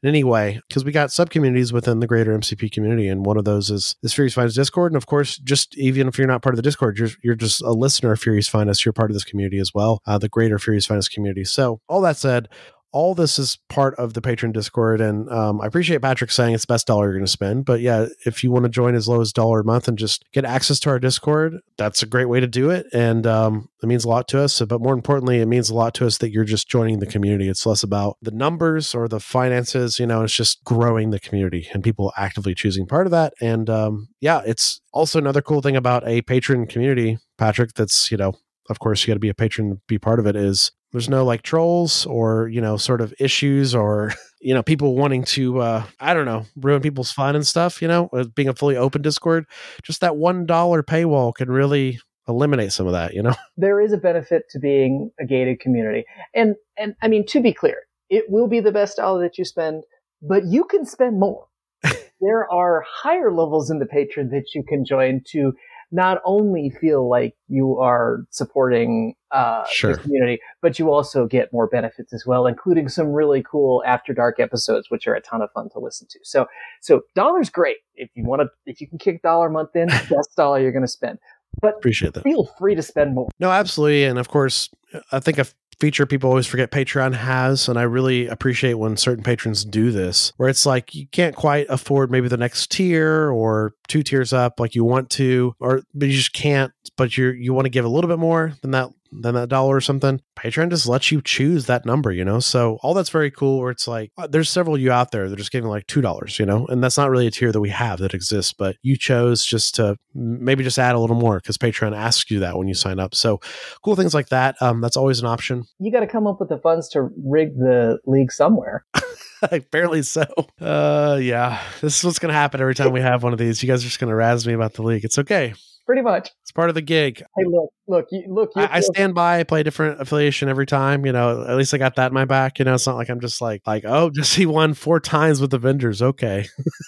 in 0.03 0.09
any 0.09 0.23
way 0.23 0.61
because 0.69 0.85
we 0.85 0.93
got 0.93 1.11
sub 1.11 1.31
communities 1.31 1.73
within 1.73 1.99
the 2.01 2.07
greater 2.07 2.37
MCP 2.39 2.71
community, 2.71 3.09
and 3.09 3.27
one 3.27 3.37
of 3.37 3.45
those 3.45 3.71
is 3.71 3.97
this 4.03 4.13
Fury's 4.13 4.35
Finest 4.35 4.55
Discord, 4.55 4.93
and 4.93 4.97
of 4.97 5.07
course, 5.07 5.39
just 5.39 5.77
even 5.77 6.07
if 6.07 6.19
you're 6.19 6.29
not 6.29 6.43
part 6.43 6.55
of 6.55 6.57
the 6.57 6.63
Discord, 6.63 6.99
you're 6.99 7.09
you're 7.23 7.35
just 7.35 7.63
a 7.63 7.73
listener 7.73 8.13
of 8.13 8.21
Fury's 8.21 8.49
Finest, 8.49 8.85
you're 8.85 8.93
part 8.93 9.11
of 9.11 9.15
this 9.15 9.25
community 9.25 9.59
as 9.59 9.73
well, 9.75 10.01
uh, 10.07 10.19
the 10.19 10.29
greater 10.29 10.59
Fury's 10.59 10.87
Finest 10.87 11.13
community. 11.13 11.45
So, 11.45 11.81
all 11.89 12.01
that 12.03 12.17
said, 12.17 12.49
all 12.95 13.13
this 13.13 13.41
is 13.41 13.59
part 13.69 13.95
of 13.97 14.15
the 14.15 14.23
patron 14.23 14.53
discord 14.53 15.01
and 15.01 15.29
um, 15.31 15.61
i 15.61 15.67
appreciate 15.67 16.01
patrick 16.01 16.31
saying 16.31 16.55
it's 16.55 16.65
the 16.65 16.73
best 16.73 16.87
dollar 16.87 17.07
you're 17.07 17.15
going 17.15 17.27
to 17.27 17.31
spend 17.31 17.65
but 17.65 17.81
yeah 17.81 18.07
if 18.25 18.45
you 18.45 18.53
want 18.53 18.63
to 18.63 18.69
join 18.69 18.95
as 18.95 19.09
low 19.09 19.21
as 19.21 19.33
dollar 19.33 19.61
a 19.61 19.65
month 19.65 19.89
and 19.89 19.99
just 19.99 20.25
get 20.33 20.45
access 20.45 20.79
to 20.79 20.89
our 20.89 21.01
discord 21.01 21.59
that's 21.77 22.03
a 22.03 22.07
great 22.07 22.27
way 22.27 22.39
to 22.39 22.47
do 22.47 22.71
it 22.71 22.87
and 22.93 23.27
um, 23.27 23.69
it 23.83 23.87
means 23.87 24.05
a 24.05 24.09
lot 24.09 24.29
to 24.29 24.41
us 24.41 24.63
but 24.63 24.81
more 24.81 24.95
importantly 24.95 25.41
it 25.41 25.47
means 25.47 25.69
a 25.69 25.75
lot 25.75 25.93
to 25.93 26.07
us 26.07 26.19
that 26.19 26.31
you're 26.31 26.45
just 26.45 26.69
joining 26.69 27.01
the 27.01 27.07
community. 27.07 27.49
It's 27.49 27.67
less 27.67 27.83
about 27.83 28.17
the 28.23 28.31
numbers 28.31 28.95
or 28.95 29.09
the 29.09 29.21
finances 29.21 29.99
you 29.99 30.07
know 30.07 30.23
it's 30.23 30.35
just 30.35 30.63
growing 30.63 31.11
the 31.11 31.21
community 31.21 31.69
and 31.73 31.83
people 31.83 32.13
actively 32.17 32.55
choosing 32.55 32.87
part 32.87 33.07
of 33.07 33.11
that 33.11 33.35
and 33.41 33.69
um, 33.69 34.09
yeah 34.21 34.41
it's 34.47 34.81
also 34.93 35.19
another 35.19 35.43
cool 35.43 35.61
thing 35.61 35.77
about 35.77 36.07
a 36.07 36.23
patron 36.23 36.67
community 36.67 37.19
patrick 37.39 37.75
that's 37.75 38.11
you 38.11 38.17
know 38.17 38.35
of 38.71 38.79
course 38.79 39.03
you 39.03 39.11
got 39.11 39.15
to 39.15 39.21
be 39.21 39.29
a 39.29 39.35
patron 39.35 39.71
to 39.71 39.81
be 39.87 39.99
part 39.99 40.19
of 40.19 40.27
it 40.27 40.37
is 40.37 40.73
there's 40.93 41.09
no 41.09 41.25
like 41.25 41.43
trolls 41.43 42.07
or 42.07 42.49
you 42.49 42.61
know 42.61 42.77
sort 42.77 43.01
of 43.01 43.13
issues 43.19 43.75
or 43.75 44.13
you 44.41 44.55
know 44.55 44.63
people 44.63 44.95
wanting 44.95 45.25
to 45.25 45.61
uh 45.61 45.83
i 46.01 46.15
don't 46.15 46.25
know 46.25 46.47
ruin 46.57 46.81
people's 46.81 47.11
fun 47.11 47.35
and 47.35 47.47
stuff 47.47 47.83
you 47.83 47.89
know 47.89 48.09
being 48.35 48.49
a 48.49 48.55
fully 48.55 48.77
open 48.77 49.03
discord. 49.03 49.45
Just 49.83 50.01
that 50.01 50.17
one 50.17 50.47
dollar 50.47 50.83
paywall 50.83 51.35
can 51.35 51.51
really 51.51 51.99
eliminate 52.29 52.73
some 52.73 52.87
of 52.87 52.93
that 52.93 53.13
you 53.13 53.23
know? 53.23 53.35
There 53.57 53.81
is 53.81 53.93
a 53.93 53.99
benefit 53.99 54.45
to 54.51 54.59
being 54.59 55.11
a 55.21 55.27
gated 55.27 55.61
community. 55.61 56.05
And 56.35 56.55
and 56.79 56.95
i 57.03 57.09
mean 57.09 57.27
to 57.27 57.41
be 57.41 57.53
clear 57.53 57.83
it 58.09 58.27
will 58.29 58.49
be 58.49 58.61
the 58.61 58.73
best 58.73 58.97
dollar 58.97 59.23
that 59.23 59.37
you 59.37 59.45
spend 59.45 59.83
but 60.23 60.45
you 60.47 60.65
can 60.65 60.87
spend 60.87 61.21
more. 61.21 61.47
There 62.21 62.51
are 62.51 62.83
higher 62.89 63.31
levels 63.31 63.71
in 63.71 63.81
the 63.81 63.87
patron 63.87 64.31
that 64.31 64.55
you 64.55 64.65
can 64.67 64.87
join 64.87 65.21
to 65.33 65.53
not 65.93 66.21
only 66.25 66.71
feel 66.71 67.09
like 67.09 67.35
you 67.49 67.79
are 67.79 68.25
supporting 68.31 69.15
uh, 69.31 69.65
Sure. 69.71 69.95
the 69.95 69.99
community, 70.03 70.39
but 70.63 70.79
you 70.79 70.93
also 70.93 71.27
get 71.27 71.53
more 71.53 71.67
benefits 71.67 72.13
as 72.13 72.25
well, 72.27 72.47
including 72.47 72.89
some 72.89 73.09
really 73.09 73.43
cool 73.43 73.83
after 73.87 74.13
dark 74.15 74.39
episodes, 74.39 74.91
which 74.91 75.07
are 75.07 75.15
a 75.15 75.21
ton 75.21 75.43
of 75.43 75.51
fun 75.53 75.69
to 75.71 75.79
listen 75.79 76.07
to. 76.11 76.19
So, 76.23 76.47
so 76.81 77.03
dollar's 77.15 77.51
great 77.51 77.79
if 77.97 78.11
you 78.15 78.25
want 78.25 78.43
to. 78.43 78.49
If 78.67 78.81
you 78.81 78.89
can 78.89 78.99
kick 78.99 79.23
dollar 79.23 79.49
a 79.49 79.51
month 79.51 79.75
in, 79.75 79.89
best 80.11 80.37
dollar 80.37 80.61
you're 80.61 80.73
going 80.73 80.83
to 80.83 80.89
spend. 80.89 81.19
But 81.61 81.77
Appreciate 81.77 82.15
that. 82.15 82.23
feel 82.25 82.47
free 82.59 82.75
to 82.75 82.83
spend 82.83 83.15
more. 83.15 83.29
No, 83.41 83.51
absolutely. 83.51 84.05
And 84.05 84.19
of 84.19 84.29
course, 84.29 84.71
I 85.13 85.21
think 85.21 85.39
a 85.39 85.47
feature 85.81 86.07
people 86.07 86.31
always 86.31 86.47
forget 86.47 86.71
Patreon 86.71 87.15
has, 87.15 87.69
and 87.69 87.79
I 87.79 87.83
really 87.83 88.29
appreciate 88.29 88.75
when 88.75 88.97
certain 88.97 89.25
patrons 89.25 89.65
do 89.65 89.91
this, 89.91 90.33
where 90.37 90.49
it's 90.49 90.65
like 90.65 90.95
you 90.95 91.07
can't 91.09 91.35
quite 91.35 91.67
afford 91.69 92.11
maybe 92.11 92.29
the 92.29 92.37
next 92.37 92.71
tier 92.71 93.31
or 93.31 93.75
two 93.89 94.03
tiers 94.03 94.33
up 94.33 94.61
like 94.61 94.75
you 94.75 94.85
want 94.85 95.11
to, 95.11 95.55
or 95.59 95.83
but 95.93 96.09
you 96.09 96.15
just 96.15 96.33
can't, 96.33 96.73
but 96.97 97.17
you 97.17 97.31
you 97.31 97.53
want 97.53 97.65
to 97.67 97.71
give 97.71 97.85
a 97.85 97.89
little 97.89 98.09
bit 98.09 98.19
more 98.21 98.53
than 98.63 98.71
that 98.71 98.89
than 99.21 99.35
that 99.35 99.49
dollar 99.49 99.77
or 99.77 99.81
something. 99.81 100.21
Patreon 100.39 100.71
just 100.71 100.87
lets 100.87 101.11
you 101.13 101.21
choose 101.23 101.67
that 101.67 101.87
number, 101.87 102.13
you 102.13 102.25
know? 102.25 102.41
So 102.41 102.79
all 102.83 102.95
that's 102.95 103.11
very 103.11 103.31
cool 103.31 103.61
where 103.61 103.71
it's 103.71 103.87
like 103.87 104.11
uh, 104.19 104.27
there's 104.27 104.51
several 104.51 104.75
of 104.77 104.81
you 104.81 104.93
out 104.93 105.11
there 105.11 105.29
that 105.29 105.35
are 105.35 105.39
just 105.39 105.53
giving 105.53 105.71
like 105.71 105.87
two 105.87 106.01
dollars, 106.01 106.39
you 106.39 106.47
know, 106.47 106.67
and 106.67 106.83
that's 106.83 106.99
not 106.99 107.11
really 107.11 107.27
a 107.27 107.31
tier 107.31 107.53
that 107.53 107.61
we 107.61 107.71
have 107.71 107.99
that 108.01 108.15
exists, 108.15 108.53
but 108.53 108.77
you 108.83 108.97
chose 108.97 109.45
just 109.45 109.75
to 109.77 109.97
maybe 110.15 110.65
just 110.65 110.79
add 110.79 110.95
a 110.95 110.99
little 110.99 111.17
more 111.17 111.39
because 111.39 111.59
Patreon 111.59 111.97
asks 111.97 112.31
you 112.31 112.41
that 112.41 112.57
when 112.57 112.69
you 112.69 112.75
sign 112.75 112.99
up. 112.99 113.15
So 113.15 113.41
cool 113.83 113.97
things 113.97 114.15
like 114.15 114.29
that. 114.29 114.57
Um, 114.61 114.81
that's 114.81 114.97
always 114.97 115.21
an 115.21 115.27
option. 115.27 115.65
You 115.79 115.93
got 115.93 116.01
to 116.01 116.07
come 116.07 116.27
up 116.27 116.41
with 116.41 116.49
the 116.49 116.59
funds 116.59 116.89
to 116.91 117.11
rig 117.25 117.57
the 117.57 117.99
league 118.07 118.33
somewhere. 118.33 118.85
Apparently 119.43 120.03
so. 120.03 120.25
Uh, 120.61 121.19
yeah, 121.21 121.61
this 121.81 121.99
is 121.99 122.05
what's 122.05 122.19
gonna 122.19 122.33
happen 122.33 122.61
every 122.61 122.75
time 122.75 122.93
we 122.93 123.01
have 123.01 123.23
one 123.23 123.33
of 123.33 123.39
these. 123.39 123.63
You 123.63 123.69
guys 123.69 123.83
are 123.83 123.89
just 123.89 124.01
gonna 124.01 124.15
razz 124.15 124.47
me 124.47 124.55
about 124.55 124.75
the 124.75 124.83
league. 124.83 125.05
It's 125.05 125.19
okay. 125.19 125.55
Pretty 125.87 126.01
much. 126.01 126.31
It's 126.43 126.53
part 126.53 126.71
of 126.71 126.75
the 126.75 126.83
gig. 126.83 127.23
Hey, 127.37 127.45
look, 127.45 127.71
look, 127.87 128.07
you, 128.11 128.25
look. 128.27 128.53
You, 128.57 128.63
I, 128.63 128.77
I 128.77 128.81
stand 128.81 129.15
by. 129.15 129.41
I 129.41 129.45
play 129.45 129.61
a 129.61 129.65
different 129.65 130.01
affiliation 130.01 130.49
every 130.49 130.65
time. 130.65 131.05
You 131.05 131.13
know, 131.13 131.45
at 131.47 131.57
least 131.57 131.75
I 131.75 131.79
got 131.79 131.97
that 131.97 132.07
in 132.09 132.15
my 132.15 132.25
back. 132.25 132.59
You 132.59 132.65
know, 132.65 132.75
it's 132.75 132.87
not 132.87 132.97
like 132.97 133.11
I'm 133.11 133.21
just 133.21 133.43
like 133.43 133.63
like 133.67 133.85
oh, 133.87 134.11
just 134.15 134.35
he 134.35 134.47
won 134.47 134.73
four 134.73 134.99
times 134.99 135.41
with 135.41 135.51
the 135.51 135.59
vendors. 135.59 136.01
Okay, 136.01 136.47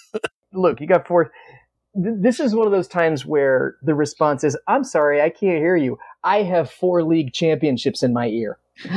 look, 0.54 0.80
you 0.80 0.86
got 0.86 1.06
four. 1.06 1.30
th- 1.94 2.16
This 2.18 2.40
is 2.40 2.54
one 2.54 2.66
of 2.66 2.72
those 2.72 2.88
times 2.88 3.26
where 3.26 3.76
the 3.82 3.94
response 3.94 4.44
is, 4.44 4.56
"I'm 4.66 4.82
sorry, 4.82 5.20
I 5.20 5.28
can't 5.28 5.58
hear 5.58 5.76
you. 5.76 5.98
I 6.24 6.42
have 6.42 6.70
four 6.70 7.02
league 7.02 7.34
championships 7.34 8.02
in 8.02 8.14
my 8.14 8.28
ear." 8.28 8.58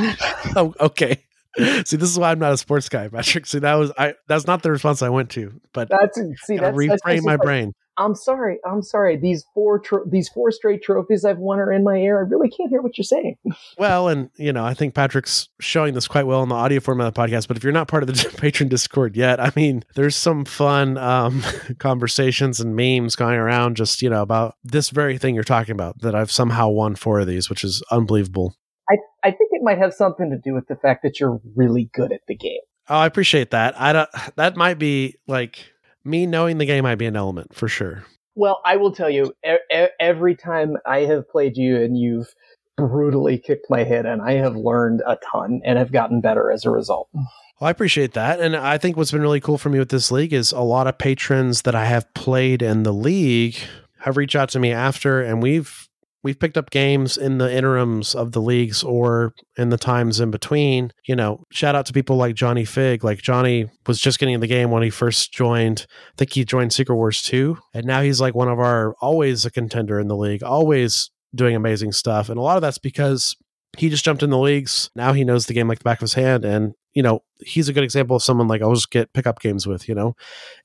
oh, 0.56 0.74
okay. 0.80 1.22
See, 1.58 1.96
this 1.96 2.08
is 2.08 2.18
why 2.18 2.30
I'm 2.30 2.38
not 2.38 2.52
a 2.52 2.56
sports 2.56 2.88
guy, 2.88 3.08
Patrick. 3.08 3.44
See, 3.44 3.58
that 3.58 3.74
was 3.74 3.92
I. 3.98 4.14
That's 4.28 4.46
not 4.46 4.62
the 4.62 4.70
response 4.70 5.02
I 5.02 5.10
went 5.10 5.28
to, 5.30 5.60
but 5.74 5.90
That's 5.90 6.16
see, 6.44 6.56
that's, 6.56 6.74
that's 6.74 7.02
reframe 7.02 7.16
just 7.16 7.26
my 7.26 7.36
brain. 7.36 7.74
I'm 7.96 8.14
sorry, 8.14 8.58
I'm 8.64 8.82
sorry. 8.82 9.16
These 9.16 9.44
four, 9.54 9.78
tro- 9.78 10.04
these 10.06 10.28
four 10.28 10.50
straight 10.50 10.82
trophies 10.82 11.24
I've 11.24 11.38
won 11.38 11.58
are 11.58 11.72
in 11.72 11.84
my 11.84 11.96
ear. 11.96 12.18
I 12.18 12.22
really 12.22 12.48
can't 12.48 12.70
hear 12.70 12.80
what 12.80 12.96
you're 12.96 13.04
saying. 13.04 13.36
Well, 13.78 14.08
and 14.08 14.30
you 14.36 14.52
know, 14.52 14.64
I 14.64 14.74
think 14.74 14.94
Patrick's 14.94 15.48
showing 15.60 15.94
this 15.94 16.06
quite 16.06 16.26
well 16.26 16.42
in 16.42 16.50
the 16.50 16.54
audio 16.54 16.80
format 16.80 17.06
of 17.06 17.14
the 17.14 17.20
podcast. 17.20 17.48
But 17.48 17.56
if 17.56 17.64
you're 17.64 17.72
not 17.72 17.88
part 17.88 18.02
of 18.02 18.08
the 18.08 18.28
patron 18.36 18.68
Discord 18.68 19.16
yet, 19.16 19.40
I 19.40 19.52
mean, 19.56 19.84
there's 19.94 20.16
some 20.16 20.44
fun 20.44 20.98
um, 20.98 21.42
conversations 21.78 22.60
and 22.60 22.76
memes 22.76 23.16
going 23.16 23.36
around, 23.36 23.76
just 23.76 24.02
you 24.02 24.10
know, 24.10 24.20
about 24.20 24.56
this 24.62 24.90
very 24.90 25.16
thing 25.18 25.34
you're 25.34 25.44
talking 25.44 25.72
about. 25.72 26.00
That 26.00 26.14
I've 26.14 26.30
somehow 26.30 26.68
won 26.68 26.94
four 26.94 27.20
of 27.20 27.26
these, 27.26 27.48
which 27.48 27.64
is 27.64 27.82
unbelievable. 27.90 28.54
I, 28.90 28.96
I 29.22 29.30
think 29.30 29.50
it 29.52 29.62
might 29.62 29.78
have 29.78 29.94
something 29.94 30.30
to 30.30 30.36
do 30.36 30.54
with 30.54 30.66
the 30.68 30.76
fact 30.76 31.02
that 31.04 31.20
you're 31.20 31.40
really 31.54 31.90
good 31.94 32.12
at 32.12 32.20
the 32.28 32.36
game. 32.36 32.60
Oh, 32.88 32.96
I 32.96 33.06
appreciate 33.06 33.52
that. 33.52 33.80
I 33.80 33.92
don't. 33.92 34.10
That 34.36 34.56
might 34.56 34.78
be 34.78 35.16
like 35.26 35.72
me 36.04 36.26
knowing 36.26 36.58
the 36.58 36.66
game 36.66 36.84
might 36.84 36.96
be 36.96 37.06
an 37.06 37.16
element 37.16 37.54
for 37.54 37.68
sure. 37.68 38.04
Well, 38.34 38.60
I 38.64 38.76
will 38.76 38.92
tell 38.92 39.10
you, 39.10 39.34
e- 39.44 39.86
every 39.98 40.34
time 40.36 40.76
I 40.86 41.00
have 41.00 41.28
played 41.28 41.56
you 41.56 41.76
and 41.82 41.98
you've 41.98 42.34
brutally 42.76 43.38
kicked 43.38 43.66
my 43.68 43.84
head 43.84 44.06
and 44.06 44.22
I 44.22 44.32
have 44.34 44.56
learned 44.56 45.02
a 45.06 45.18
ton 45.30 45.60
and 45.64 45.78
have 45.78 45.92
gotten 45.92 46.20
better 46.20 46.50
as 46.50 46.64
a 46.64 46.70
result. 46.70 47.08
Well, 47.12 47.28
I 47.68 47.70
appreciate 47.70 48.14
that. 48.14 48.40
And 48.40 48.56
I 48.56 48.78
think 48.78 48.96
what's 48.96 49.12
been 49.12 49.20
really 49.20 49.40
cool 49.40 49.58
for 49.58 49.68
me 49.68 49.78
with 49.78 49.90
this 49.90 50.10
league 50.10 50.32
is 50.32 50.52
a 50.52 50.60
lot 50.60 50.86
of 50.86 50.96
patrons 50.96 51.62
that 51.62 51.74
I 51.74 51.84
have 51.84 52.12
played 52.14 52.62
in 52.62 52.84
the 52.84 52.92
league 52.92 53.56
have 53.98 54.16
reached 54.16 54.36
out 54.36 54.48
to 54.50 54.58
me 54.58 54.72
after 54.72 55.20
and 55.20 55.42
we've 55.42 55.89
we've 56.22 56.38
picked 56.38 56.56
up 56.56 56.70
games 56.70 57.16
in 57.16 57.38
the 57.38 57.52
interims 57.52 58.14
of 58.14 58.32
the 58.32 58.40
leagues 58.40 58.82
or 58.82 59.32
in 59.56 59.70
the 59.70 59.78
times 59.78 60.20
in 60.20 60.30
between. 60.30 60.92
You 61.06 61.16
know, 61.16 61.44
shout 61.50 61.74
out 61.74 61.86
to 61.86 61.92
people 61.92 62.16
like 62.16 62.34
Johnny 62.34 62.64
Fig. 62.64 63.02
Like 63.04 63.22
Johnny 63.22 63.70
was 63.86 64.00
just 64.00 64.18
getting 64.18 64.34
in 64.34 64.40
the 64.40 64.46
game 64.46 64.70
when 64.70 64.82
he 64.82 64.90
first 64.90 65.32
joined. 65.32 65.86
I 65.90 66.12
think 66.18 66.32
he 66.32 66.44
joined 66.44 66.72
Secret 66.72 66.96
Wars 66.96 67.22
2. 67.22 67.56
And 67.74 67.86
now 67.86 68.02
he's 68.02 68.20
like 68.20 68.34
one 68.34 68.48
of 68.48 68.58
our 68.58 68.94
always 69.00 69.44
a 69.44 69.50
contender 69.50 69.98
in 69.98 70.08
the 70.08 70.16
league, 70.16 70.42
always 70.42 71.10
doing 71.34 71.56
amazing 71.56 71.92
stuff. 71.92 72.28
And 72.28 72.38
a 72.38 72.42
lot 72.42 72.56
of 72.56 72.62
that's 72.62 72.78
because 72.78 73.36
he 73.78 73.88
just 73.88 74.04
jumped 74.04 74.22
in 74.22 74.30
the 74.30 74.38
leagues. 74.38 74.90
Now 74.96 75.12
he 75.12 75.24
knows 75.24 75.46
the 75.46 75.54
game 75.54 75.68
like 75.68 75.78
the 75.78 75.84
back 75.84 75.98
of 75.98 76.02
his 76.02 76.14
hand. 76.14 76.44
And, 76.44 76.74
you 76.92 77.02
know, 77.02 77.22
he's 77.38 77.68
a 77.68 77.72
good 77.72 77.84
example 77.84 78.16
of 78.16 78.22
someone 78.22 78.48
like 78.48 78.62
I'll 78.62 78.74
just 78.74 78.90
get 78.90 79.12
pickup 79.12 79.40
games 79.40 79.66
with, 79.66 79.88
you 79.88 79.94
know. 79.94 80.16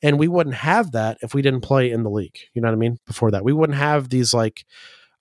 And 0.01 0.18
we 0.18 0.28
wouldn't 0.28 0.56
have 0.56 0.91
that 0.93 1.20
if 1.22 1.34
we 1.36 1.43
didn't 1.43 1.62
play 1.62 1.91
in 1.91 2.03
the 2.03 2.10
league. 2.10 2.38
You 2.53 2.62
know 2.62 2.68
what 2.68 2.74
I 2.74 2.78
mean? 2.78 2.97
Before 3.06 3.30
that. 3.32 3.43
We 3.43 3.53
wouldn't 3.53 3.78
have 3.78 4.10
these 4.10 4.34
like, 4.34 4.66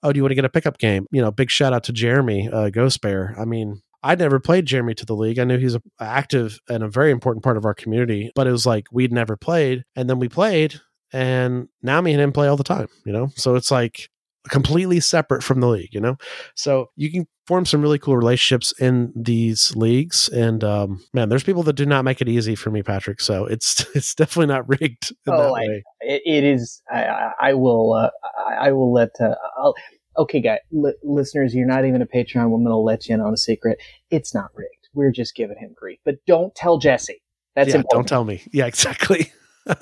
oh, 0.05 0.13
do 0.13 0.17
you 0.17 0.23
want 0.23 0.31
to 0.31 0.35
get 0.35 0.45
a 0.45 0.49
pickup 0.49 0.77
game? 0.77 1.07
You 1.11 1.21
know, 1.21 1.31
big 1.31 1.49
shout 1.49 1.73
out 1.73 1.83
to 1.85 1.93
Jeremy, 1.93 2.49
uh, 2.51 2.69
Ghost 2.69 3.01
Bear. 3.01 3.35
I 3.39 3.45
mean, 3.45 3.81
I'd 4.03 4.19
never 4.19 4.39
played 4.39 4.67
Jeremy 4.67 4.93
to 4.95 5.05
the 5.05 5.15
league. 5.15 5.39
I 5.39 5.45
knew 5.45 5.57
he's 5.57 5.77
active 5.99 6.59
and 6.69 6.83
a 6.83 6.87
very 6.87 7.11
important 7.11 7.43
part 7.43 7.57
of 7.57 7.65
our 7.65 7.73
community, 7.73 8.31
but 8.35 8.45
it 8.45 8.51
was 8.51 8.65
like 8.65 8.85
we'd 8.91 9.11
never 9.11 9.35
played. 9.35 9.83
And 9.95 10.07
then 10.07 10.19
we 10.19 10.29
played, 10.29 10.79
and 11.11 11.69
now 11.81 12.01
me 12.01 12.13
and 12.13 12.21
him 12.21 12.31
play 12.31 12.47
all 12.47 12.55
the 12.55 12.63
time, 12.63 12.87
you 13.03 13.11
know? 13.11 13.29
So 13.35 13.55
it's 13.55 13.71
like 13.71 14.09
completely 14.49 14.99
separate 14.99 15.43
from 15.43 15.59
the 15.59 15.67
league, 15.67 15.93
you 15.93 15.99
know? 15.99 16.17
So 16.55 16.89
you 16.95 17.11
can 17.11 17.27
form 17.47 17.65
some 17.65 17.81
really 17.81 17.99
cool 17.99 18.17
relationships 18.17 18.73
in 18.79 19.11
these 19.15 19.75
leagues. 19.75 20.29
And 20.29 20.63
um, 20.63 21.03
man, 21.13 21.29
there's 21.29 21.43
people 21.43 21.63
that 21.63 21.73
do 21.73 21.85
not 21.85 22.05
make 22.05 22.21
it 22.21 22.29
easy 22.29 22.55
for 22.55 22.71
me, 22.71 22.81
Patrick. 22.83 23.21
So 23.21 23.45
it's 23.45 23.85
it's 23.95 24.15
definitely 24.15 24.53
not 24.53 24.67
rigged 24.67 25.11
in 25.27 25.33
Oh, 25.33 25.37
that 25.37 25.47
I- 25.47 25.51
way. 25.51 25.83
It, 26.01 26.21
it 26.25 26.43
is. 26.43 26.81
I, 26.91 27.31
I, 27.39 27.53
will. 27.53 27.93
Uh, 27.93 28.09
I, 28.59 28.71
will 28.71 28.93
let. 28.93 29.09
Uh, 29.19 29.35
I'll, 29.57 29.73
okay, 30.17 30.39
guys, 30.41 30.59
li- 30.71 30.93
listeners, 31.03 31.53
you're 31.55 31.67
not 31.67 31.85
even 31.85 32.01
a 32.01 32.05
Patreon. 32.05 32.41
I'm 32.41 32.49
going 32.51 32.65
to 32.65 32.75
let 32.75 33.07
you 33.07 33.15
in 33.15 33.21
on 33.21 33.33
a 33.33 33.37
secret. 33.37 33.79
It's 34.11 34.33
not 34.33 34.51
rigged. 34.55 34.89
We're 34.93 35.11
just 35.11 35.35
giving 35.35 35.57
him 35.57 35.73
grief, 35.75 35.99
but 36.05 36.15
don't 36.27 36.53
tell 36.55 36.77
Jesse. 36.77 37.21
That's 37.55 37.69
yeah, 37.69 37.77
important. 37.77 38.07
don't 38.07 38.17
tell 38.17 38.23
me. 38.25 38.43
Yeah, 38.51 38.65
exactly. 38.67 39.31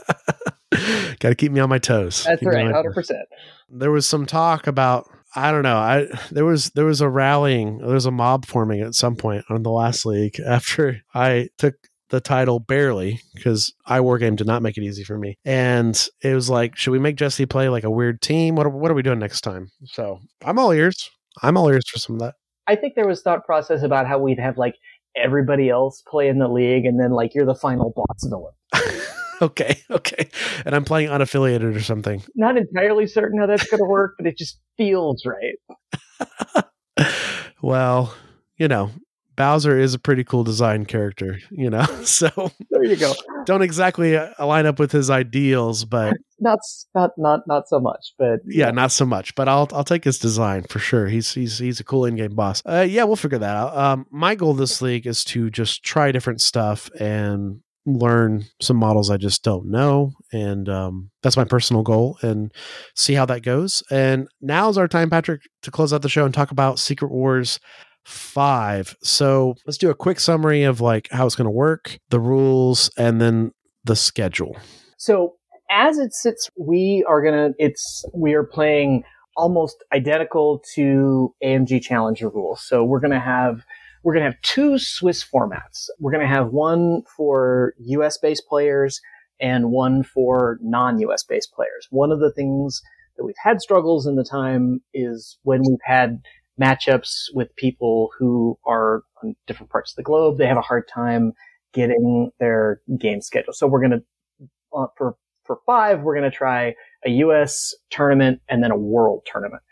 Got 1.20 1.30
to 1.30 1.36
keep 1.36 1.52
me 1.52 1.60
on 1.60 1.70
my 1.70 1.80
toes. 1.80 2.24
That's 2.24 2.40
Keep 2.40 2.50
right, 2.50 2.72
hundred 2.72 2.94
percent. 2.94 3.28
There 3.70 3.92
was 3.92 4.06
some 4.06 4.26
talk 4.26 4.68
about 4.68 5.10
I 5.36 5.52
don't 5.52 5.64
know. 5.64 5.78
I 5.78 6.08
there 6.32 6.46
was 6.46 6.72
there 6.72 6.86
was 6.86 7.02
a 7.02 7.10
rallying. 7.10 7.80
There 7.80 7.94
was 7.94 8.06
a 8.06 8.12
mob 8.12 8.46
forming 8.46 8.82
at 8.82 8.96
some 8.96 9.16
point 9.16 9.46
on 9.50 9.64
the 9.64 9.72
last 9.72 10.06
league 10.06 10.40
after 10.46 11.02
I 11.14 11.50
took 11.58 11.76
the 12.10 12.22
title 12.22 12.60
barely 12.60 13.20
because 13.34 13.74
I 13.88 14.00
War 14.02 14.20
Game 14.20 14.36
did 14.36 14.46
not 14.46 14.62
make 14.62 14.78
it 14.78 14.84
easy 14.84 15.04
for 15.04 15.18
me. 15.18 15.38
And 15.46 16.00
it 16.22 16.36
was 16.36 16.48
like, 16.48 16.78
should 16.78 16.92
we 16.92 17.00
make 17.00 17.16
Jesse 17.16 17.48
play 17.48 17.70
like 17.70 17.84
a 17.84 17.90
weird 17.90 18.22
team? 18.22 18.56
What 18.56 18.68
are, 18.68 18.70
what 18.70 18.92
are 18.92 18.94
we 18.94 19.02
doing 19.02 19.18
next 19.18 19.42
time? 19.42 19.72
So 19.86 20.20
I'm 20.46 20.60
all 20.60 20.72
ears. 20.72 21.10
I'm 21.42 21.58
all 21.58 21.70
ears 21.70 21.90
for 21.90 21.98
some 21.98 22.18
of 22.18 22.22
that. 22.22 22.36
I 22.68 22.76
think 22.76 22.94
there 22.94 23.08
was 23.08 23.24
thought 23.24 23.46
process 23.46 23.82
about 23.82 24.06
how 24.06 24.20
we'd 24.20 24.40
have 24.40 24.60
like 24.60 24.76
everybody 25.16 25.70
else 25.70 26.04
play 26.08 26.28
in 26.28 26.38
the 26.38 26.48
league, 26.48 26.86
and 26.86 27.00
then 27.00 27.12
like 27.12 27.34
you're 27.34 27.46
the 27.46 27.56
final 27.56 27.92
boss 27.96 28.24
villain. 28.26 28.54
okay, 29.44 29.82
okay. 29.92 30.30
And 30.66 30.76
I'm 30.76 30.86
playing 30.86 31.10
unaffiliated 31.10 31.76
or 31.76 31.82
something. 31.82 32.24
Not 32.36 32.58
entirely 32.58 33.08
certain 33.08 33.40
how 33.40 33.46
that's 33.46 33.68
going 33.70 33.80
to 33.84 33.88
work, 33.90 34.16
but 34.18 34.28
it 34.28 34.38
just 34.38 34.60
feels 34.78 35.24
right. 35.26 36.66
well, 37.62 38.14
you 38.58 38.68
know, 38.68 38.92
Bowser 39.36 39.80
is 39.80 39.94
a 39.96 40.00
pretty 40.00 40.24
cool 40.24 40.44
design 40.44 40.86
character, 40.86 41.40
you 41.50 41.70
know, 41.70 41.84
so 42.04 42.52
There 42.70 42.84
you 42.84 42.96
go. 42.96 43.14
don't 43.46 43.64
exactly 43.64 44.16
uh, 44.16 44.30
line 44.46 44.66
up 44.68 44.78
with 44.78 44.92
his 44.92 45.10
ideals, 45.10 45.86
but 45.86 46.16
Not 46.40 46.60
not 46.94 47.12
not 47.18 47.40
not 47.48 47.68
so 47.68 47.80
much, 47.80 48.14
but 48.20 48.42
yeah, 48.46 48.70
not 48.70 48.92
so 48.92 49.06
much. 49.06 49.34
But 49.34 49.50
I'll 49.50 49.68
I'll 49.74 49.84
take 49.84 50.04
his 50.04 50.20
design 50.20 50.66
for 50.70 50.78
sure. 50.78 51.08
He's 51.08 51.34
he's 51.34 51.58
he's 51.58 51.80
a 51.80 51.84
cool 51.84 52.06
in-game 52.06 52.36
boss. 52.36 52.62
Uh, 52.64 52.86
yeah, 52.88 53.06
we'll 53.06 53.16
figure 53.16 53.40
that 53.40 53.56
out. 53.56 53.76
Um, 53.76 54.06
my 54.12 54.36
goal 54.36 54.54
this 54.54 54.82
league 54.84 55.08
is 55.08 55.24
to 55.26 55.50
just 55.50 55.84
try 55.84 56.12
different 56.12 56.40
stuff 56.42 56.92
and 57.00 57.62
learn 57.86 58.46
some 58.62 58.78
models 58.78 59.10
I 59.10 59.18
just 59.18 59.44
don't 59.44 59.70
know, 59.70 60.14
and 60.32 60.70
um, 60.70 61.12
that's 61.22 61.38
my 61.38 61.44
personal 61.44 61.84
goal, 61.84 62.18
and 62.22 62.52
see 62.96 63.14
how 63.14 63.26
that 63.26 63.44
goes. 63.44 63.84
And 63.92 64.28
now's 64.42 64.78
our 64.78 64.88
time, 64.88 65.10
Patrick, 65.10 65.42
to 65.64 65.72
close 65.72 65.94
out 65.94 66.02
the 66.02 66.10
show 66.10 66.26
and 66.26 66.34
talk 66.34 66.52
about 66.52 66.80
Secret 66.80 67.12
Wars 67.12 67.60
five. 68.06 68.96
So 69.02 69.56
let's 69.66 69.78
do 69.78 69.90
a 69.90 69.96
quick 69.96 70.20
summary 70.20 70.64
of 70.64 70.82
like 70.82 71.08
how 71.12 71.26
it's 71.26 71.36
going 71.36 71.46
to 71.46 71.52
work, 71.52 72.00
the 72.10 72.20
rules, 72.20 72.90
and 72.98 73.22
then 73.22 73.52
the 73.84 73.96
schedule. 73.96 74.58
So 74.98 75.36
as 75.70 75.98
it 75.98 76.14
sits, 76.14 76.50
we 76.58 77.06
are 77.08 77.22
gonna. 77.24 77.52
It's 77.58 78.06
we 78.14 78.34
are 78.34 78.44
playing 78.44 79.04
almost 79.36 79.84
identical 79.92 80.62
to 80.76 81.34
AMG 81.44 81.82
Challenger 81.82 82.30
rules. 82.30 82.62
So 82.66 82.84
we're 82.84 83.00
gonna 83.00 83.20
have 83.20 83.66
we're 84.04 84.14
gonna 84.14 84.26
have 84.26 84.42
two 84.42 84.78
Swiss 84.78 85.24
formats. 85.24 85.88
We're 86.00 86.12
gonna 86.12 86.28
have 86.28 86.50
one 86.50 87.04
for 87.16 87.74
U.S. 87.80 88.18
based 88.18 88.48
players 88.48 89.02
and 89.40 89.72
one 89.72 90.04
for 90.04 90.60
non-US 90.62 91.24
based 91.24 91.54
players. 91.54 91.88
One 91.90 92.12
of 92.12 92.20
the 92.20 92.32
things 92.32 92.82
that 93.18 93.24
we've 93.24 93.36
had 93.42 93.62
struggles 93.62 94.06
in 94.06 94.16
the 94.16 94.24
time 94.24 94.82
is 94.94 95.38
when 95.44 95.62
we've 95.62 95.78
had 95.84 96.22
matchups 96.60 97.26
with 97.34 97.56
people 97.56 98.10
who 98.18 98.58
are 98.66 99.04
on 99.24 99.36
different 99.48 99.72
parts 99.72 99.92
of 99.92 99.96
the 99.96 100.04
globe. 100.04 100.38
They 100.38 100.48
have 100.48 100.58
a 100.58 100.62
hard 100.62 100.88
time 100.88 101.34
getting 101.74 102.32
their 102.40 102.82
game 103.00 103.22
schedule. 103.22 103.54
So 103.54 103.68
we're 103.68 103.82
going 103.82 103.92
to, 103.92 104.48
uh, 104.76 104.88
for, 104.98 105.16
for 105.44 105.60
five, 105.66 106.02
we're 106.02 106.16
going 106.18 106.30
to 106.30 106.36
try 106.36 106.76
a 107.06 107.10
US 107.10 107.74
tournament 107.90 108.42
and 108.50 108.64
then 108.64 108.72
a 108.72 108.78
world 108.78 109.24
tournament. 109.26 109.64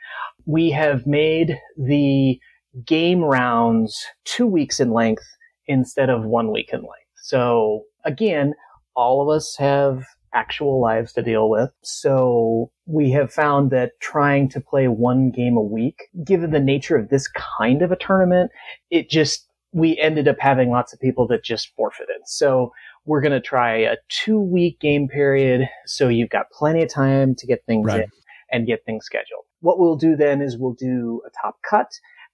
We 0.46 0.72
have 0.72 1.06
made 1.06 1.58
the 1.78 2.40
game 2.86 3.22
rounds 3.24 4.06
two 4.26 4.48
weeks 4.48 4.80
in 4.80 4.92
length 4.92 5.24
instead 5.68 6.10
of 6.10 6.24
one 6.26 6.52
week 6.52 6.70
in 6.74 6.80
length. 6.80 7.12
So 7.16 7.84
again, 8.06 8.54
all 8.96 9.22
of 9.22 9.36
us 9.36 9.56
have 9.58 10.04
actual 10.34 10.80
lives 10.82 11.14
to 11.14 11.22
deal 11.22 11.50
with. 11.50 11.70
So 11.84 12.72
we 12.86 13.12
have 13.12 13.32
found 13.34 13.70
that 13.72 13.92
trying 14.00 14.48
to 14.50 14.62
play 14.62 14.88
one 14.88 15.30
game 15.30 15.58
a 15.58 15.62
week, 15.62 16.04
given 16.24 16.52
the 16.52 16.60
nature 16.60 16.96
of 16.96 17.10
this 17.10 17.28
kind 17.30 17.82
of 17.82 17.92
a 17.92 17.98
tournament, 17.98 18.52
it 18.90 19.10
just, 19.10 19.48
we 19.74 19.98
ended 20.00 20.28
up 20.28 20.38
having 20.40 20.70
lots 20.70 20.94
of 20.94 21.00
people 21.00 21.28
that 21.28 21.44
just 21.44 21.74
forfeited. 21.76 22.22
So 22.26 22.72
we're 23.06 23.22
going 23.22 23.32
to 23.34 23.42
try 23.42 23.78
a 23.78 23.98
two 24.10 24.40
week 24.40 24.80
game 24.80 25.08
period. 25.08 25.68
So 25.86 26.08
you've 26.08 26.30
got 26.30 26.50
plenty 26.52 26.82
of 26.84 26.90
time 26.90 27.36
to 27.36 27.46
get 27.48 27.66
things 27.66 27.88
Right. 27.88 28.02
in 28.04 28.10
and 28.52 28.68
get 28.68 28.86
things 28.86 29.06
scheduled. 29.06 29.46
What 29.62 29.80
we'll 29.80 29.96
do 29.96 30.16
then 30.16 30.42
is 30.42 30.58
we'll 30.58 30.74
do 30.74 31.22
a 31.26 31.30
top 31.42 31.58
cut 31.70 31.88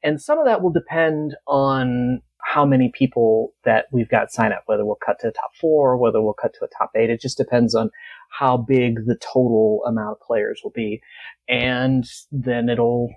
and 0.04 0.22
some 0.22 0.40
of 0.40 0.46
that 0.46 0.62
will 0.62 0.72
depend 0.72 1.36
on 1.48 2.22
how 2.48 2.66
many 2.66 2.92
people 2.98 3.54
that 3.66 3.86
we've 3.92 4.10
got 4.10 4.32
sign 4.32 4.54
up, 4.54 4.64
whether 4.68 4.86
we'll 4.86 4.98
cut 5.06 5.20
to 5.20 5.28
a 5.28 5.32
top 5.32 5.52
four, 5.60 5.98
whether 5.98 6.22
we'll 6.22 6.34
cut 6.34 6.54
to 6.54 6.64
a 6.64 6.68
top 6.78 6.92
eight. 6.96 7.10
It 7.10 7.20
just 7.20 7.38
depends 7.38 7.76
on 7.76 7.90
how 8.30 8.56
big 8.58 9.06
the 9.06 9.18
total 9.18 9.82
amount 9.86 10.12
of 10.12 10.22
players 10.22 10.62
will 10.64 10.72
be. 10.72 11.02
And 11.50 12.06
then 12.32 12.70
it'll, 12.70 13.10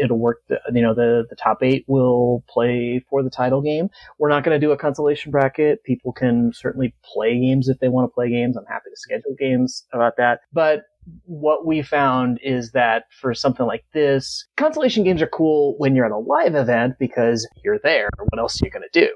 it'll 0.00 0.18
work. 0.18 0.42
The, 0.48 0.60
you 0.72 0.82
know, 0.82 0.94
the, 0.94 1.24
the 1.28 1.36
top 1.36 1.58
eight 1.62 1.84
will 1.88 2.44
play 2.48 3.04
for 3.10 3.22
the 3.22 3.30
title 3.30 3.62
game. 3.62 3.88
We're 4.18 4.28
not 4.28 4.44
going 4.44 4.58
to 4.60 4.64
do 4.64 4.72
a 4.72 4.76
consolation 4.76 5.32
bracket. 5.32 5.82
People 5.82 6.12
can 6.12 6.52
certainly 6.54 6.94
play 7.04 7.40
games 7.40 7.68
if 7.68 7.78
they 7.80 7.88
want 7.88 8.10
to 8.10 8.14
play 8.14 8.30
games. 8.30 8.56
I'm 8.56 8.66
happy 8.66 8.90
to 8.90 8.96
schedule 8.96 9.34
games 9.38 9.86
about 9.92 10.14
that. 10.18 10.40
But 10.52 10.82
what 11.24 11.66
we 11.66 11.82
found 11.82 12.38
is 12.42 12.72
that 12.72 13.04
for 13.20 13.34
something 13.34 13.66
like 13.66 13.84
this, 13.92 14.46
consolation 14.56 15.04
games 15.04 15.22
are 15.22 15.26
cool 15.26 15.74
when 15.78 15.94
you're 15.94 16.06
at 16.06 16.12
a 16.12 16.18
live 16.18 16.54
event 16.54 16.94
because 16.98 17.48
you're 17.64 17.78
there. 17.82 18.08
What 18.18 18.38
else 18.38 18.60
are 18.60 18.66
you 18.66 18.70
going 18.70 18.86
to 18.90 19.00
do? 19.00 19.10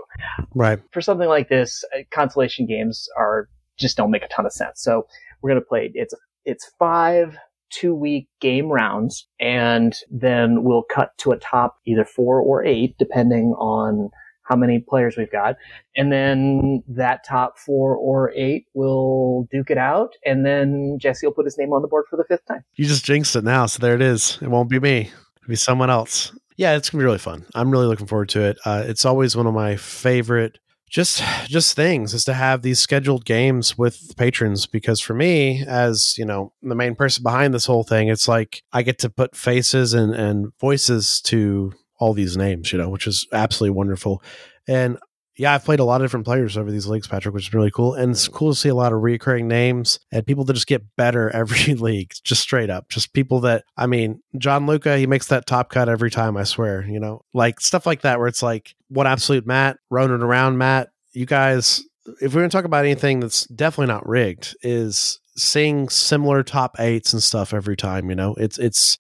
Right. 0.55 0.81
For 0.93 1.01
something 1.01 1.29
like 1.29 1.49
this, 1.49 1.85
uh, 1.95 2.01
consolation 2.11 2.67
games 2.67 3.09
are 3.17 3.49
just 3.79 3.97
don't 3.97 4.11
make 4.11 4.23
a 4.23 4.29
ton 4.29 4.47
of 4.47 4.53
sense. 4.53 4.83
So 4.83 5.07
we're 5.41 5.51
going 5.51 5.63
to 5.63 5.67
play. 5.67 5.91
It's 5.95 6.15
it's 6.45 6.71
five 6.79 7.37
two 7.71 7.95
week 7.95 8.29
game 8.41 8.69
rounds, 8.69 9.27
and 9.41 9.95
then 10.11 10.65
we'll 10.65 10.85
cut 10.85 11.11
to 11.19 11.33
a 11.33 11.39
top 11.39 11.77
either 11.87 12.05
four 12.05 12.41
or 12.41 12.65
eight, 12.65 12.97
depending 12.99 13.55
on 13.59 14.11
how 14.47 14.57
many 14.57 14.79
players 14.79 15.17
we've 15.17 15.31
got. 15.31 15.57
And 15.97 16.13
then 16.13 16.83
that 16.89 17.25
top 17.25 17.59
four 17.59 17.97
or 17.97 18.33
eight 18.35 18.67
will 18.75 19.49
duke 19.51 19.71
it 19.71 19.79
out. 19.79 20.15
And 20.25 20.47
then 20.47 20.99
Jesse 21.01 21.27
will 21.27 21.35
put 21.35 21.45
his 21.45 21.59
name 21.59 21.73
on 21.73 21.83
the 21.83 21.89
board 21.89 22.05
for 22.09 22.17
the 22.17 22.25
fifth 22.25 22.47
time. 22.47 22.65
You 22.75 22.85
just 22.85 23.05
jinxed 23.05 23.37
it 23.37 23.45
now, 23.45 23.67
so 23.67 23.81
there 23.81 23.95
it 23.95 24.03
is. 24.03 24.39
It 24.41 24.49
won't 24.49 24.71
be 24.71 24.81
me. 24.81 25.11
It'll 25.37 25.49
be 25.49 25.57
someone 25.57 25.91
else. 25.91 26.33
Yeah, 26.57 26.75
it's 26.77 26.89
gonna 26.89 27.03
be 27.03 27.07
really 27.07 27.19
fun. 27.19 27.45
I'm 27.55 27.71
really 27.71 27.87
looking 27.87 28.07
forward 28.07 28.31
to 28.31 28.43
it. 28.43 28.59
Uh, 28.65 28.85
it's 28.87 29.05
always 29.05 29.37
one 29.37 29.47
of 29.47 29.55
my 29.55 29.77
favorite 29.77 30.59
just 30.89 31.23
just 31.47 31.75
things 31.75 32.15
is 32.15 32.25
to 32.25 32.35
have 32.35 32.63
these 32.63 32.79
scheduled 32.79 33.25
games 33.25 33.77
with 33.77 34.17
patrons 34.17 34.67
because 34.67 35.01
for 35.01 35.15
me 35.15 35.65
as 35.67 36.15
you 36.17 36.25
know 36.25 36.53
the 36.63 36.77
main 36.77 36.95
person 36.95 37.23
behind 37.23 37.53
this 37.53 37.67
whole 37.67 37.83
thing 37.83 38.09
it's 38.09 38.29
like 38.29 38.63
i 38.73 38.83
get 38.83 38.99
to 38.99 39.11
put 39.11 39.35
faces 39.35 39.93
and 39.95 40.15
and 40.15 40.53
voices 40.61 41.21
to 41.21 41.73
all 41.99 42.13
these 42.13 42.37
names 42.37 42.73
you 42.73 42.79
know 42.79 42.89
which 42.89 43.07
is 43.07 43.27
absolutely 43.33 43.75
wonderful 43.75 44.23
and 44.69 44.99
yeah, 45.39 45.55
I've 45.55 45.65
played 45.65 45.81
a 45.81 45.85
lot 45.85 46.01
of 46.01 46.05
different 46.07 46.25
players 46.25 46.57
over 46.57 46.71
these 46.71 46.87
leagues, 46.87 47.07
Patrick, 47.07 47.35
which 47.35 47.49
is 47.49 47.55
really 47.55 47.71
cool. 47.71 47.93
And 47.95 48.13
it's 48.13 48.27
cool 48.27 48.53
to 48.53 48.59
see 48.59 48.71
a 48.71 48.75
lot 48.75 48.93
of 48.93 49.03
recurring 49.03 49.47
names 49.47 50.01
and 50.11 50.27
people 50.27 50.45
that 50.45 50.55
just 50.55 50.67
get 50.67 50.83
better 50.97 51.29
every 51.35 51.75
league, 51.75 52.13
just 52.25 52.41
straight 52.41 52.71
up. 52.71 52.89
Just 52.89 53.13
people 53.13 53.41
that, 53.41 53.65
I 53.77 53.87
mean, 53.87 54.23
John 54.39 54.67
Luca, 54.67 54.97
he 54.97 55.07
makes 55.07 55.27
that 55.29 55.47
top 55.47 55.69
cut 55.69 55.89
every 55.89 56.11
time, 56.11 56.37
I 56.37 56.45
swear, 56.45 56.87
you 56.87 56.99
know, 56.99 57.23
like 57.35 57.61
stuff 57.61 57.87
like 57.87 58.01
that, 58.03 58.19
where 58.19 58.29
it's 58.29 58.43
like, 58.43 58.75
what 58.89 59.07
absolute 59.07 59.47
Matt, 59.47 59.79
running 59.91 60.23
around 60.23 60.57
Matt, 60.57 60.89
you 61.13 61.27
guys, 61.27 61.83
if 62.23 62.35
we're 62.35 62.41
going 62.41 62.51
to 62.51 62.57
talk 62.57 62.65
about 62.65 62.85
anything 62.85 63.21
that's 63.21 63.47
definitely 63.47 63.93
not 63.93 64.09
rigged, 64.09 64.57
is 64.63 65.21
seeing 65.37 65.89
similar 65.89 66.43
top 66.43 66.77
eights 66.79 67.13
and 67.13 67.23
stuff 67.23 67.53
every 67.55 67.77
time, 67.77 68.11
you 68.11 68.17
know, 68.17 68.35
it's, 68.39 68.59
it's, 68.59 68.99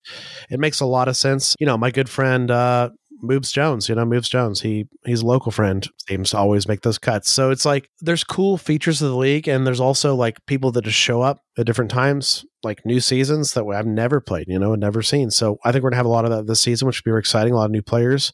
it 0.50 0.60
makes 0.60 0.80
a 0.80 0.86
lot 0.86 1.08
of 1.08 1.16
sense. 1.16 1.54
You 1.58 1.66
know, 1.66 1.78
my 1.78 1.90
good 1.90 2.08
friend, 2.08 2.50
uh, 2.50 2.90
Moves 3.22 3.50
Jones, 3.52 3.88
you 3.88 3.94
know, 3.94 4.04
Moves 4.04 4.28
Jones. 4.28 4.60
He 4.60 4.86
he's 5.04 5.22
a 5.22 5.26
local 5.26 5.52
friend, 5.52 5.86
seems 6.08 6.30
to 6.30 6.38
always 6.38 6.68
make 6.68 6.82
those 6.82 6.98
cuts. 6.98 7.30
So 7.30 7.50
it's 7.50 7.64
like 7.64 7.88
there's 8.00 8.24
cool 8.24 8.58
features 8.58 9.02
of 9.02 9.10
the 9.10 9.16
league, 9.16 9.48
and 9.48 9.66
there's 9.66 9.80
also 9.80 10.14
like 10.14 10.44
people 10.46 10.72
that 10.72 10.84
just 10.84 10.98
show 10.98 11.22
up 11.22 11.40
at 11.58 11.66
different 11.66 11.90
times, 11.90 12.44
like 12.62 12.84
new 12.84 13.00
seasons 13.00 13.54
that 13.54 13.64
I've 13.64 13.86
never 13.86 14.20
played, 14.20 14.46
you 14.48 14.58
know, 14.58 14.72
and 14.72 14.80
never 14.80 15.02
seen. 15.02 15.30
So 15.30 15.58
I 15.64 15.72
think 15.72 15.82
we're 15.82 15.90
gonna 15.90 15.98
have 15.98 16.06
a 16.06 16.10
lot 16.10 16.24
of 16.24 16.30
that 16.30 16.46
this 16.46 16.60
season, 16.60 16.86
which 16.86 17.02
will 17.04 17.14
be 17.14 17.18
exciting. 17.18 17.52
A 17.52 17.56
lot 17.56 17.66
of 17.66 17.70
new 17.70 17.82
players, 17.82 18.32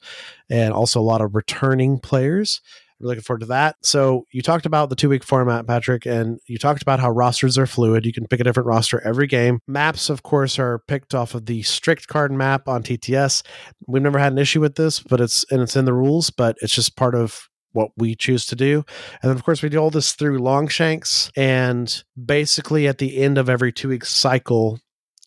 and 0.50 0.72
also 0.72 1.00
a 1.00 1.03
lot 1.03 1.20
of 1.20 1.34
returning 1.34 1.98
players. 1.98 2.61
We're 3.03 3.09
looking 3.09 3.22
forward 3.22 3.40
to 3.40 3.46
that. 3.46 3.76
So 3.82 4.26
you 4.30 4.42
talked 4.42 4.64
about 4.64 4.88
the 4.88 4.96
two 4.96 5.09
week 5.09 5.24
format, 5.24 5.66
Patrick, 5.66 6.07
and 6.07 6.38
you 6.46 6.57
talked 6.57 6.82
about 6.82 7.00
how 7.00 7.11
rosters 7.11 7.59
are 7.59 7.66
fluid. 7.66 8.07
You 8.07 8.12
can 8.12 8.26
pick 8.26 8.40
a 8.40 8.44
different 8.44 8.68
roster 8.68 9.00
every 9.05 9.26
game. 9.26 9.59
Maps, 9.66 10.09
of 10.09 10.22
course, 10.22 10.59
are 10.59 10.78
picked 10.86 11.14
off 11.14 11.34
of 11.34 11.46
the 11.46 11.62
strict 11.62 12.07
card 12.07 12.30
map 12.32 12.68
on 12.68 12.82
TTS. 12.82 13.42
We've 13.86 14.03
never 14.03 14.18
had 14.18 14.32
an 14.32 14.38
issue 14.38 14.61
with 14.61 14.76
this, 14.76 15.00
but 15.00 15.20
it's 15.20 15.44
and 15.50 15.61
it's 15.61 15.76
in 15.76 15.84
the 15.84 15.92
rules, 15.92 16.30
but 16.30 16.57
it's 16.62 16.74
just 16.74 16.96
part 16.96 17.14
of 17.14 17.48
what 17.72 17.90
we 17.96 18.14
choose 18.14 18.46
to 18.46 18.57
do. 18.57 18.84
And 19.22 19.30
then 19.30 19.36
of 19.36 19.44
course 19.44 19.62
we 19.62 19.68
do 19.68 19.78
all 19.78 19.90
this 19.90 20.12
through 20.12 20.38
Longshanks 20.38 21.30
and 21.36 22.03
basically 22.22 22.86
at 22.86 22.98
the 22.98 23.18
end 23.22 23.38
of 23.38 23.48
every 23.48 23.72
two 23.72 23.88
week 23.88 24.05
cycle 24.05 24.78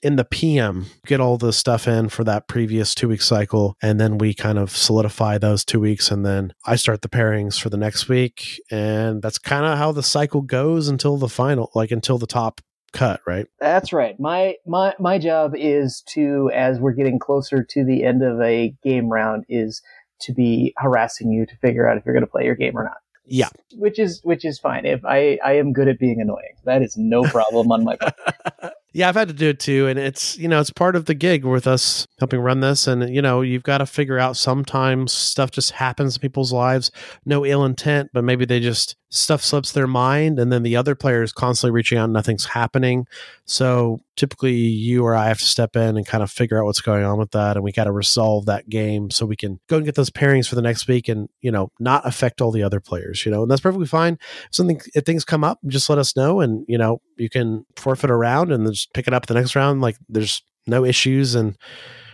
in 0.06 0.18
the 0.18 0.24
PM, 0.24 0.86
get 1.08 1.20
all 1.20 1.36
the 1.36 1.52
stuff 1.52 1.88
in 1.88 2.10
for 2.10 2.24
that 2.24 2.48
previous 2.48 2.94
two 2.94 3.08
week 3.08 3.24
cycle. 3.24 3.76
And 3.82 4.00
then 4.00 4.20
we 4.20 4.36
kind 4.36 4.60
of 4.60 4.70
solidify 4.70 5.40
those 5.40 5.66
two 5.66 5.80
weeks. 5.80 6.12
And 6.12 6.24
then 6.24 6.54
I 6.64 6.76
start 6.76 7.02
the 7.02 7.10
pairings 7.10 7.60
for 7.60 7.72
the 7.72 7.78
next 7.78 8.08
week. 8.08 8.62
And 8.70 9.24
that's 9.24 9.40
kind 9.40 9.66
of 9.66 9.80
how 9.80 9.92
the 9.92 10.04
cycle 10.04 10.44
goes 10.44 10.90
until 10.90 11.18
the 11.18 11.28
final, 11.28 11.72
like 11.74 11.90
until 11.90 12.20
the 12.20 12.28
top 12.28 12.62
cut, 12.94 13.20
right? 13.26 13.48
That's 13.60 13.92
right. 13.92 14.16
My 14.20 14.58
my 14.68 14.94
my 15.00 15.18
job 15.18 15.54
is 15.56 16.04
to, 16.10 16.52
as 16.54 16.80
we're 16.80 16.94
getting 16.94 17.18
closer 17.18 17.64
to 17.64 17.84
the 17.84 18.04
end 18.04 18.22
of 18.22 18.40
a 18.42 18.76
game 18.84 19.10
round, 19.10 19.46
is 19.50 19.82
to 20.22 20.34
be 20.34 20.72
harassing 20.78 21.32
you 21.32 21.48
to 21.48 21.58
figure 21.58 21.90
out 21.90 21.98
if 21.98 22.06
you're 22.06 22.14
going 22.14 22.24
to 22.24 22.32
play 22.32 22.46
your 22.46 22.56
game 22.56 22.78
or 22.78 22.84
not. 22.84 22.98
Yeah. 23.26 23.50
Which 23.74 23.98
is 23.98 24.22
which 24.24 24.46
is 24.46 24.60
fine. 24.60 24.86
If 24.86 25.04
I 25.04 25.40
I 25.44 25.54
am 25.54 25.74
good 25.74 25.88
at 25.88 25.98
being 25.98 26.22
annoying, 26.22 26.54
that 26.66 26.84
is 26.84 26.96
no 26.96 27.24
problem 27.24 27.72
on 27.72 27.84
my 27.84 27.96
part. 27.96 28.14
yeah, 28.96 29.10
I've 29.10 29.16
had 29.16 29.28
to 29.28 29.34
do 29.34 29.50
it 29.50 29.60
too. 29.60 29.88
And 29.88 30.00
it's, 30.00 30.38
you 30.38 30.48
know, 30.48 30.62
it's 30.62 30.70
part 30.70 30.96
of 30.96 31.04
the 31.04 31.14
gig 31.14 31.44
with 31.44 31.68
us 31.68 32.08
helping 32.18 32.40
run 32.40 32.62
this. 32.62 32.88
And, 32.88 33.14
you 33.14 33.22
know, 33.22 33.42
you've 33.42 33.62
got 33.62 33.80
to 33.80 33.86
figure 33.86 34.18
out 34.18 34.38
sometimes 34.38 35.12
stuff 35.12 35.52
just 35.52 35.72
happens 35.72 36.16
in 36.16 36.22
people's 36.22 36.54
lives. 36.54 36.92
No 37.26 37.46
ill 37.46 37.66
intent, 37.66 38.12
but 38.14 38.24
maybe 38.24 38.46
they 38.46 38.62
just, 38.62 38.96
stuff 39.10 39.44
slips 39.44 39.74
their 39.74 39.88
mind. 39.88 40.40
And 40.40 40.52
then 40.52 40.64
the 40.64 40.78
other 40.78 40.96
player 40.96 41.24
is 41.24 41.34
constantly 41.34 41.74
reaching 41.74 41.98
out, 41.98 42.10
nothing's 42.10 42.46
happening. 42.46 43.06
So 43.44 44.02
typically 44.16 44.54
you 44.54 45.04
or 45.06 45.14
I 45.14 45.28
have 45.28 45.40
to 45.40 45.46
step 45.46 45.76
in 45.76 45.98
and 45.98 46.06
kind 46.06 46.24
of 46.24 46.32
figure 46.32 46.58
out 46.58 46.66
what's 46.66 46.82
going 46.82 47.04
on 47.04 47.18
with 47.18 47.32
that. 47.32 47.58
And 47.58 47.64
we 47.64 47.74
got 47.74 47.86
to 47.86 47.92
resolve 47.92 48.46
that 48.46 48.70
game 48.70 49.10
so 49.12 49.26
we 49.26 49.36
can 49.36 49.60
go 49.68 49.78
and 49.78 49.86
get 49.86 49.96
those 49.96 50.10
pairings 50.10 50.48
for 50.48 50.56
the 50.56 50.62
next 50.62 50.88
week 50.88 51.10
and, 51.10 51.30
you 51.42 51.52
know, 51.52 51.70
not 51.80 52.06
affect 52.08 52.42
all 52.42 52.52
the 52.52 52.64
other 52.64 52.80
players, 52.80 53.26
you 53.26 53.32
know, 53.32 53.42
and 53.42 53.52
that's 53.52 53.62
perfectly 53.62 53.88
fine. 53.88 54.18
If 54.50 54.56
something, 54.56 54.82
if 54.94 55.04
things 55.04 55.26
come 55.26 55.44
up, 55.44 55.60
just 55.68 55.90
let 55.90 56.00
us 56.00 56.16
know. 56.16 56.40
And, 56.40 56.66
you 56.68 56.78
know, 56.78 57.02
you 57.18 57.30
can 57.30 57.66
forfeit 57.76 58.10
a 58.10 58.16
round 58.16 58.52
and 58.52 58.66
then 58.66 58.74
just 58.86 58.94
pick 58.94 59.08
it 59.08 59.14
up 59.14 59.26
the 59.26 59.34
next 59.34 59.56
round. 59.56 59.82
Like 59.82 59.98
there's 60.08 60.42
no 60.68 60.86
issues. 60.86 61.36
And 61.36 61.58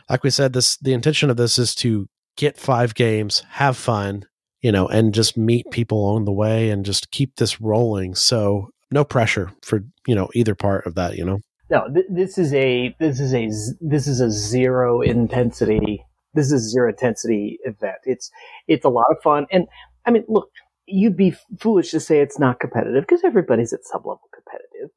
like 0.10 0.24
we 0.24 0.30
said, 0.30 0.54
this, 0.54 0.78
the 0.78 0.94
intention 0.94 1.30
of 1.30 1.38
this 1.38 1.58
is 1.58 1.76
to 1.76 2.08
get 2.38 2.58
five 2.58 2.96
games, 2.96 3.44
have 3.50 3.78
fun, 3.78 4.24
you 4.62 4.72
know, 4.72 4.88
and 4.88 5.14
just 5.14 5.38
meet 5.38 5.66
people 5.72 6.00
along 6.00 6.26
the 6.26 6.32
way 6.32 6.70
and 6.70 6.86
just 6.86 7.12
keep 7.12 7.36
this 7.36 7.60
rolling. 7.62 8.16
So 8.16 8.70
no 8.92 9.04
pressure 9.04 9.52
for, 9.64 9.82
you 10.08 10.16
know, 10.16 10.30
either 10.34 10.56
part 10.56 10.86
of 10.86 10.96
that, 10.96 11.18
you 11.18 11.26
know? 11.26 11.40
No, 11.70 11.88
th- 11.94 12.06
this 12.10 12.38
is 12.38 12.54
a 12.54 12.94
this 13.00 13.22
is 13.22 13.34
a 13.34 13.48
this 13.80 14.06
is 14.06 14.20
a 14.20 14.30
zero 14.30 15.00
intensity. 15.02 16.04
This 16.34 16.52
is 16.52 16.70
zero 16.70 16.90
intensity 16.90 17.60
event. 17.64 17.96
It's 18.04 18.30
it's 18.68 18.84
a 18.84 18.90
lot 18.90 19.06
of 19.10 19.18
fun, 19.24 19.46
and 19.54 19.68
I 20.06 20.12
mean, 20.12 20.26
look, 20.28 20.50
you'd 20.86 21.16
be 21.16 21.34
foolish 21.62 21.92
to 21.92 22.02
say 22.02 22.20
it's 22.20 22.38
not 22.38 22.60
competitive 22.60 23.04
because 23.08 23.24
everybody's 23.24 23.72
at 23.72 23.86
some 23.86 24.02
level 24.02 24.20
competitive. 24.34 24.90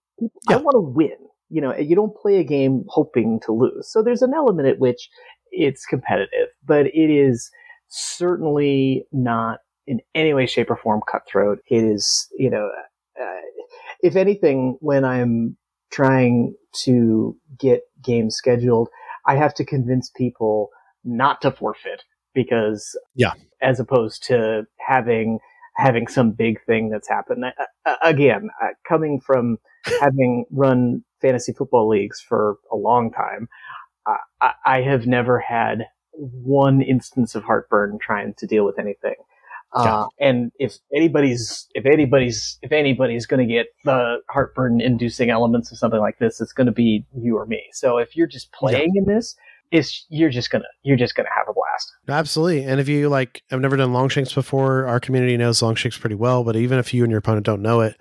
I 0.49 0.55
Yeah. 0.55 0.57
want 0.63 0.75
to 0.75 0.81
win. 0.81 1.17
You 1.55 1.61
know, 1.61 1.75
you 1.77 1.95
don't 1.95 2.17
play 2.17 2.37
a 2.39 2.45
game 2.45 2.85
hoping 2.89 3.39
to 3.47 3.53
lose. 3.53 3.89
So 3.93 4.03
there's 4.03 4.23
an 4.23 4.35
element 4.35 4.67
at 4.69 4.81
which 4.81 5.09
it's 5.53 5.87
competitive, 5.87 6.49
but 6.67 6.87
it 6.87 7.11
is 7.11 7.49
certainly 7.89 9.05
not 9.13 9.59
in 9.87 10.01
any 10.15 10.33
way, 10.35 10.47
shape, 10.47 10.71
or 10.71 10.77
form 10.77 11.01
cutthroat. 11.11 11.59
It 11.69 11.85
is, 11.85 12.29
you 12.37 12.51
know, 12.51 12.71
uh, 13.21 13.25
if 14.03 14.17
anything, 14.17 14.77
when 14.81 15.05
I'm 15.05 15.57
trying 15.93 16.55
to 16.85 17.37
get 17.59 17.83
games 18.03 18.35
scheduled, 18.37 18.89
I 19.27 19.37
have 19.37 19.55
to 19.55 19.65
convince 19.65 20.11
people 20.11 20.71
not 21.05 21.41
to 21.43 21.51
forfeit 21.51 22.03
because 22.35 22.99
Yeah. 23.15 23.35
as 23.63 23.79
opposed 23.79 24.25
to 24.25 24.67
having 24.79 25.39
having 25.77 26.07
some 26.07 26.31
big 26.31 26.65
thing 26.67 26.89
that's 26.89 27.09
happened. 27.09 27.45
I- 27.45 27.67
I- 27.85 28.11
Again, 28.11 28.49
uh, 28.63 28.69
coming 28.89 29.21
from 29.21 29.59
having 30.01 30.45
run 30.53 31.05
fantasy 31.25 31.53
football 31.53 31.89
leagues 31.89 32.21
for 32.21 32.59
a 32.71 32.77
long 32.77 33.11
time, 33.11 33.49
I- 34.07 34.53
I, 34.67 34.83
have 34.83 35.07
never 35.07 35.39
had 35.39 35.87
one 36.13 36.83
instance 36.83 37.35
of 37.35 37.45
heartburn 37.45 37.99
trying 38.01 38.35
to 38.35 38.47
deal 38.47 38.65
with 38.65 38.79
anything. 38.79 39.15
Uh, 39.73 40.07
and 40.21 40.53
if 40.61 40.77
anybody's, 40.95 41.67
if 41.75 41.85
anybody's, 41.85 42.59
if 42.63 42.71
anybody's 42.71 43.27
going 43.27 43.47
to 43.47 43.53
get 43.53 43.67
the 43.85 44.19
heartburn 44.29 44.81
inducing 44.81 45.31
elements 45.31 45.73
of 45.73 45.79
something 45.79 45.99
like 45.99 46.19
this, 46.19 46.41
it's 46.41 46.53
going 46.53 46.67
to 46.67 46.73
be 46.73 47.05
you 47.17 47.37
or 47.37 47.47
me. 47.47 47.65
So 47.73 47.99
if 47.99 48.15
you're 48.15 48.29
just 48.29 48.53
playing 48.53 48.93
in 48.95 49.05
this, 49.07 49.35
it's, 49.73 50.07
you're 50.11 50.31
just 50.31 50.51
gonna, 50.51 50.65
you're 50.85 50.97
just 50.97 51.17
gonna 51.17 51.31
have 51.37 51.49
a 51.49 51.53
blast. 51.53 51.93
Absolutely. 52.09 52.63
And 52.65 52.81
if 52.81 52.89
you 52.89 53.09
like, 53.09 53.43
I've 53.51 53.61
never 53.61 53.77
done 53.77 53.93
Longshanks 53.93 54.33
before. 54.33 54.87
Our 54.87 55.01
community 55.01 55.37
knows 55.37 55.61
Longshanks 55.61 55.99
pretty 55.99 56.15
well, 56.15 56.45
but 56.45 56.55
even 56.55 56.79
if 56.79 56.95
you 56.95 57.03
and 57.03 57.11
your 57.11 57.19
opponent 57.19 57.45
don't 57.45 57.63
know 57.63 57.81
it, 57.81 57.97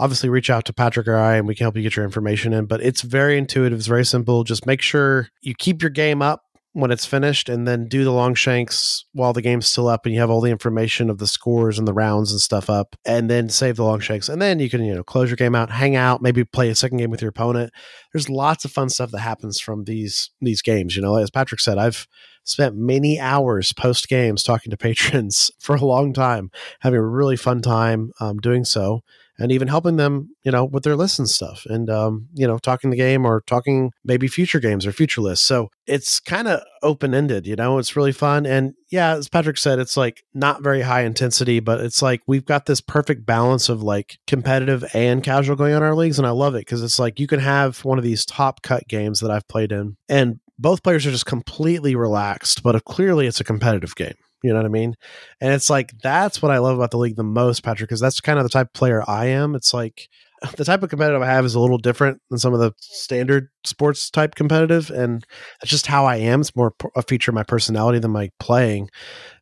obviously 0.00 0.30
reach 0.30 0.48
out 0.48 0.64
to 0.64 0.72
Patrick 0.72 1.06
or 1.06 1.16
I 1.16 1.36
and 1.36 1.46
we 1.46 1.54
can 1.54 1.64
help 1.64 1.76
you 1.76 1.82
get 1.82 1.94
your 1.94 2.06
information 2.06 2.54
in. 2.54 2.64
But 2.64 2.80
it's 2.82 3.02
very 3.02 3.36
intuitive, 3.36 3.78
it's 3.78 3.86
very 3.86 4.04
simple. 4.04 4.44
Just 4.44 4.66
make 4.66 4.80
sure 4.80 5.28
you 5.42 5.54
keep 5.54 5.82
your 5.82 5.90
game 5.90 6.22
up 6.22 6.42
when 6.72 6.90
it's 6.90 7.04
finished 7.04 7.48
and 7.48 7.66
then 7.66 7.86
do 7.86 8.04
the 8.04 8.12
Longshanks 8.12 9.04
while 9.12 9.32
the 9.32 9.42
game's 9.42 9.66
still 9.66 9.88
up 9.88 10.06
and 10.06 10.14
you 10.14 10.20
have 10.20 10.30
all 10.30 10.40
the 10.40 10.50
information 10.50 11.10
of 11.10 11.18
the 11.18 11.26
scores 11.26 11.78
and 11.78 11.86
the 11.86 11.92
rounds 11.92 12.30
and 12.30 12.40
stuff 12.40 12.70
up 12.70 12.96
and 13.04 13.28
then 13.28 13.48
save 13.48 13.76
the 13.76 13.84
Longshanks 13.84 14.28
And 14.28 14.40
then 14.40 14.58
you 14.58 14.70
can, 14.70 14.84
you 14.84 14.94
know, 14.94 15.02
close 15.02 15.28
your 15.28 15.36
game 15.36 15.54
out, 15.54 15.70
hang 15.70 15.96
out, 15.96 16.22
maybe 16.22 16.44
play 16.44 16.70
a 16.70 16.74
second 16.74 16.98
game 16.98 17.10
with 17.10 17.20
your 17.20 17.30
opponent. 17.30 17.72
There's 18.12 18.30
lots 18.30 18.64
of 18.64 18.70
fun 18.70 18.88
stuff 18.88 19.10
that 19.10 19.20
happens 19.20 19.60
from 19.60 19.84
these 19.84 20.30
these 20.40 20.62
games. 20.62 20.96
You 20.96 21.02
know, 21.02 21.16
as 21.16 21.30
Patrick 21.30 21.60
said, 21.60 21.76
I've 21.76 22.06
spent 22.44 22.76
many 22.76 23.18
hours 23.20 23.72
post 23.72 24.08
games 24.08 24.42
talking 24.42 24.70
to 24.70 24.76
patrons 24.76 25.50
for 25.58 25.76
a 25.76 25.84
long 25.84 26.12
time, 26.12 26.50
having 26.80 26.98
a 26.98 27.06
really 27.06 27.36
fun 27.36 27.60
time 27.60 28.12
um, 28.20 28.38
doing 28.38 28.64
so, 28.64 29.02
and 29.40 29.50
even 29.50 29.68
helping 29.68 29.96
them, 29.96 30.28
you 30.44 30.52
know, 30.52 30.64
with 30.64 30.84
their 30.84 30.96
lists 30.96 31.18
and 31.18 31.28
stuff, 31.28 31.66
and 31.66 31.88
um, 31.90 32.28
you 32.34 32.46
know, 32.46 32.58
talking 32.58 32.90
the 32.90 32.96
game 32.96 33.24
or 33.24 33.42
talking 33.46 33.90
maybe 34.04 34.28
future 34.28 34.60
games 34.60 34.86
or 34.86 34.92
future 34.92 35.20
lists. 35.20 35.46
So 35.46 35.70
it's 35.86 36.20
kind 36.20 36.46
of 36.46 36.60
open 36.82 37.14
ended. 37.14 37.46
You 37.46 37.56
know, 37.56 37.78
it's 37.78 37.96
really 37.96 38.12
fun, 38.12 38.46
and 38.46 38.74
yeah, 38.90 39.14
as 39.14 39.28
Patrick 39.28 39.58
said, 39.58 39.78
it's 39.78 39.96
like 39.96 40.22
not 40.34 40.62
very 40.62 40.82
high 40.82 41.02
intensity, 41.02 41.58
but 41.60 41.80
it's 41.80 42.02
like 42.02 42.20
we've 42.26 42.44
got 42.44 42.66
this 42.66 42.80
perfect 42.80 43.24
balance 43.26 43.68
of 43.68 43.82
like 43.82 44.18
competitive 44.26 44.84
and 44.94 45.22
casual 45.22 45.56
going 45.56 45.74
on 45.74 45.82
our 45.82 45.94
leagues, 45.94 46.18
and 46.18 46.26
I 46.26 46.30
love 46.30 46.54
it 46.54 46.66
because 46.66 46.82
it's 46.82 46.98
like 46.98 47.18
you 47.18 47.26
can 47.26 47.40
have 47.40 47.84
one 47.84 47.98
of 47.98 48.04
these 48.04 48.26
top 48.26 48.62
cut 48.62 48.86
games 48.86 49.20
that 49.20 49.30
I've 49.30 49.48
played 49.48 49.72
in, 49.72 49.96
and 50.08 50.40
both 50.58 50.82
players 50.82 51.06
are 51.06 51.10
just 51.10 51.26
completely 51.26 51.96
relaxed, 51.96 52.62
but 52.62 52.84
clearly 52.84 53.26
it's 53.26 53.40
a 53.40 53.44
competitive 53.44 53.96
game. 53.96 54.14
You 54.42 54.50
know 54.50 54.56
what 54.56 54.66
I 54.66 54.70
mean? 54.70 54.94
And 55.40 55.52
it's 55.52 55.70
like 55.70 55.92
that's 56.02 56.40
what 56.40 56.52
I 56.52 56.58
love 56.58 56.76
about 56.76 56.90
the 56.90 56.98
league 56.98 57.16
the 57.16 57.22
most, 57.22 57.62
Patrick, 57.62 57.88
because 57.88 58.00
that's 58.00 58.20
kind 58.20 58.38
of 58.38 58.44
the 58.44 58.50
type 58.50 58.68
of 58.68 58.72
player 58.72 59.02
I 59.06 59.26
am. 59.26 59.54
It's 59.54 59.74
like 59.74 60.08
the 60.56 60.64
type 60.64 60.82
of 60.82 60.90
competitive 60.90 61.22
I 61.22 61.26
have 61.26 61.44
is 61.44 61.54
a 61.54 61.60
little 61.60 61.78
different 61.78 62.20
than 62.30 62.38
some 62.38 62.54
of 62.54 62.60
the 62.60 62.72
standard 62.78 63.48
sports 63.64 64.10
type 64.10 64.34
competitive, 64.34 64.90
and 64.90 65.24
that's 65.60 65.70
just 65.70 65.86
how 65.86 66.06
I 66.06 66.16
am. 66.16 66.40
It's 66.40 66.56
more 66.56 66.74
a 66.96 67.02
feature 67.02 67.30
of 67.30 67.34
my 67.34 67.42
personality 67.42 67.98
than 67.98 68.10
my 68.10 68.30
playing, 68.38 68.88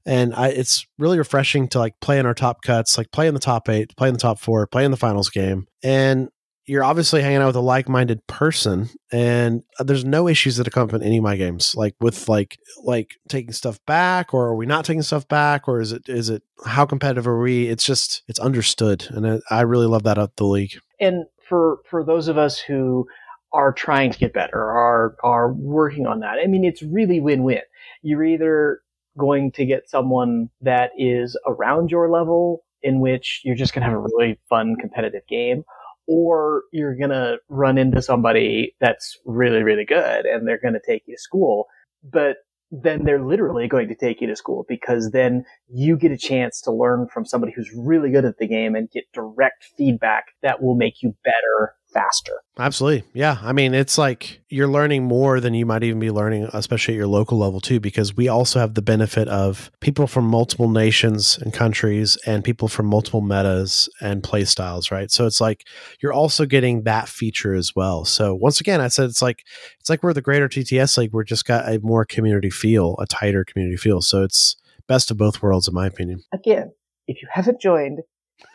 and 0.05 0.35
I 0.35 0.49
it's 0.49 0.87
really 0.99 1.19
refreshing 1.19 1.69
to 1.69 1.79
like 1.79 1.95
play 2.01 2.19
in 2.19 2.27
our 2.27 2.35
top 2.35 2.63
cuts, 2.63 2.99
like 2.99 3.13
play 3.13 3.29
in 3.29 3.35
the 3.35 3.41
top 3.41 3.69
eight, 3.69 3.95
play 3.97 4.09
in 4.09 4.15
the 4.15 4.21
top 4.21 4.41
four, 4.41 4.67
play 4.67 4.85
in 4.85 4.91
the 4.91 4.97
finals 4.97 5.31
game, 5.31 5.67
and 5.83 6.29
you're 6.69 6.85
obviously 6.85 7.23
hanging 7.23 7.39
out 7.39 7.47
with 7.47 7.57
a 7.57 7.61
like-minded 7.61 8.25
person 8.27 8.91
and 9.11 9.63
uh, 9.81 9.85
there's 9.85 10.05
no 10.05 10.29
issues 10.29 10.57
that 10.57 10.69
in 10.69 11.03
any 11.03 11.17
of 11.17 11.25
my 11.25 11.37
games 11.37 11.75
like 11.75 11.95
with 11.99 12.29
like 12.29 12.59
like 12.85 13.17
taking 13.29 13.53
stuff 13.53 13.81
back 13.87 14.33
or 14.35 14.47
are 14.49 14.55
we 14.55 14.67
not 14.67 14.85
taking 14.85 15.03
stuff 15.03 15.27
back 15.27 15.67
or 15.67 15.81
is 15.81 15.93
it 15.93 16.09
is 16.09 16.29
it 16.29 16.43
how 16.67 16.85
competitive 16.85 17.27
are 17.27 17.41
we? 17.41 17.69
It's 17.69 17.85
just 17.85 18.23
it's 18.29 18.39
understood 18.39 19.07
and 19.11 19.27
I, 19.27 19.41
I 19.51 19.61
really 19.63 19.87
love 19.87 20.03
that 20.05 20.19
at 20.19 20.37
the 20.37 20.45
league. 20.45 20.79
And 21.01 21.25
for 21.49 21.79
for 21.89 22.05
those 22.05 22.29
of 22.29 22.37
us 22.37 22.59
who 22.59 23.07
are 23.53 23.73
trying 23.73 24.13
to 24.13 24.19
get 24.19 24.35
better 24.35 24.61
are 24.61 25.17
are 25.25 25.55
working 25.55 26.07
on 26.07 26.21
that 26.21 26.37
i 26.45 26.47
mean 26.47 26.65
it's 26.65 26.83
really 26.83 27.19
win-win. 27.19 27.63
You're 28.03 28.25
either 28.25 28.83
going 29.17 29.53
to 29.53 29.65
get 29.65 29.89
someone 29.89 30.51
that 30.61 30.91
is 30.99 31.37
around 31.47 31.91
your 31.91 32.11
level 32.11 32.63
in 32.83 33.01
which 33.01 33.41
you're 33.43 33.57
just 33.57 33.73
going 33.73 33.83
to 33.83 33.89
have 33.89 33.99
a 33.99 34.03
really 34.03 34.39
fun 34.49 34.77
competitive 34.79 35.23
game 35.29 35.65
or 36.09 36.63
you're 36.73 36.97
going 36.97 37.11
to 37.11 37.37
run 37.49 37.79
into 37.79 38.03
somebody 38.03 38.75
that's 38.81 39.19
really 39.25 39.63
really 39.63 39.85
good 39.85 40.27
and 40.27 40.49
they're 40.49 40.59
going 40.59 40.75
to 40.75 40.81
take 40.85 41.03
you 41.07 41.15
to 41.15 41.21
school 41.21 41.67
but 42.03 42.39
then 42.71 43.05
they're 43.05 43.25
literally 43.25 43.67
going 43.67 43.89
to 43.89 43.95
take 43.95 44.21
you 44.21 44.27
to 44.27 44.37
school 44.37 44.67
because 44.69 45.11
then 45.13 45.45
you 45.69 45.97
get 45.97 46.13
a 46.13 46.19
chance 46.19 46.61
to 46.61 46.73
learn 46.73 47.09
from 47.09 47.25
somebody 47.25 47.53
who's 47.55 47.71
really 47.75 48.11
good 48.11 48.25
at 48.25 48.39
the 48.39 48.47
game 48.47 48.75
and 48.75 48.91
get 48.91 49.05
direct 49.15 49.65
feedback 49.77 50.27
that 50.43 50.63
will 50.63 50.75
make 50.75 51.03
you 51.03 51.15
better 51.25 51.75
faster. 51.99 52.33
Absolutely. 52.59 53.09
Yeah. 53.15 53.39
I 53.43 53.53
mean, 53.53 53.75
it's 53.75 53.99
like 53.99 54.41
you're 54.49 54.69
learning 54.69 55.05
more 55.05 55.41
than 55.41 55.55
you 55.55 55.65
might 55.65 55.83
even 55.85 56.01
be 56.01 56.11
learning, 56.11 56.49
especially 56.53 56.95
at 56.95 56.99
your 56.99 57.07
local 57.07 57.39
level, 57.39 57.61
too, 57.61 57.79
because 57.81 58.17
we 58.17 58.29
also 58.29 58.59
have 58.59 58.75
the 58.75 58.83
benefit 58.83 59.29
of 59.29 59.71
people 59.81 60.07
from 60.07 60.25
multiple 60.25 60.69
nations 60.69 61.39
and 61.39 61.53
countries 61.53 62.17
and 62.27 62.43
people 62.43 62.69
from 62.69 62.87
multiple 62.87 63.21
metas 63.21 63.89
and 64.01 64.23
play 64.23 64.45
styles, 64.45 64.91
right? 64.91 65.11
So 65.11 65.27
it's 65.27 65.41
like 65.41 65.67
you're 66.01 66.13
also 66.13 66.47
getting 66.47 66.83
that 66.83 67.09
feature 67.09 67.55
as 67.55 67.75
well. 67.77 68.05
So 68.05 68.35
once 68.35 68.61
again, 68.61 68.81
I 68.81 68.89
said 68.89 69.09
it's 69.09 69.23
like 69.23 69.45
it's 69.79 69.91
like 69.91 70.03
we're 70.03 70.13
the 70.13 70.23
greater 70.23 70.49
TTS 70.49 70.99
league. 70.99 71.13
We're 71.13 71.25
just 71.25 71.45
got 71.45 71.69
a 71.69 71.79
more 71.81 72.05
community 72.05 72.51
feel, 72.51 72.97
a 72.99 73.07
tighter 73.07 73.45
community 73.45 73.77
feel. 73.77 74.01
So 74.01 74.23
it's 74.23 74.57
best 74.89 75.11
of 75.11 75.17
both 75.17 75.43
worlds, 75.43 75.69
in 75.69 75.75
my 75.75 75.87
opinion. 75.87 76.23
Again, 76.33 76.73
if 77.07 77.23
you 77.23 77.29
haven't 77.31 77.61
joined, 77.61 78.01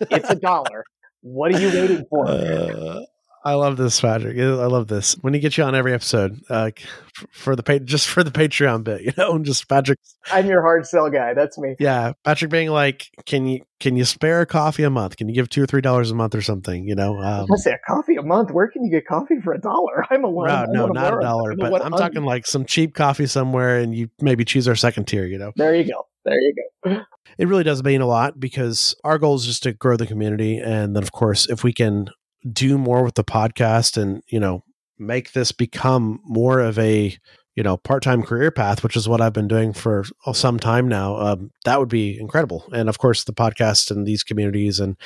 it's 0.01 0.29
a 0.29 0.35
dollar. 0.39 0.83
What 1.21 1.55
are 1.55 1.59
you 1.59 1.69
waiting 1.69 2.05
for? 2.09 2.27
Uh, 2.27 3.05
I 3.45 3.55
love 3.55 3.75
this, 3.75 3.99
Patrick. 3.99 4.37
I 4.39 4.65
love 4.67 4.87
this. 4.87 5.13
When 5.21 5.33
he 5.33 5.39
gets 5.41 5.57
you 5.57 5.65
on 5.65 5.75
every 5.75 5.93
episode, 5.93 6.39
uh, 6.49 6.71
for 7.31 7.55
the 7.55 7.81
just 7.83 8.07
for 8.07 8.23
the 8.23 8.31
Patreon 8.31 8.83
bit, 8.83 9.01
you 9.01 9.11
know, 9.17 9.37
just 9.43 9.67
Patrick. 9.67 9.99
I'm 10.31 10.45
your 10.45 10.61
hard 10.61 10.85
sell 10.85 11.09
guy. 11.09 11.33
That's 11.33 11.57
me. 11.57 11.75
Yeah, 11.79 12.13
Patrick 12.23 12.51
being 12.51 12.69
like, 12.69 13.09
can 13.25 13.45
you 13.45 13.61
can 13.81 13.97
you 13.97 14.05
spare 14.05 14.41
a 14.41 14.45
coffee 14.45 14.83
a 14.83 14.89
month? 14.89 15.17
Can 15.17 15.27
you 15.27 15.35
give 15.35 15.49
two 15.49 15.61
or 15.61 15.65
three 15.65 15.81
dollars 15.81 16.09
a 16.09 16.15
month 16.15 16.35
or 16.35 16.41
something? 16.41 16.87
You 16.87 16.95
know, 16.95 17.21
um, 17.21 17.47
I 17.51 17.57
say 17.57 17.71
a 17.71 17.79
coffee 17.85 18.15
a 18.15 18.23
month. 18.23 18.51
Where 18.51 18.69
can 18.69 18.85
you 18.85 18.91
get 18.91 19.05
coffee 19.05 19.39
for 19.43 19.53
a 19.53 19.59
dollar? 19.59 20.05
I'm 20.09 20.23
alone. 20.23 20.47
No, 20.47 20.85
no, 20.85 20.87
not 20.87 21.17
a 21.17 21.21
dollar. 21.21 21.55
But 21.55 21.83
I'm 21.83 21.91
talking 21.91 22.23
like 22.23 22.47
some 22.47 22.65
cheap 22.65 22.93
coffee 22.93 23.27
somewhere, 23.27 23.79
and 23.79 23.93
you 23.93 24.09
maybe 24.21 24.45
choose 24.45 24.67
our 24.69 24.75
second 24.75 25.05
tier. 25.05 25.25
You 25.25 25.37
know, 25.37 25.51
there 25.57 25.75
you 25.75 25.83
go. 25.83 26.07
There 26.23 26.39
you 26.39 26.55
go. 26.85 27.01
It 27.37 27.47
really 27.47 27.63
does 27.63 27.83
mean 27.83 27.99
a 27.99 28.05
lot 28.05 28.39
because 28.39 28.95
our 29.03 29.17
goal 29.17 29.35
is 29.35 29.45
just 29.45 29.63
to 29.63 29.73
grow 29.73 29.97
the 29.97 30.07
community, 30.07 30.59
and 30.59 30.95
then 30.95 31.03
of 31.03 31.11
course, 31.11 31.49
if 31.49 31.63
we 31.63 31.73
can 31.73 32.09
do 32.51 32.77
more 32.77 33.03
with 33.03 33.15
the 33.15 33.23
podcast 33.23 34.01
and 34.01 34.21
you 34.27 34.39
know 34.39 34.63
make 34.99 35.33
this 35.33 35.51
become 35.51 36.19
more 36.23 36.59
of 36.59 36.77
a 36.77 37.17
you 37.55 37.63
know 37.63 37.77
part-time 37.77 38.23
career 38.23 38.51
path 38.51 38.83
which 38.83 38.95
is 38.95 39.07
what 39.07 39.21
i've 39.21 39.33
been 39.33 39.47
doing 39.47 39.73
for 39.73 40.03
some 40.33 40.59
time 40.59 40.87
now 40.87 41.15
um, 41.17 41.51
that 41.65 41.79
would 41.79 41.89
be 41.89 42.19
incredible. 42.19 42.67
And 42.73 42.89
of 42.89 42.97
course 42.97 43.23
the 43.23 43.33
podcast 43.33 43.91
and 43.91 44.05
these 44.05 44.23
communities 44.23 44.79
and 44.79 44.97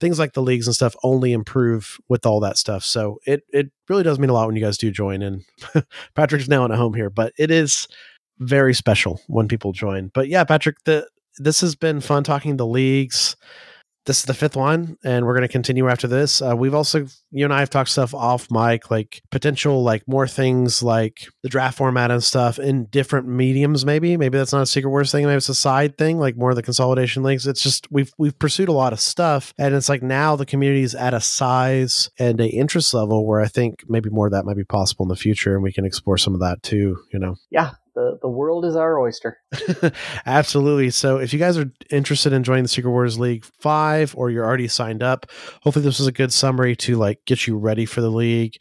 things 0.00 0.18
like 0.18 0.32
the 0.32 0.42
leagues 0.42 0.66
and 0.66 0.74
stuff 0.74 0.96
only 1.02 1.32
improve 1.32 1.98
with 2.08 2.24
all 2.24 2.40
that 2.40 2.56
stuff. 2.56 2.82
So 2.84 3.18
it 3.26 3.42
it 3.50 3.70
really 3.88 4.02
does 4.02 4.18
mean 4.18 4.30
a 4.30 4.32
lot 4.32 4.46
when 4.46 4.56
you 4.56 4.62
guys 4.62 4.78
do 4.78 4.90
join 4.90 5.22
and 5.22 5.44
patrick's 6.14 6.48
now 6.48 6.64
at 6.64 6.70
home 6.70 6.94
here 6.94 7.10
but 7.10 7.32
it 7.38 7.50
is 7.50 7.88
very 8.38 8.74
special 8.74 9.20
when 9.26 9.48
people 9.48 9.72
join. 9.72 10.10
But 10.14 10.28
yeah 10.28 10.44
patrick 10.44 10.76
the 10.84 11.08
this 11.38 11.60
has 11.60 11.74
been 11.74 12.00
fun 12.00 12.24
talking 12.24 12.56
the 12.56 12.66
leagues 12.66 13.36
this 14.06 14.20
is 14.20 14.24
the 14.24 14.34
fifth 14.34 14.56
one 14.56 14.96
and 15.04 15.26
we're 15.26 15.34
going 15.34 15.42
to 15.42 15.48
continue 15.48 15.88
after 15.88 16.06
this. 16.06 16.40
Uh, 16.40 16.54
we've 16.56 16.74
also 16.74 17.06
you 17.30 17.44
and 17.44 17.52
i 17.52 17.60
have 17.60 17.70
talked 17.70 17.90
stuff 17.90 18.14
off 18.14 18.48
mic 18.50 18.90
like 18.90 19.20
potential 19.30 19.82
like 19.82 20.06
more 20.06 20.26
things 20.26 20.82
like 20.82 21.28
the 21.42 21.48
draft 21.48 21.76
format 21.76 22.10
and 22.10 22.22
stuff 22.22 22.58
in 22.58 22.84
different 22.86 23.26
mediums 23.26 23.84
maybe. 23.84 24.16
Maybe 24.16 24.38
that's 24.38 24.52
not 24.52 24.62
a 24.62 24.66
Secret 24.66 24.90
Wars 24.90 25.12
thing 25.12 25.24
maybe 25.24 25.36
it's 25.36 25.48
a 25.48 25.54
side 25.54 25.98
thing 25.98 26.18
like 26.18 26.36
more 26.36 26.50
of 26.50 26.56
the 26.56 26.62
consolidation 26.62 27.22
leagues 27.22 27.46
it's 27.46 27.62
just 27.62 27.90
we've 27.90 28.12
we've 28.18 28.38
pursued 28.38 28.68
a 28.68 28.72
lot 28.72 28.92
of 28.92 29.00
stuff 29.00 29.52
and 29.58 29.74
it's 29.74 29.88
like 29.88 30.02
now 30.02 30.36
the 30.36 30.46
community 30.46 30.82
is 30.82 30.94
at 30.94 31.14
a 31.14 31.20
size 31.20 32.08
and 32.18 32.40
a 32.40 32.48
interest 32.48 32.94
level 32.94 33.26
where 33.26 33.40
i 33.40 33.46
think 33.46 33.84
maybe 33.88 34.08
more 34.10 34.26
of 34.26 34.32
that 34.32 34.44
might 34.44 34.56
be 34.56 34.64
possible 34.64 35.04
in 35.04 35.08
the 35.08 35.16
future 35.16 35.54
and 35.54 35.62
we 35.62 35.72
can 35.72 35.84
explore 35.84 36.16
some 36.16 36.34
of 36.34 36.40
that 36.40 36.62
too 36.62 36.98
you 37.12 37.18
know? 37.18 37.36
Yeah 37.50 37.72
the 37.96 38.18
the 38.22 38.28
world 38.28 38.64
is 38.64 38.76
our 38.76 39.00
oyster. 39.00 39.38
Absolutely. 40.26 40.90
So 40.90 41.16
if 41.16 41.32
you 41.32 41.38
guys 41.38 41.58
are 41.58 41.72
interested 41.90 42.32
in 42.32 42.44
joining 42.44 42.62
the 42.62 42.68
Secret 42.68 42.90
Wars 42.90 43.18
League 43.18 43.44
5 43.60 44.14
or 44.16 44.30
you're 44.30 44.44
already 44.44 44.68
signed 44.68 45.02
up, 45.02 45.26
hopefully 45.62 45.84
this 45.84 45.98
is 45.98 46.06
a 46.06 46.12
good 46.12 46.32
summary 46.32 46.76
to 46.76 46.96
like 46.96 47.24
get 47.24 47.46
you 47.46 47.56
ready 47.56 47.86
for 47.86 48.02
the 48.02 48.10
league. 48.10 48.56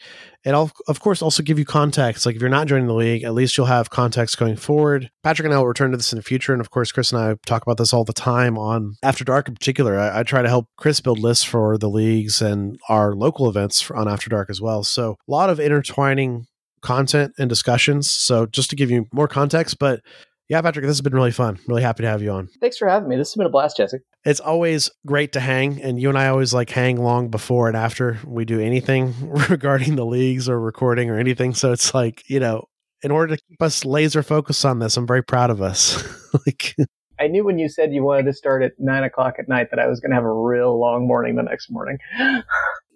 And 0.46 0.56
I'll 0.56 0.72
of 0.88 1.00
course 1.02 1.22
also 1.22 1.44
give 1.44 1.60
you 1.60 1.66
context. 1.66 2.26
Like 2.26 2.36
if 2.36 2.42
you're 2.42 2.50
not 2.50 2.68
joining 2.68 2.88
the 2.88 2.94
league, 2.94 3.24
at 3.24 3.34
least 3.34 3.58
you'll 3.58 3.68
have 3.68 3.90
context 3.90 4.38
going 4.38 4.56
forward. 4.56 5.12
Patrick 5.22 5.46
and 5.46 5.54
I 5.54 5.58
will 5.58 5.68
return 5.68 5.92
to 5.92 5.98
this 5.98 6.14
in 6.14 6.18
the 6.18 6.24
future. 6.24 6.54
And 6.54 6.62
of 6.62 6.72
course, 6.72 6.92
Chris 6.92 7.12
and 7.12 7.22
I 7.22 7.36
talk 7.46 7.62
about 7.62 7.78
this 7.78 7.94
all 7.94 8.06
the 8.06 8.14
time 8.14 8.58
on 8.58 8.96
After 9.04 9.26
Dark 9.26 9.50
in 9.50 9.54
particular. 9.54 10.00
I, 10.00 10.20
I 10.20 10.24
try 10.24 10.42
to 10.42 10.50
help 10.50 10.68
Chris 10.78 11.02
build 11.02 11.20
lists 11.20 11.44
for 11.44 11.78
the 11.78 11.90
leagues 11.90 12.42
and 12.42 12.80
our 12.88 13.14
local 13.14 13.50
events 13.50 13.92
on 13.92 14.08
After 14.08 14.30
Dark 14.30 14.50
as 14.50 14.62
well. 14.62 14.84
So 14.84 15.18
a 15.28 15.32
lot 15.32 15.50
of 15.50 15.60
intertwining 15.60 16.48
content 16.86 17.34
and 17.38 17.50
discussions. 17.50 18.10
So 18.10 18.46
just 18.46 18.70
to 18.70 18.76
give 18.76 18.92
you 18.92 19.08
more 19.12 19.28
context, 19.28 19.80
but 19.80 20.02
yeah, 20.48 20.62
Patrick, 20.62 20.84
this 20.84 20.92
has 20.92 21.02
been 21.02 21.16
really 21.16 21.32
fun. 21.32 21.58
Really 21.68 21.82
happy 21.82 22.04
to 22.04 22.10
have 22.10 22.22
you 22.22 22.32
on. 22.32 22.48
Thanks 22.62 22.78
for 22.78 22.88
having 22.88 23.10
me. 23.10 23.16
This 23.16 23.30
has 23.30 23.36
been 23.36 23.48
a 23.48 23.50
blast, 23.50 23.78
Jesse. 23.78 23.98
It's 24.24 24.40
always 24.40 24.92
great 25.06 25.34
to 25.34 25.40
hang, 25.40 25.82
and 25.82 26.00
you 26.00 26.10
and 26.10 26.18
I 26.18 26.28
always 26.28 26.54
like 26.54 26.70
hang 26.70 26.98
long 26.98 27.30
before 27.30 27.68
and 27.68 27.76
after 27.76 28.20
we 28.26 28.46
do 28.46 28.60
anything 28.60 29.16
regarding 29.50 29.96
the 29.96 30.06
leagues 30.06 30.48
or 30.48 30.60
recording 30.60 31.10
or 31.10 31.18
anything. 31.18 31.56
So 31.56 31.72
it's 31.72 31.96
like, 31.96 32.30
you 32.30 32.40
know, 32.40 32.66
in 33.02 33.12
order 33.12 33.36
to 33.36 33.42
keep 33.50 33.62
us 33.62 33.86
laser 33.86 34.22
focused 34.22 34.66
on 34.66 34.80
this, 34.80 34.98
I'm 34.98 35.08
very 35.08 35.24
proud 35.24 35.50
of 35.50 35.62
us. 35.62 36.04
like 36.46 36.76
I 37.20 37.28
knew 37.28 37.44
when 37.44 37.58
you 37.58 37.70
said 37.70 37.94
you 37.94 38.04
wanted 38.04 38.26
to 38.26 38.34
start 38.34 38.62
at 38.62 38.74
nine 38.78 39.04
o'clock 39.04 39.36
at 39.40 39.48
night 39.48 39.68
that 39.72 39.80
I 39.80 39.88
was 39.88 40.00
going 40.00 40.12
to 40.12 40.16
have 40.16 40.26
a 40.26 40.34
real 40.34 40.80
long 40.80 41.08
morning 41.08 41.36
the 41.36 41.44
next 41.44 41.72
morning. 41.72 41.98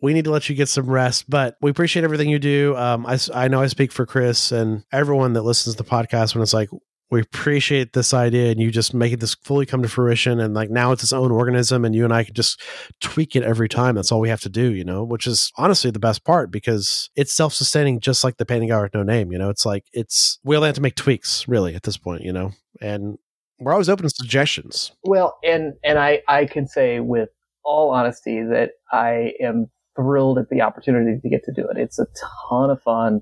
We 0.02 0.14
need 0.14 0.26
to 0.26 0.32
let 0.32 0.50
you 0.50 0.56
get 0.56 0.70
some 0.70 0.90
rest, 0.90 1.30
but 1.30 1.58
we 1.62 1.72
appreciate 1.72 2.04
everything 2.04 2.30
you 2.30 2.40
do. 2.40 2.76
Um, 2.78 3.06
I, 3.06 3.18
I 3.34 3.48
know 3.48 3.62
I 3.62 3.68
speak 3.68 3.92
for 3.92 4.06
Chris 4.06 4.52
and 4.52 4.84
everyone 4.92 5.34
that 5.34 5.44
listens 5.44 5.76
to 5.76 5.84
the 5.84 5.90
podcast 5.90 6.36
when 6.36 6.42
it's 6.42 6.54
like, 6.54 6.70
we 7.12 7.22
appreciate 7.22 7.94
this 7.94 8.14
idea 8.14 8.52
and 8.52 8.62
you 8.62 8.70
just 8.70 8.94
make 8.94 9.12
it 9.12 9.20
this 9.20 9.34
fully 9.34 9.66
come 9.66 9.82
to 9.82 9.90
fruition 9.90 10.40
and 10.40 10.54
like 10.54 10.70
now 10.70 10.92
it's 10.92 11.02
its 11.02 11.12
own 11.12 11.32
organism 11.32 11.84
and 11.84 11.96
you 11.96 12.04
and 12.04 12.14
I 12.14 12.24
can 12.24 12.36
just 12.36 12.62
tweak 13.02 13.36
it 13.36 13.42
every 13.42 13.68
time. 13.68 13.96
That's 13.96 14.12
all 14.12 14.20
we 14.20 14.30
have 14.30 14.42
to 14.42 14.50
do, 14.50 14.72
you 14.74 14.84
know, 14.84 15.04
which 15.04 15.26
is 15.26 15.52
honestly 15.58 15.90
the 15.90 15.98
best 16.00 16.24
part 16.24 16.52
because 16.52 17.10
it's 17.16 17.34
self-sustaining 17.34 18.00
just 18.00 18.24
like 18.24 18.38
the 18.38 18.46
painting 18.46 18.70
guy 18.70 18.82
with 18.82 18.94
no 18.94 19.02
name, 19.02 19.32
you 19.32 19.40
know. 19.40 19.50
It's 19.50 19.66
like 19.66 19.86
it's 19.92 20.38
we 20.44 20.56
only 20.56 20.68
have 20.68 20.76
to 20.76 20.82
make 20.82 20.94
tweaks 20.96 21.48
really 21.48 21.74
at 21.74 21.82
this 21.82 21.98
point, 21.98 22.22
you 22.22 22.32
know. 22.32 22.52
And 22.80 23.18
we're 23.60 23.72
always 23.72 23.90
open 23.90 24.04
to 24.04 24.10
suggestions. 24.12 24.92
Well, 25.04 25.40
and 25.44 25.74
and 25.84 25.98
I 25.98 26.22
I 26.28 26.46
can 26.46 26.68
say 26.68 27.00
with 27.00 27.30
all 27.64 27.90
honesty 27.90 28.44
that 28.44 28.74
I 28.92 29.34
am 29.42 29.72
thrilled 30.00 30.38
at 30.38 30.50
the 30.50 30.62
opportunity 30.62 31.20
to 31.20 31.30
get 31.30 31.44
to 31.44 31.52
do 31.52 31.68
it. 31.68 31.78
It's 31.78 32.00
a 32.00 32.08
ton 32.50 32.70
of 32.70 32.82
fun. 32.82 33.22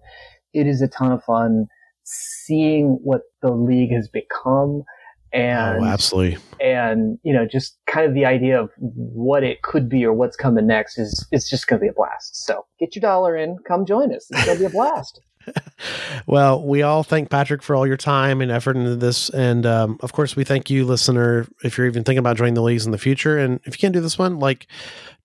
It 0.54 0.68
is 0.68 0.82
a 0.82 0.88
ton 0.88 1.12
of 1.12 1.24
fun 1.24 1.68
seeing 2.04 3.00
what 3.04 3.22
the 3.42 3.52
league 3.52 3.92
has 3.92 4.08
become 4.08 4.84
and 5.34 5.84
oh, 5.84 5.86
absolutely 5.86 6.38
and 6.62 7.20
you 7.24 7.34
know 7.34 7.46
just 7.46 7.78
kind 7.86 8.08
of 8.08 8.14
the 8.14 8.24
idea 8.24 8.58
of 8.58 8.70
what 8.78 9.44
it 9.44 9.62
could 9.62 9.90
be 9.90 10.06
or 10.06 10.14
what's 10.14 10.38
coming 10.38 10.66
next 10.66 10.98
is 10.98 11.28
it's 11.34 11.50
just 11.50 11.68
going 11.68 11.78
to 11.78 11.84
be 11.84 11.90
a 11.90 11.94
blast 11.94 12.46
so 12.46 12.66
get 12.80 12.96
your 12.96 13.02
dollar 13.02 13.36
in 13.36 13.58
come 13.68 13.86
join 13.86 14.14
us 14.16 14.26
it's 14.30 14.46
going 14.46 14.58
to 14.58 14.64
be 14.64 14.66
a 14.66 14.70
blast 14.70 15.20
well, 16.28 16.62
we 16.62 16.82
all 16.82 17.04
thank 17.04 17.30
Patrick 17.30 17.62
for 17.62 17.76
all 17.76 17.88
your 17.88 17.98
time 17.98 18.42
and 18.42 18.52
effort 18.52 18.76
into 18.76 18.96
this. 18.96 19.30
And 19.30 19.66
um, 19.66 19.98
of 20.02 20.14
course, 20.14 20.36
we 20.36 20.44
thank 20.44 20.70
you, 20.70 20.86
listener, 20.86 21.48
if 21.64 21.78
you're 21.78 21.88
even 21.88 22.04
thinking 22.04 22.20
about 22.20 22.38
joining 22.38 22.54
the 22.54 22.62
leagues 22.62 22.86
in 22.86 22.92
the 22.92 22.98
future. 22.98 23.38
And 23.38 23.60
if 23.64 23.76
you 23.76 23.80
can't 23.80 23.94
do 23.94 24.02
this 24.02 24.18
one, 24.18 24.40
like 24.40 24.68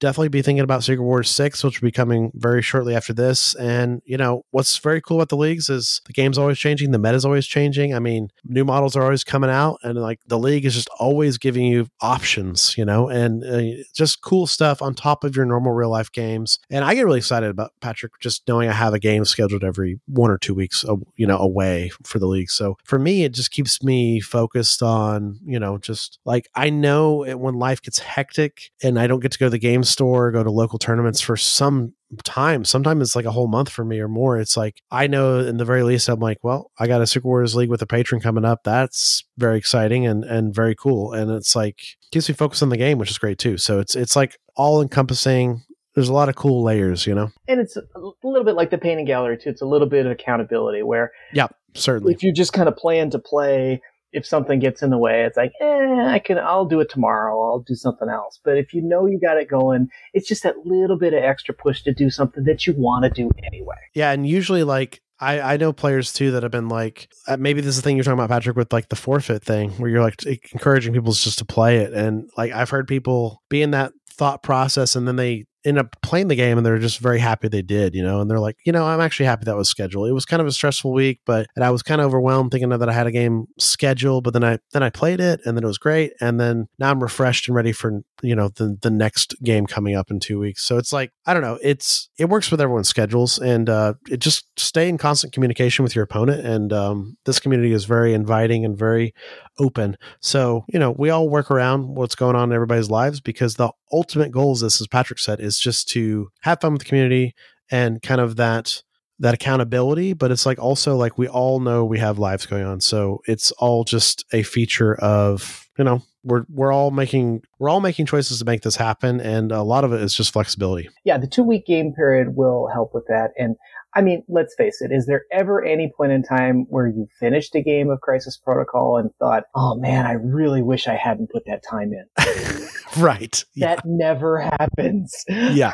definitely 0.03 0.29
be 0.29 0.43
thinking 0.43 0.65
about 0.65 0.83
Secret 0.83 1.05
Wars 1.05 1.31
6, 1.31 1.63
which 1.63 1.81
will 1.81 1.87
be 1.87 1.93
coming 1.93 2.33
very 2.35 2.61
shortly 2.61 2.97
after 2.97 3.13
this. 3.13 3.55
And, 3.55 4.03
you 4.05 4.17
know, 4.17 4.45
what's 4.51 4.77
very 4.79 5.01
cool 5.01 5.19
about 5.19 5.29
the 5.29 5.37
leagues 5.37 5.71
is 5.71 6.01
the 6.07 6.13
game's 6.13 6.37
always 6.37 6.59
changing, 6.59 6.91
the 6.91 6.99
meta's 6.99 7.25
always 7.25 7.47
changing. 7.47 7.95
I 7.95 8.01
mean, 8.01 8.29
new 8.45 8.65
models 8.65 8.97
are 8.97 9.05
always 9.05 9.23
coming 9.23 9.49
out, 9.49 9.79
and 9.85 9.97
like 9.97 10.19
the 10.27 10.41
league 10.41 10.65
is 10.65 10.75
just 10.75 10.89
always 10.99 11.39
giving 11.39 11.65
you 11.65 11.87
options, 12.01 12.77
you 12.77 12.85
know, 12.85 13.09
and 13.09 13.45
uh, 13.45 13.85
just 13.95 14.23
cool 14.23 14.49
stuff 14.49 14.83
on 14.83 14.97
top 14.97 15.23
of 15.23 15.37
your 15.37 15.45
normal 15.45 15.71
real 15.71 15.91
life 15.91 16.11
games. 16.11 16.59
And 16.69 16.85
I 16.85 16.95
get 16.95 17.05
really 17.05 17.19
excited 17.19 17.49
about 17.49 17.71
Patrick 17.81 18.19
just 18.21 18.43
knowing 18.49 18.69
I 18.69 18.73
have 18.73 18.95
a 18.95 18.99
game 18.99 19.25
scheduled 19.25 19.63
every 19.63 20.01
one 20.07 20.33
or 20.33 20.39
two 20.39 20.55
weeks, 20.55 20.85
uh, 20.85 20.97
you 21.15 21.29
know, 21.29 21.39
away 21.39 21.93
for 22.03 22.19
the 22.19 22.27
league. 22.27 22.51
So 22.51 22.77
for 22.83 22.99
me, 22.99 23.23
it 23.23 23.35
just 23.35 23.53
keeps 23.53 23.85
me 23.85 24.19
focused 24.19 24.83
on, 24.83 25.39
you 25.47 25.61
know, 25.61 25.79
just 25.79 26.19
like 26.25 26.49
I 26.57 26.71
know 26.71 27.25
when 27.37 27.55
life 27.55 27.81
gets 27.81 28.01
hectic 28.01 28.73
and 28.83 28.99
I 28.99 29.07
don't 29.07 29.21
get 29.21 29.31
to 29.31 29.39
go 29.39 29.47
to 29.47 29.51
the 29.51 29.61
game 29.61 29.85
store, 29.93 30.33
go 30.33 30.43
to 30.43 30.51
local 30.51 30.79
tournaments 30.79 31.21
for 31.21 31.37
some 31.37 31.95
time. 32.25 32.65
Sometimes 32.65 33.03
it's 33.03 33.17
like 33.17 33.25
a 33.25 33.31
whole 33.31 33.49
month 33.49 33.69
for 33.69 33.85
me 33.85 34.01
or 34.01 34.09
more. 34.09 34.39
It's 34.39 34.57
like 34.57 34.83
I 34.91 35.07
know 35.07 35.39
in 35.39 35.57
the 35.57 35.65
very 35.65 35.83
least 35.83 36.09
I'm 36.09 36.21
like, 36.21 36.39
well, 36.43 36.71
I 36.79 36.87
got 36.87 37.01
a 37.01 37.07
Super 37.07 37.29
Wars 37.29 37.55
League 37.55 37.71
with 37.71 37.83
a 37.83 37.87
patron 37.87 38.21
coming 38.21 38.45
up. 38.45 38.65
That's 38.65 39.25
very 39.39 39.59
exciting 39.59 40.07
and 40.07 40.25
and 40.25 40.55
very 40.55 40.75
cool. 40.75 41.13
And 41.13 41.31
it's 41.31 41.55
like 41.55 41.81
keeps 42.11 42.29
me 42.29 42.35
focused 42.35 42.63
on 42.63 42.69
the 42.69 42.77
game, 42.77 42.99
which 42.99 43.11
is 43.11 43.19
great 43.19 43.39
too. 43.39 43.57
So 43.57 43.79
it's 43.79 43.95
it's 43.95 44.17
like 44.17 44.39
all 44.57 44.83
encompassing 44.83 45.63
there's 45.95 46.09
a 46.09 46.13
lot 46.13 46.29
of 46.29 46.37
cool 46.37 46.63
layers, 46.63 47.07
you 47.07 47.15
know. 47.15 47.31
And 47.49 47.61
it's 47.61 47.77
a 47.77 47.83
little 48.23 48.45
bit 48.45 48.55
like 48.55 48.71
the 48.71 48.79
painting 48.79 49.05
gallery 49.05 49.37
too. 49.37 49.51
It's 49.51 49.61
a 49.61 49.67
little 49.67 49.87
bit 49.87 50.07
of 50.07 50.13
accountability 50.13 50.83
where 50.83 51.13
yeah, 51.33 51.49
certainly. 51.75 52.15
If 52.15 52.23
you 52.23 52.33
just 52.33 52.53
kind 52.53 52.69
of 52.69 52.77
plan 52.77 53.11
to 53.11 53.19
play, 53.19 53.83
if 54.13 54.27
something 54.27 54.59
gets 54.59 54.83
in 54.83 54.91
the 54.91 54.99
way, 54.99 55.25
it's 55.25 55.37
like, 55.37 55.53
eh, 55.61 56.07
I 56.07 56.19
can, 56.19 56.39
I'll 56.39 56.67
do 56.67 56.81
it 56.81 56.91
tomorrow. 56.91 57.41
I'll 57.43 57.61
do 57.67 57.75
something 57.75 58.09
else. 58.09 58.39
But 58.45 58.59
if 58.59 58.75
you 58.75 58.83
know 58.83 59.07
you 59.07 59.19
got 59.19 59.39
it 59.39 59.49
going, 59.49 59.89
it's 60.13 60.29
just 60.29 60.43
that 60.43 60.59
little 60.65 60.99
bit 60.99 61.15
of 61.15 61.23
extra 61.23 61.55
push 61.55 61.83
to 61.83 61.95
do 61.95 62.11
something 62.11 62.45
that 62.45 62.67
you 62.67 62.75
want 62.77 63.05
to 63.05 63.11
do 63.11 63.31
anyway. 63.45 63.77
Yeah, 63.95 64.13
and 64.13 64.27
usually 64.27 64.65
like 64.65 65.01
I, 65.23 65.55
I 65.55 65.57
know 65.57 65.73
players 65.73 66.13
too 66.13 66.33
that 66.33 66.43
have 66.43 66.51
been 66.53 66.69
like 66.69 67.09
uh, 67.29 67.37
maybe 67.37 67.61
this 67.61 67.71
is 67.71 67.77
the 67.77 67.83
thing 67.83 67.97
you're 67.97 68.05
talking 68.05 68.19
about 68.19 68.29
Patrick 68.29 68.57
with 68.57 68.73
like 68.73 68.89
the 68.89 68.97
forfeit 68.97 69.45
thing 69.45 69.71
where 69.73 69.89
you're 69.89 70.03
like 70.03 70.25
encouraging 70.53 70.93
people 70.93 71.13
just 71.13 71.39
to 71.39 71.45
play 71.45 71.79
it 71.79 71.93
and 71.93 72.29
like 72.37 72.51
I've 72.51 72.71
heard 72.71 72.89
people 72.89 73.41
be 73.49 73.63
in 73.63 73.71
that 73.71 73.93
thought 74.11 74.43
process 74.43 74.97
and 74.97 75.07
then 75.07 75.15
they 75.15 75.45
end 75.65 75.79
up 75.79 75.97
playing 76.03 76.29
the 76.29 76.35
game 76.35 76.57
and 76.57 76.67
they're 76.67 76.79
just 76.79 76.99
very 76.99 77.19
happy 77.19 77.49
they 77.49 77.63
did, 77.63 77.95
you 77.95 78.03
know, 78.03 78.21
and 78.21 78.31
they're 78.31 78.41
like, 78.41 78.57
you 78.65 78.73
know, 78.73 78.85
I'm 78.85 79.01
actually 79.01 79.27
happy 79.27 79.45
that 79.45 79.57
was 79.57 79.69
scheduled. 79.69 80.09
It 80.09 80.13
was 80.13 80.25
kind 80.25 80.41
of 80.41 80.47
a 80.47 80.53
stressful 80.53 80.93
week, 80.93 81.21
but 81.25 81.47
and 81.57 81.65
I 81.65 81.71
was 81.71 81.83
kind 81.83 82.01
of 82.01 82.07
overwhelmed 82.07 82.51
thinking 82.51 82.71
that 82.71 82.89
I 82.89 82.93
had 82.93 83.07
a 83.07 83.13
game 83.13 83.47
scheduled, 83.59 84.25
but 84.25 84.33
then 84.33 84.45
I 84.45 84.59
then 84.73 84.83
I 84.83 84.91
played 84.91 85.21
it 85.21 85.41
and 85.45 85.57
then 85.57 85.65
it 85.65 85.67
was 85.67 85.79
great. 85.79 86.13
And 86.21 86.41
then 86.41 86.69
now 86.79 86.91
I'm 86.91 87.03
refreshed 87.03 87.49
and 87.49 87.55
ready 87.55 87.73
for, 87.73 88.03
you 88.23 88.35
know, 88.35 88.49
the 88.49 88.77
the 88.81 88.91
next 88.91 89.35
game 89.43 89.67
coming 89.67 89.95
up 89.95 90.11
in 90.11 90.21
two 90.21 90.39
weeks. 90.39 90.65
So 90.65 90.79
it's 90.79 90.93
like, 90.93 91.13
I 91.27 91.35
don't 91.35 91.43
know, 91.43 91.59
it's 91.63 92.09
it 92.19 92.29
works 92.29 92.51
with 92.51 92.61
everyone's 92.61 92.89
schedules 92.89 93.39
and 93.39 93.69
uh 93.69 93.95
it 94.11 94.19
just 94.19 94.47
stay 94.59 94.89
in 94.89 94.99
constant 94.99 95.33
communication 95.33 95.83
with 95.83 95.95
your 95.95 96.05
opponent. 96.05 96.47
And 96.47 96.73
um 96.73 97.17
this 97.25 97.41
community 97.41 97.73
is 97.73 97.85
very 97.85 98.15
inviting 98.15 98.65
and 98.65 98.77
very 98.77 99.15
open. 99.63 99.97
So, 100.21 100.65
you 100.69 100.79
know, 100.79 100.91
we 100.91 101.11
all 101.11 101.29
work 101.29 101.51
around 101.51 101.95
what's 101.95 102.15
going 102.15 102.37
on 102.37 102.51
in 102.51 102.55
everybody's 102.55 102.91
lives 102.91 103.21
because 103.21 103.55
the 103.55 103.71
ultimate 103.93 104.33
goal 104.33 104.55
this, 104.57 104.81
as 104.81 104.87
Patrick 104.87 105.19
said, 105.19 105.41
is 105.41 105.59
just 105.59 105.89
to 105.91 106.31
have 106.41 106.61
fun 106.61 106.73
with 106.73 106.83
the 106.83 106.89
community 106.89 107.35
and 107.71 108.03
kind 108.03 108.21
of 108.21 108.37
that 108.37 108.83
that 109.19 109.35
accountability 109.35 110.15
but 110.15 110.33
it's 110.33 110.45
like 110.45 110.59
also 110.59 110.97
like 110.97 111.17
we 111.17 111.29
all 111.29 111.61
know 111.61 111.85
we 111.85 111.99
have 111.99 112.19
lives 112.19 112.45
going 112.45 112.65
on 112.65 112.81
so 112.81 113.21
it's 113.29 113.53
all 113.53 113.85
just 113.85 114.25
a 114.33 114.43
feature 114.43 114.97
of 114.97 115.69
you 115.79 115.85
know 115.85 116.03
we're 116.25 116.45
we're 116.49 116.73
all 116.73 116.91
making 116.91 117.41
we're 117.61 117.69
all 117.69 117.81
making 117.81 118.05
choices 118.05 118.41
to 118.41 118.45
make 118.45 118.63
this 118.63 118.75
happen 118.75 119.21
and 119.21 119.53
a 119.53 119.63
lot 119.63 119.85
of 119.85 119.93
it 119.93 120.01
is 120.01 120.13
just 120.13 120.33
flexibility 120.33 120.89
yeah 121.05 121.19
the 121.19 121.27
two 121.27 121.45
week 121.45 121.65
game 121.67 121.93
period 121.95 122.35
will 122.35 122.69
help 122.73 122.93
with 122.95 123.07
that 123.07 123.31
and 123.39 123.55
I 123.95 124.03
mean, 124.03 124.25
let's 124.29 124.55
face 124.57 124.81
it, 124.81 124.91
is 124.91 125.07
there 125.07 125.25
ever 125.31 125.65
any 125.65 125.93
point 125.97 126.13
in 126.13 126.23
time 126.23 126.67
where 126.69 126.87
you 126.87 127.09
finished 127.21 127.55
a 127.55 127.63
game 127.63 127.91
of 127.91 128.01
Crisis 128.01 128.37
Protocol 128.37 128.97
and 128.97 129.11
thought, 129.19 129.45
oh 129.55 129.75
man, 129.75 130.07
I 130.07 130.13
really 130.13 130.63
wish 130.63 130.89
I 130.89 130.95
hadn't 130.95 131.31
put 131.31 131.45
that 131.47 131.63
time 131.69 131.93
in? 131.93 132.07
right. 133.03 133.45
That 133.57 133.79
yeah. 133.79 133.81
never 133.85 134.41
happens. 134.41 135.13
yeah. 135.29 135.73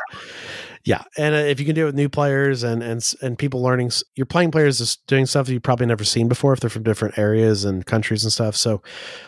Yeah, 0.85 1.03
and 1.17 1.35
uh, 1.35 1.39
if 1.39 1.59
you 1.59 1.65
can 1.65 1.75
do 1.75 1.83
it 1.83 1.87
with 1.87 1.95
new 1.95 2.07
players 2.07 2.63
and 2.63 2.81
and 2.81 3.13
and 3.21 3.37
people 3.37 3.61
learning, 3.61 3.91
you're 4.15 4.25
playing 4.25 4.51
players 4.51 4.77
just 4.77 5.05
doing 5.07 5.25
stuff 5.25 5.45
that 5.45 5.53
you've 5.53 5.61
probably 5.61 5.85
never 5.85 6.05
seen 6.05 6.29
before 6.29 6.53
if 6.53 6.61
they're 6.61 6.69
from 6.69 6.83
different 6.83 7.17
areas 7.17 7.65
and 7.65 7.85
countries 7.85 8.23
and 8.23 8.31
stuff. 8.31 8.55
So, 8.55 8.81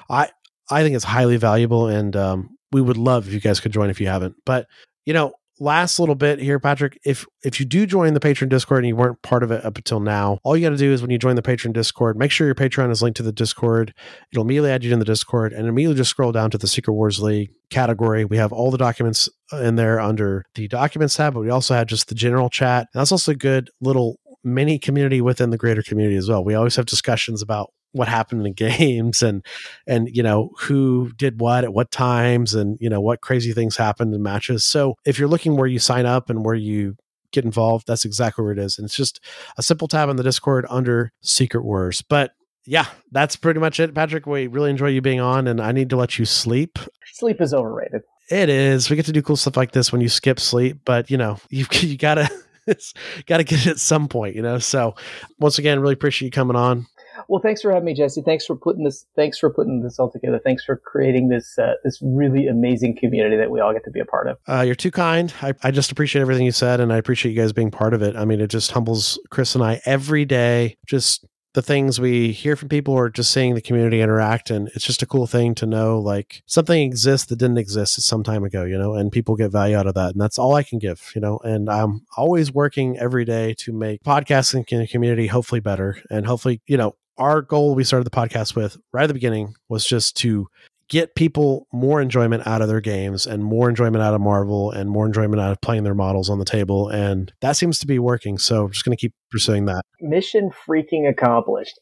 I 0.09 0.29
I 0.69 0.81
think 0.81 0.95
it's 0.95 1.03
highly 1.03 1.35
valuable, 1.35 1.87
and 1.87 2.15
um, 2.15 2.57
we 2.71 2.81
would 2.81 2.97
love 2.97 3.27
if 3.27 3.33
you 3.33 3.41
guys 3.41 3.59
could 3.59 3.73
join 3.73 3.89
if 3.89 3.99
you 3.99 4.07
haven't. 4.07 4.35
But 4.45 4.67
you 5.05 5.13
know, 5.13 5.33
last 5.61 5.99
little 5.99 6.15
bit 6.15 6.39
here, 6.39 6.59
Patrick. 6.59 6.99
If 7.05 7.25
if 7.43 7.59
you 7.59 7.65
do 7.65 7.85
join 7.85 8.13
the 8.13 8.19
Patreon 8.19 8.49
Discord 8.49 8.83
and 8.83 8.89
you 8.89 8.95
weren't 8.95 9.21
part 9.21 9.43
of 9.43 9.51
it 9.51 9.63
up 9.63 9.77
until 9.77 9.99
now, 9.99 10.39
all 10.43 10.57
you 10.57 10.65
got 10.65 10.71
to 10.71 10.77
do 10.77 10.91
is 10.91 11.01
when 11.01 11.11
you 11.11 11.17
join 11.17 11.35
the 11.35 11.41
Patreon 11.41 11.73
Discord, 11.73 12.17
make 12.17 12.31
sure 12.31 12.47
your 12.47 12.55
Patreon 12.55 12.91
is 12.91 13.01
linked 13.01 13.17
to 13.17 13.23
the 13.23 13.31
Discord. 13.31 13.93
It'll 14.31 14.43
immediately 14.43 14.71
add 14.71 14.83
you 14.83 14.91
in 14.91 14.99
the 14.99 15.05
Discord, 15.05 15.53
and 15.53 15.67
immediately 15.67 15.95
just 15.95 16.09
scroll 16.09 16.31
down 16.31 16.49
to 16.51 16.57
the 16.57 16.67
Secret 16.67 16.93
Wars 16.93 17.21
League 17.21 17.51
category. 17.69 18.25
We 18.25 18.37
have 18.37 18.51
all 18.51 18.71
the 18.71 18.77
documents 18.77 19.29
uh, 19.53 19.57
in 19.57 19.75
there 19.75 19.99
under 19.99 20.43
the 20.55 20.67
Documents 20.67 21.15
tab, 21.15 21.35
but 21.35 21.41
we 21.41 21.49
also 21.49 21.75
have 21.75 21.87
just 21.87 22.07
the 22.07 22.15
general 22.15 22.49
chat. 22.49 22.87
And 22.93 22.99
that's 22.99 23.11
also 23.11 23.31
a 23.31 23.35
good 23.35 23.69
little 23.79 24.17
mini 24.43 24.79
community 24.79 25.21
within 25.21 25.51
the 25.51 25.57
greater 25.57 25.83
community 25.83 26.15
as 26.15 26.27
well. 26.27 26.43
We 26.43 26.55
always 26.55 26.75
have 26.75 26.87
discussions 26.87 27.41
about 27.41 27.71
what 27.93 28.07
happened 28.07 28.41
in 28.41 28.43
the 28.43 28.49
games 28.77 29.21
and 29.21 29.45
and 29.87 30.09
you 30.15 30.23
know 30.23 30.51
who 30.59 31.11
did 31.15 31.39
what 31.39 31.63
at 31.63 31.73
what 31.73 31.91
times 31.91 32.53
and 32.53 32.77
you 32.79 32.89
know 32.89 33.01
what 33.01 33.21
crazy 33.21 33.53
things 33.53 33.77
happened 33.77 34.13
in 34.13 34.23
matches 34.23 34.63
so 34.63 34.95
if 35.05 35.19
you're 35.19 35.27
looking 35.27 35.55
where 35.55 35.67
you 35.67 35.79
sign 35.79 36.05
up 36.05 36.29
and 36.29 36.45
where 36.45 36.55
you 36.55 36.95
get 37.31 37.45
involved 37.45 37.87
that's 37.87 38.05
exactly 38.05 38.43
where 38.43 38.51
it 38.51 38.59
is 38.59 38.77
and 38.77 38.85
it's 38.85 38.95
just 38.95 39.21
a 39.57 39.63
simple 39.63 39.87
tab 39.87 40.09
on 40.09 40.17
the 40.17 40.23
discord 40.23 40.65
under 40.69 41.11
secret 41.21 41.63
wars 41.63 42.01
but 42.01 42.33
yeah, 42.65 42.85
that's 43.11 43.35
pretty 43.35 43.59
much 43.59 43.79
it, 43.79 43.93
Patrick. 43.95 44.25
We 44.25 44.47
really 44.47 44.69
enjoy 44.69 44.89
you 44.89 45.01
being 45.01 45.19
on, 45.19 45.47
and 45.47 45.59
I 45.59 45.71
need 45.71 45.89
to 45.89 45.95
let 45.95 46.19
you 46.19 46.25
sleep. 46.25 46.77
Sleep 47.13 47.41
is 47.41 47.53
overrated. 47.53 48.03
It 48.29 48.49
is. 48.49 48.89
We 48.89 48.95
get 48.95 49.05
to 49.07 49.11
do 49.11 49.21
cool 49.21 49.35
stuff 49.35 49.57
like 49.57 49.71
this 49.71 49.91
when 49.91 50.01
you 50.01 50.09
skip 50.09 50.39
sleep, 50.39 50.79
but 50.85 51.09
you 51.09 51.17
know, 51.17 51.37
you 51.49 51.65
you 51.81 51.97
gotta 51.97 52.29
gotta 53.25 53.43
get 53.43 53.65
it 53.65 53.67
at 53.67 53.79
some 53.79 54.07
point, 54.07 54.35
you 54.35 54.41
know. 54.41 54.59
So 54.59 54.95
once 55.39 55.57
again, 55.57 55.79
really 55.79 55.93
appreciate 55.93 56.27
you 56.27 56.31
coming 56.31 56.55
on. 56.55 56.85
Well, 57.27 57.41
thanks 57.41 57.61
for 57.61 57.71
having 57.71 57.85
me, 57.85 57.93
Jesse. 57.93 58.21
Thanks 58.21 58.45
for 58.45 58.55
putting 58.55 58.83
this. 58.83 59.05
Thanks 59.15 59.37
for 59.37 59.49
putting 59.49 59.81
this 59.81 59.99
all 59.99 60.09
together. 60.09 60.39
Thanks 60.43 60.63
for 60.63 60.77
creating 60.77 61.29
this 61.29 61.57
uh, 61.57 61.73
this 61.83 61.99
really 62.01 62.47
amazing 62.47 62.97
community 62.97 63.37
that 63.37 63.51
we 63.51 63.59
all 63.59 63.73
get 63.73 63.83
to 63.85 63.91
be 63.91 63.99
a 63.99 64.05
part 64.05 64.27
of. 64.27 64.37
Uh, 64.47 64.61
you're 64.61 64.75
too 64.75 64.91
kind. 64.91 65.33
I, 65.41 65.53
I 65.63 65.71
just 65.71 65.91
appreciate 65.91 66.21
everything 66.21 66.45
you 66.45 66.51
said, 66.51 66.79
and 66.79 66.91
I 66.91 66.97
appreciate 66.97 67.33
you 67.33 67.41
guys 67.41 67.53
being 67.53 67.71
part 67.71 67.93
of 67.93 68.01
it. 68.01 68.15
I 68.15 68.25
mean, 68.25 68.41
it 68.41 68.47
just 68.47 68.71
humbles 68.71 69.19
Chris 69.29 69.55
and 69.55 69.63
I 69.63 69.81
every 69.85 70.25
day. 70.25 70.77
Just 70.85 71.25
the 71.53 71.61
things 71.61 71.99
we 71.99 72.31
hear 72.31 72.55
from 72.55 72.69
people 72.69 72.93
or 72.93 73.09
just 73.09 73.31
seeing 73.31 73.55
the 73.55 73.61
community 73.61 73.99
interact 73.99 74.49
and 74.49 74.69
it's 74.69 74.85
just 74.85 75.01
a 75.01 75.05
cool 75.05 75.27
thing 75.27 75.53
to 75.53 75.65
know 75.65 75.99
like 75.99 76.43
something 76.45 76.81
exists 76.81 77.27
that 77.27 77.35
didn't 77.35 77.57
exist 77.57 78.01
some 78.01 78.23
time 78.23 78.43
ago 78.43 78.63
you 78.63 78.77
know 78.77 78.93
and 78.93 79.11
people 79.11 79.35
get 79.35 79.51
value 79.51 79.75
out 79.75 79.87
of 79.87 79.93
that 79.93 80.11
and 80.11 80.21
that's 80.21 80.39
all 80.39 80.55
i 80.55 80.63
can 80.63 80.79
give 80.79 81.11
you 81.13 81.19
know 81.19 81.39
and 81.43 81.69
i'm 81.69 82.05
always 82.15 82.53
working 82.53 82.97
every 82.97 83.25
day 83.25 83.53
to 83.53 83.73
make 83.73 84.01
podcasting 84.03 84.65
community 84.89 85.27
hopefully 85.27 85.59
better 85.59 86.01
and 86.09 86.25
hopefully 86.25 86.61
you 86.67 86.77
know 86.77 86.95
our 87.21 87.43
goal 87.43 87.75
we 87.75 87.83
started 87.83 88.05
the 88.05 88.09
podcast 88.09 88.55
with 88.55 88.77
right 88.91 89.03
at 89.03 89.07
the 89.07 89.13
beginning 89.13 89.53
was 89.69 89.85
just 89.85 90.17
to 90.17 90.47
get 90.89 91.15
people 91.15 91.67
more 91.71 92.01
enjoyment 92.01 92.45
out 92.45 92.61
of 92.61 92.67
their 92.67 92.81
games 92.81 93.25
and 93.25 93.45
more 93.45 93.69
enjoyment 93.69 94.03
out 94.03 94.13
of 94.13 94.19
Marvel 94.19 94.71
and 94.71 94.89
more 94.89 95.05
enjoyment 95.05 95.39
out 95.39 95.51
of 95.51 95.61
playing 95.61 95.83
their 95.83 95.95
models 95.95 96.29
on 96.29 96.37
the 96.37 96.45
table. 96.45 96.89
And 96.89 97.31
that 97.39 97.55
seems 97.55 97.79
to 97.79 97.87
be 97.87 97.97
working. 97.97 98.37
So 98.37 98.65
I'm 98.65 98.71
just 98.71 98.83
going 98.83 98.97
to 98.97 98.99
keep 98.99 99.13
pursuing 99.29 99.65
that. 99.65 99.83
Mission 100.01 100.49
freaking 100.67 101.07
accomplished. 101.07 101.79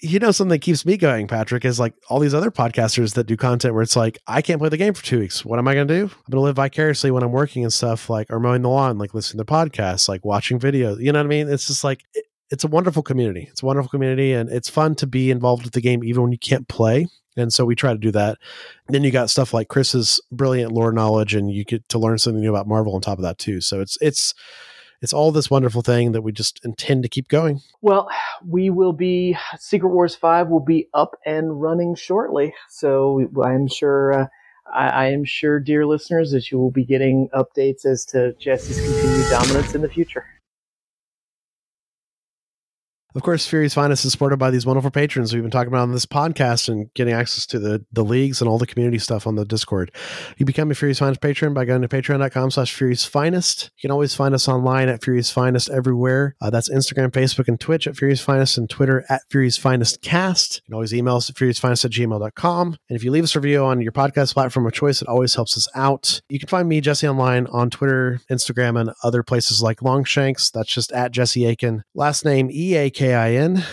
You 0.00 0.20
know, 0.20 0.30
something 0.30 0.50
that 0.50 0.60
keeps 0.60 0.86
me 0.86 0.96
going, 0.96 1.26
Patrick, 1.26 1.64
is 1.64 1.80
like 1.80 1.94
all 2.08 2.20
these 2.20 2.34
other 2.34 2.50
podcasters 2.52 3.14
that 3.14 3.26
do 3.26 3.36
content 3.36 3.74
where 3.74 3.82
it's 3.82 3.96
like, 3.96 4.18
I 4.28 4.42
can't 4.42 4.60
play 4.60 4.68
the 4.68 4.76
game 4.76 4.94
for 4.94 5.02
two 5.02 5.18
weeks. 5.18 5.44
What 5.44 5.58
am 5.58 5.66
I 5.66 5.74
going 5.74 5.88
to 5.88 5.94
do? 5.94 6.02
I'm 6.02 6.30
going 6.30 6.36
to 6.36 6.40
live 6.40 6.56
vicariously 6.56 7.10
when 7.10 7.24
I'm 7.24 7.32
working 7.32 7.64
and 7.64 7.72
stuff, 7.72 8.08
like, 8.10 8.30
or 8.30 8.38
mowing 8.38 8.62
the 8.62 8.68
lawn, 8.68 8.98
like 8.98 9.14
listening 9.14 9.44
to 9.44 9.50
podcasts, 9.50 10.08
like 10.08 10.24
watching 10.24 10.60
videos. 10.60 11.00
You 11.00 11.10
know 11.12 11.18
what 11.18 11.26
I 11.26 11.28
mean? 11.28 11.48
It's 11.48 11.66
just 11.66 11.82
like, 11.82 12.02
it's 12.50 12.64
a 12.64 12.68
wonderful 12.68 13.02
community. 13.02 13.48
It's 13.50 13.62
a 13.62 13.66
wonderful 13.66 13.90
community, 13.90 14.32
and 14.32 14.50
it's 14.50 14.68
fun 14.68 14.94
to 14.96 15.06
be 15.06 15.30
involved 15.30 15.64
with 15.64 15.72
the 15.72 15.80
game 15.80 16.04
even 16.04 16.22
when 16.22 16.32
you 16.32 16.38
can't 16.38 16.68
play. 16.68 17.08
And 17.36 17.52
so 17.52 17.64
we 17.64 17.74
try 17.74 17.92
to 17.92 17.98
do 17.98 18.10
that. 18.12 18.38
Then 18.88 19.04
you 19.04 19.10
got 19.10 19.28
stuff 19.28 19.52
like 19.52 19.68
Chris's 19.68 20.20
brilliant 20.32 20.72
lore 20.72 20.92
knowledge, 20.92 21.34
and 21.34 21.50
you 21.50 21.64
get 21.64 21.88
to 21.90 21.98
learn 21.98 22.18
something 22.18 22.40
new 22.40 22.50
about 22.50 22.68
Marvel 22.68 22.94
on 22.94 23.00
top 23.00 23.18
of 23.18 23.22
that 23.22 23.38
too. 23.38 23.60
So 23.60 23.80
it's 23.80 23.98
it's 24.00 24.34
it's 25.02 25.12
all 25.12 25.32
this 25.32 25.50
wonderful 25.50 25.82
thing 25.82 26.12
that 26.12 26.22
we 26.22 26.32
just 26.32 26.64
intend 26.64 27.02
to 27.02 27.08
keep 27.08 27.28
going. 27.28 27.60
Well, 27.82 28.08
we 28.46 28.70
will 28.70 28.94
be 28.94 29.36
Secret 29.58 29.90
Wars 29.90 30.14
Five 30.14 30.48
will 30.48 30.64
be 30.64 30.88
up 30.94 31.16
and 31.26 31.60
running 31.60 31.94
shortly, 31.94 32.54
so 32.68 33.28
I'm 33.44 33.68
sure. 33.68 34.12
Uh, 34.12 34.26
I, 34.74 34.88
I 34.88 35.06
am 35.10 35.24
sure, 35.24 35.60
dear 35.60 35.86
listeners, 35.86 36.32
that 36.32 36.50
you 36.50 36.58
will 36.58 36.72
be 36.72 36.84
getting 36.84 37.28
updates 37.32 37.86
as 37.86 38.04
to 38.06 38.34
Jesse's 38.40 38.80
continued 38.80 39.30
dominance 39.30 39.76
in 39.76 39.80
the 39.80 39.88
future. 39.88 40.24
Of 43.16 43.22
course, 43.22 43.46
Fury's 43.46 43.72
Finest 43.72 44.04
is 44.04 44.12
supported 44.12 44.36
by 44.36 44.50
these 44.50 44.66
wonderful 44.66 44.90
patrons 44.90 45.32
we've 45.32 45.42
been 45.42 45.50
talking 45.50 45.68
about 45.68 45.84
on 45.84 45.92
this 45.92 46.04
podcast 46.04 46.68
and 46.68 46.92
getting 46.92 47.14
access 47.14 47.46
to 47.46 47.58
the, 47.58 47.82
the 47.90 48.04
leagues 48.04 48.42
and 48.42 48.48
all 48.48 48.58
the 48.58 48.66
community 48.66 48.98
stuff 48.98 49.26
on 49.26 49.36
the 49.36 49.46
Discord. 49.46 49.90
You 50.36 50.44
become 50.44 50.70
a 50.70 50.74
Fury's 50.74 50.98
Finest 50.98 51.22
patron 51.22 51.54
by 51.54 51.64
going 51.64 51.80
to 51.80 51.88
patreon.com 51.88 52.50
slash 52.50 52.74
Fury's 52.74 53.06
Finest. 53.06 53.70
You 53.78 53.88
can 53.88 53.90
always 53.90 54.14
find 54.14 54.34
us 54.34 54.48
online 54.48 54.90
at 54.90 55.02
Fury's 55.02 55.30
Finest 55.30 55.70
everywhere. 55.70 56.36
Uh, 56.42 56.50
that's 56.50 56.68
Instagram, 56.68 57.08
Facebook, 57.08 57.48
and 57.48 57.58
Twitch 57.58 57.86
at 57.86 57.96
Fury's 57.96 58.20
Finest 58.20 58.58
and 58.58 58.68
Twitter 58.68 59.02
at 59.08 59.22
Fury's 59.30 59.56
Finest 59.56 60.02
Cast. 60.02 60.56
You 60.56 60.62
can 60.66 60.74
always 60.74 60.92
email 60.92 61.16
us 61.16 61.30
at 61.30 61.38
Fury's 61.38 61.58
Finest 61.58 61.86
at 61.86 61.92
gmail.com. 61.92 62.66
And 62.90 62.96
if 62.96 63.02
you 63.02 63.10
leave 63.10 63.24
us 63.24 63.34
a 63.34 63.40
review 63.40 63.64
on 63.64 63.80
your 63.80 63.92
podcast 63.92 64.34
platform 64.34 64.66
of 64.66 64.74
choice, 64.74 65.00
it 65.00 65.08
always 65.08 65.34
helps 65.34 65.56
us 65.56 65.66
out. 65.74 66.20
You 66.28 66.38
can 66.38 66.48
find 66.48 66.68
me, 66.68 66.82
Jesse, 66.82 67.08
online 67.08 67.46
on 67.46 67.70
Twitter, 67.70 68.20
Instagram, 68.30 68.78
and 68.78 68.90
other 69.02 69.22
places 69.22 69.62
like 69.62 69.80
Longshanks. 69.80 70.50
That's 70.50 70.70
just 70.70 70.92
at 70.92 71.12
Jesse 71.12 71.40
Eakin. 71.40 71.80
Last 71.94 72.22
name 72.26 72.50
E 72.52 72.76
A 72.76 72.90
K 73.06 73.14
I 73.14 73.34
N. 73.34 73.64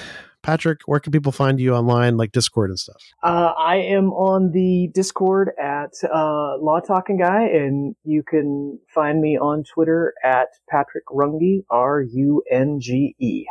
Patrick, 0.43 0.81
where 0.85 0.99
can 0.99 1.11
people 1.11 1.31
find 1.31 1.59
you 1.59 1.73
online, 1.73 2.17
like 2.17 2.33
Discord 2.33 2.69
and 2.69 2.77
stuff? 2.77 3.01
Uh, 3.23 3.53
I 3.57 3.77
am 3.77 4.11
on 4.11 4.51
the 4.51 4.91
Discord 4.93 5.51
at 5.59 5.93
uh, 6.03 6.57
Law 6.59 6.81
Talking 6.85 7.17
Guy, 7.17 7.43
and 7.43 7.95
you 8.03 8.21
can 8.21 8.77
find 8.93 9.21
me 9.21 9.39
on 9.39 9.63
Twitter 9.63 10.13
at 10.23 10.49
Patrick 10.69 11.05
Runge, 11.07 11.63
R 11.71 12.01
U 12.01 12.43
N 12.51 12.79
G 12.79 13.15
E. 13.19 13.45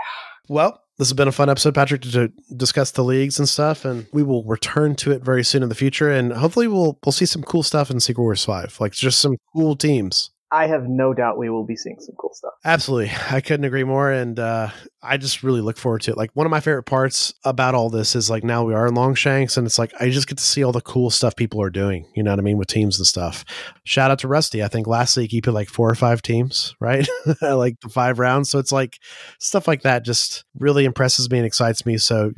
Well, 0.49 0.80
this 0.99 1.09
has 1.09 1.14
been 1.14 1.26
a 1.26 1.33
fun 1.33 1.49
episode, 1.49 1.74
Patrick, 1.74 2.03
to, 2.03 2.11
to 2.12 2.33
discuss 2.57 2.93
the 2.93 3.03
leagues 3.03 3.41
and 3.41 3.49
stuff, 3.49 3.85
and 3.85 4.07
we 4.12 4.22
will 4.22 4.45
return 4.45 4.95
to 4.97 5.11
it 5.11 5.24
very 5.24 5.43
soon 5.43 5.64
in 5.64 5.68
the 5.68 5.74
future, 5.74 6.12
and 6.12 6.33
hopefully 6.33 6.68
we'll 6.68 7.01
we'll 7.05 7.12
see 7.12 7.26
some 7.26 7.43
cool 7.43 7.64
stuff 7.64 7.91
in 7.91 7.99
Secret 7.99 8.22
Wars 8.22 8.45
Five, 8.45 8.76
like 8.78 8.93
just 8.93 9.18
some 9.18 9.37
cool 9.53 9.74
teams. 9.74 10.30
I 10.53 10.66
have 10.66 10.86
no 10.86 11.14
doubt 11.14 11.38
we 11.38 11.48
will 11.48 11.64
be 11.64 11.76
seeing 11.76 11.98
some 11.98 12.14
cool 12.18 12.34
stuff. 12.34 12.53
Absolutely. 12.62 13.11
I 13.30 13.40
couldn't 13.40 13.64
agree 13.64 13.84
more. 13.84 14.12
And 14.12 14.38
uh, 14.38 14.68
I 15.03 15.16
just 15.16 15.42
really 15.42 15.62
look 15.62 15.78
forward 15.78 16.03
to 16.03 16.11
it. 16.11 16.18
Like, 16.18 16.30
one 16.34 16.46
of 16.46 16.50
my 16.50 16.61
favorite 16.61 16.82
parts 16.82 17.32
about 17.42 17.74
all 17.74 17.88
this 17.88 18.14
is 18.14 18.28
like 18.28 18.44
now 18.44 18.62
we 18.62 18.74
are 18.74 18.86
in 18.86 18.94
Longshanks, 18.94 19.57
and 19.57 19.66
it's 19.66 19.78
like 19.78 19.94
I 19.98 20.11
just 20.11 20.28
get 20.28 20.36
to 20.36 20.44
see 20.44 20.62
all 20.62 20.70
the 20.70 20.82
cool 20.82 21.09
stuff 21.09 21.36
people 21.36 21.62
are 21.62 21.70
doing. 21.70 22.07
You 22.14 22.22
know 22.22 22.30
what 22.30 22.38
I 22.38 22.42
mean? 22.42 22.59
With 22.59 22.68
teams 22.68 22.98
and 22.98 23.07
stuff. 23.07 23.46
Shout 23.84 24.11
out 24.11 24.18
to 24.20 24.28
Rusty. 24.28 24.62
I 24.62 24.68
think 24.68 24.86
last 24.86 25.16
week 25.16 25.30
he 25.30 25.40
put 25.40 25.55
like 25.55 25.70
four 25.70 25.88
or 25.88 25.94
five 25.94 26.20
teams, 26.20 26.74
right? 26.80 27.09
like 27.40 27.80
the 27.80 27.88
five 27.88 28.18
rounds. 28.18 28.50
So 28.50 28.59
it's 28.59 28.72
like 28.72 28.98
stuff 29.38 29.66
like 29.66 29.82
that 29.82 30.05
just 30.05 30.44
really 30.59 30.84
impresses 30.84 31.30
me 31.30 31.38
and 31.38 31.46
excites 31.46 31.86
me. 31.86 31.96
So 31.96 32.32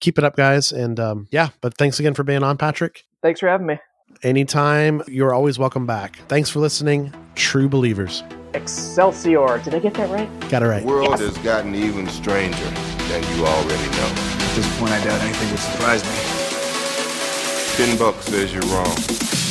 keep 0.00 0.18
it 0.18 0.24
up, 0.24 0.34
guys. 0.34 0.72
And 0.72 0.98
um, 0.98 1.28
yeah, 1.30 1.50
but 1.60 1.78
thanks 1.78 2.00
again 2.00 2.14
for 2.14 2.24
being 2.24 2.42
on, 2.42 2.58
Patrick. 2.58 3.04
Thanks 3.22 3.38
for 3.38 3.48
having 3.48 3.66
me. 3.66 3.78
Anytime, 4.22 5.02
you're 5.06 5.32
always 5.32 5.58
welcome 5.58 5.86
back. 5.86 6.16
Thanks 6.28 6.50
for 6.50 6.58
listening, 6.58 7.10
true 7.36 7.70
believers. 7.70 8.22
Excelsior. 8.52 9.58
Did 9.60 9.74
I 9.74 9.78
get 9.78 9.94
that 9.94 10.10
right? 10.10 10.28
Got 10.50 10.62
it 10.62 10.66
right. 10.66 10.82
The 10.82 10.88
world 10.88 11.18
has 11.20 11.38
gotten 11.38 11.74
even 11.74 12.06
stranger 12.06 12.68
than 13.08 13.22
you 13.38 13.46
already 13.46 13.90
know. 13.96 14.12
At 14.12 14.56
this 14.56 14.78
point, 14.78 14.92
I 14.92 15.02
doubt 15.02 15.22
anything 15.22 15.50
would 15.50 15.58
surprise 15.58 16.04
me. 16.04 16.10
Ten 17.76 17.96
bucks 17.96 18.26
says 18.26 18.52
you're 18.52 18.60
wrong. 18.64 19.49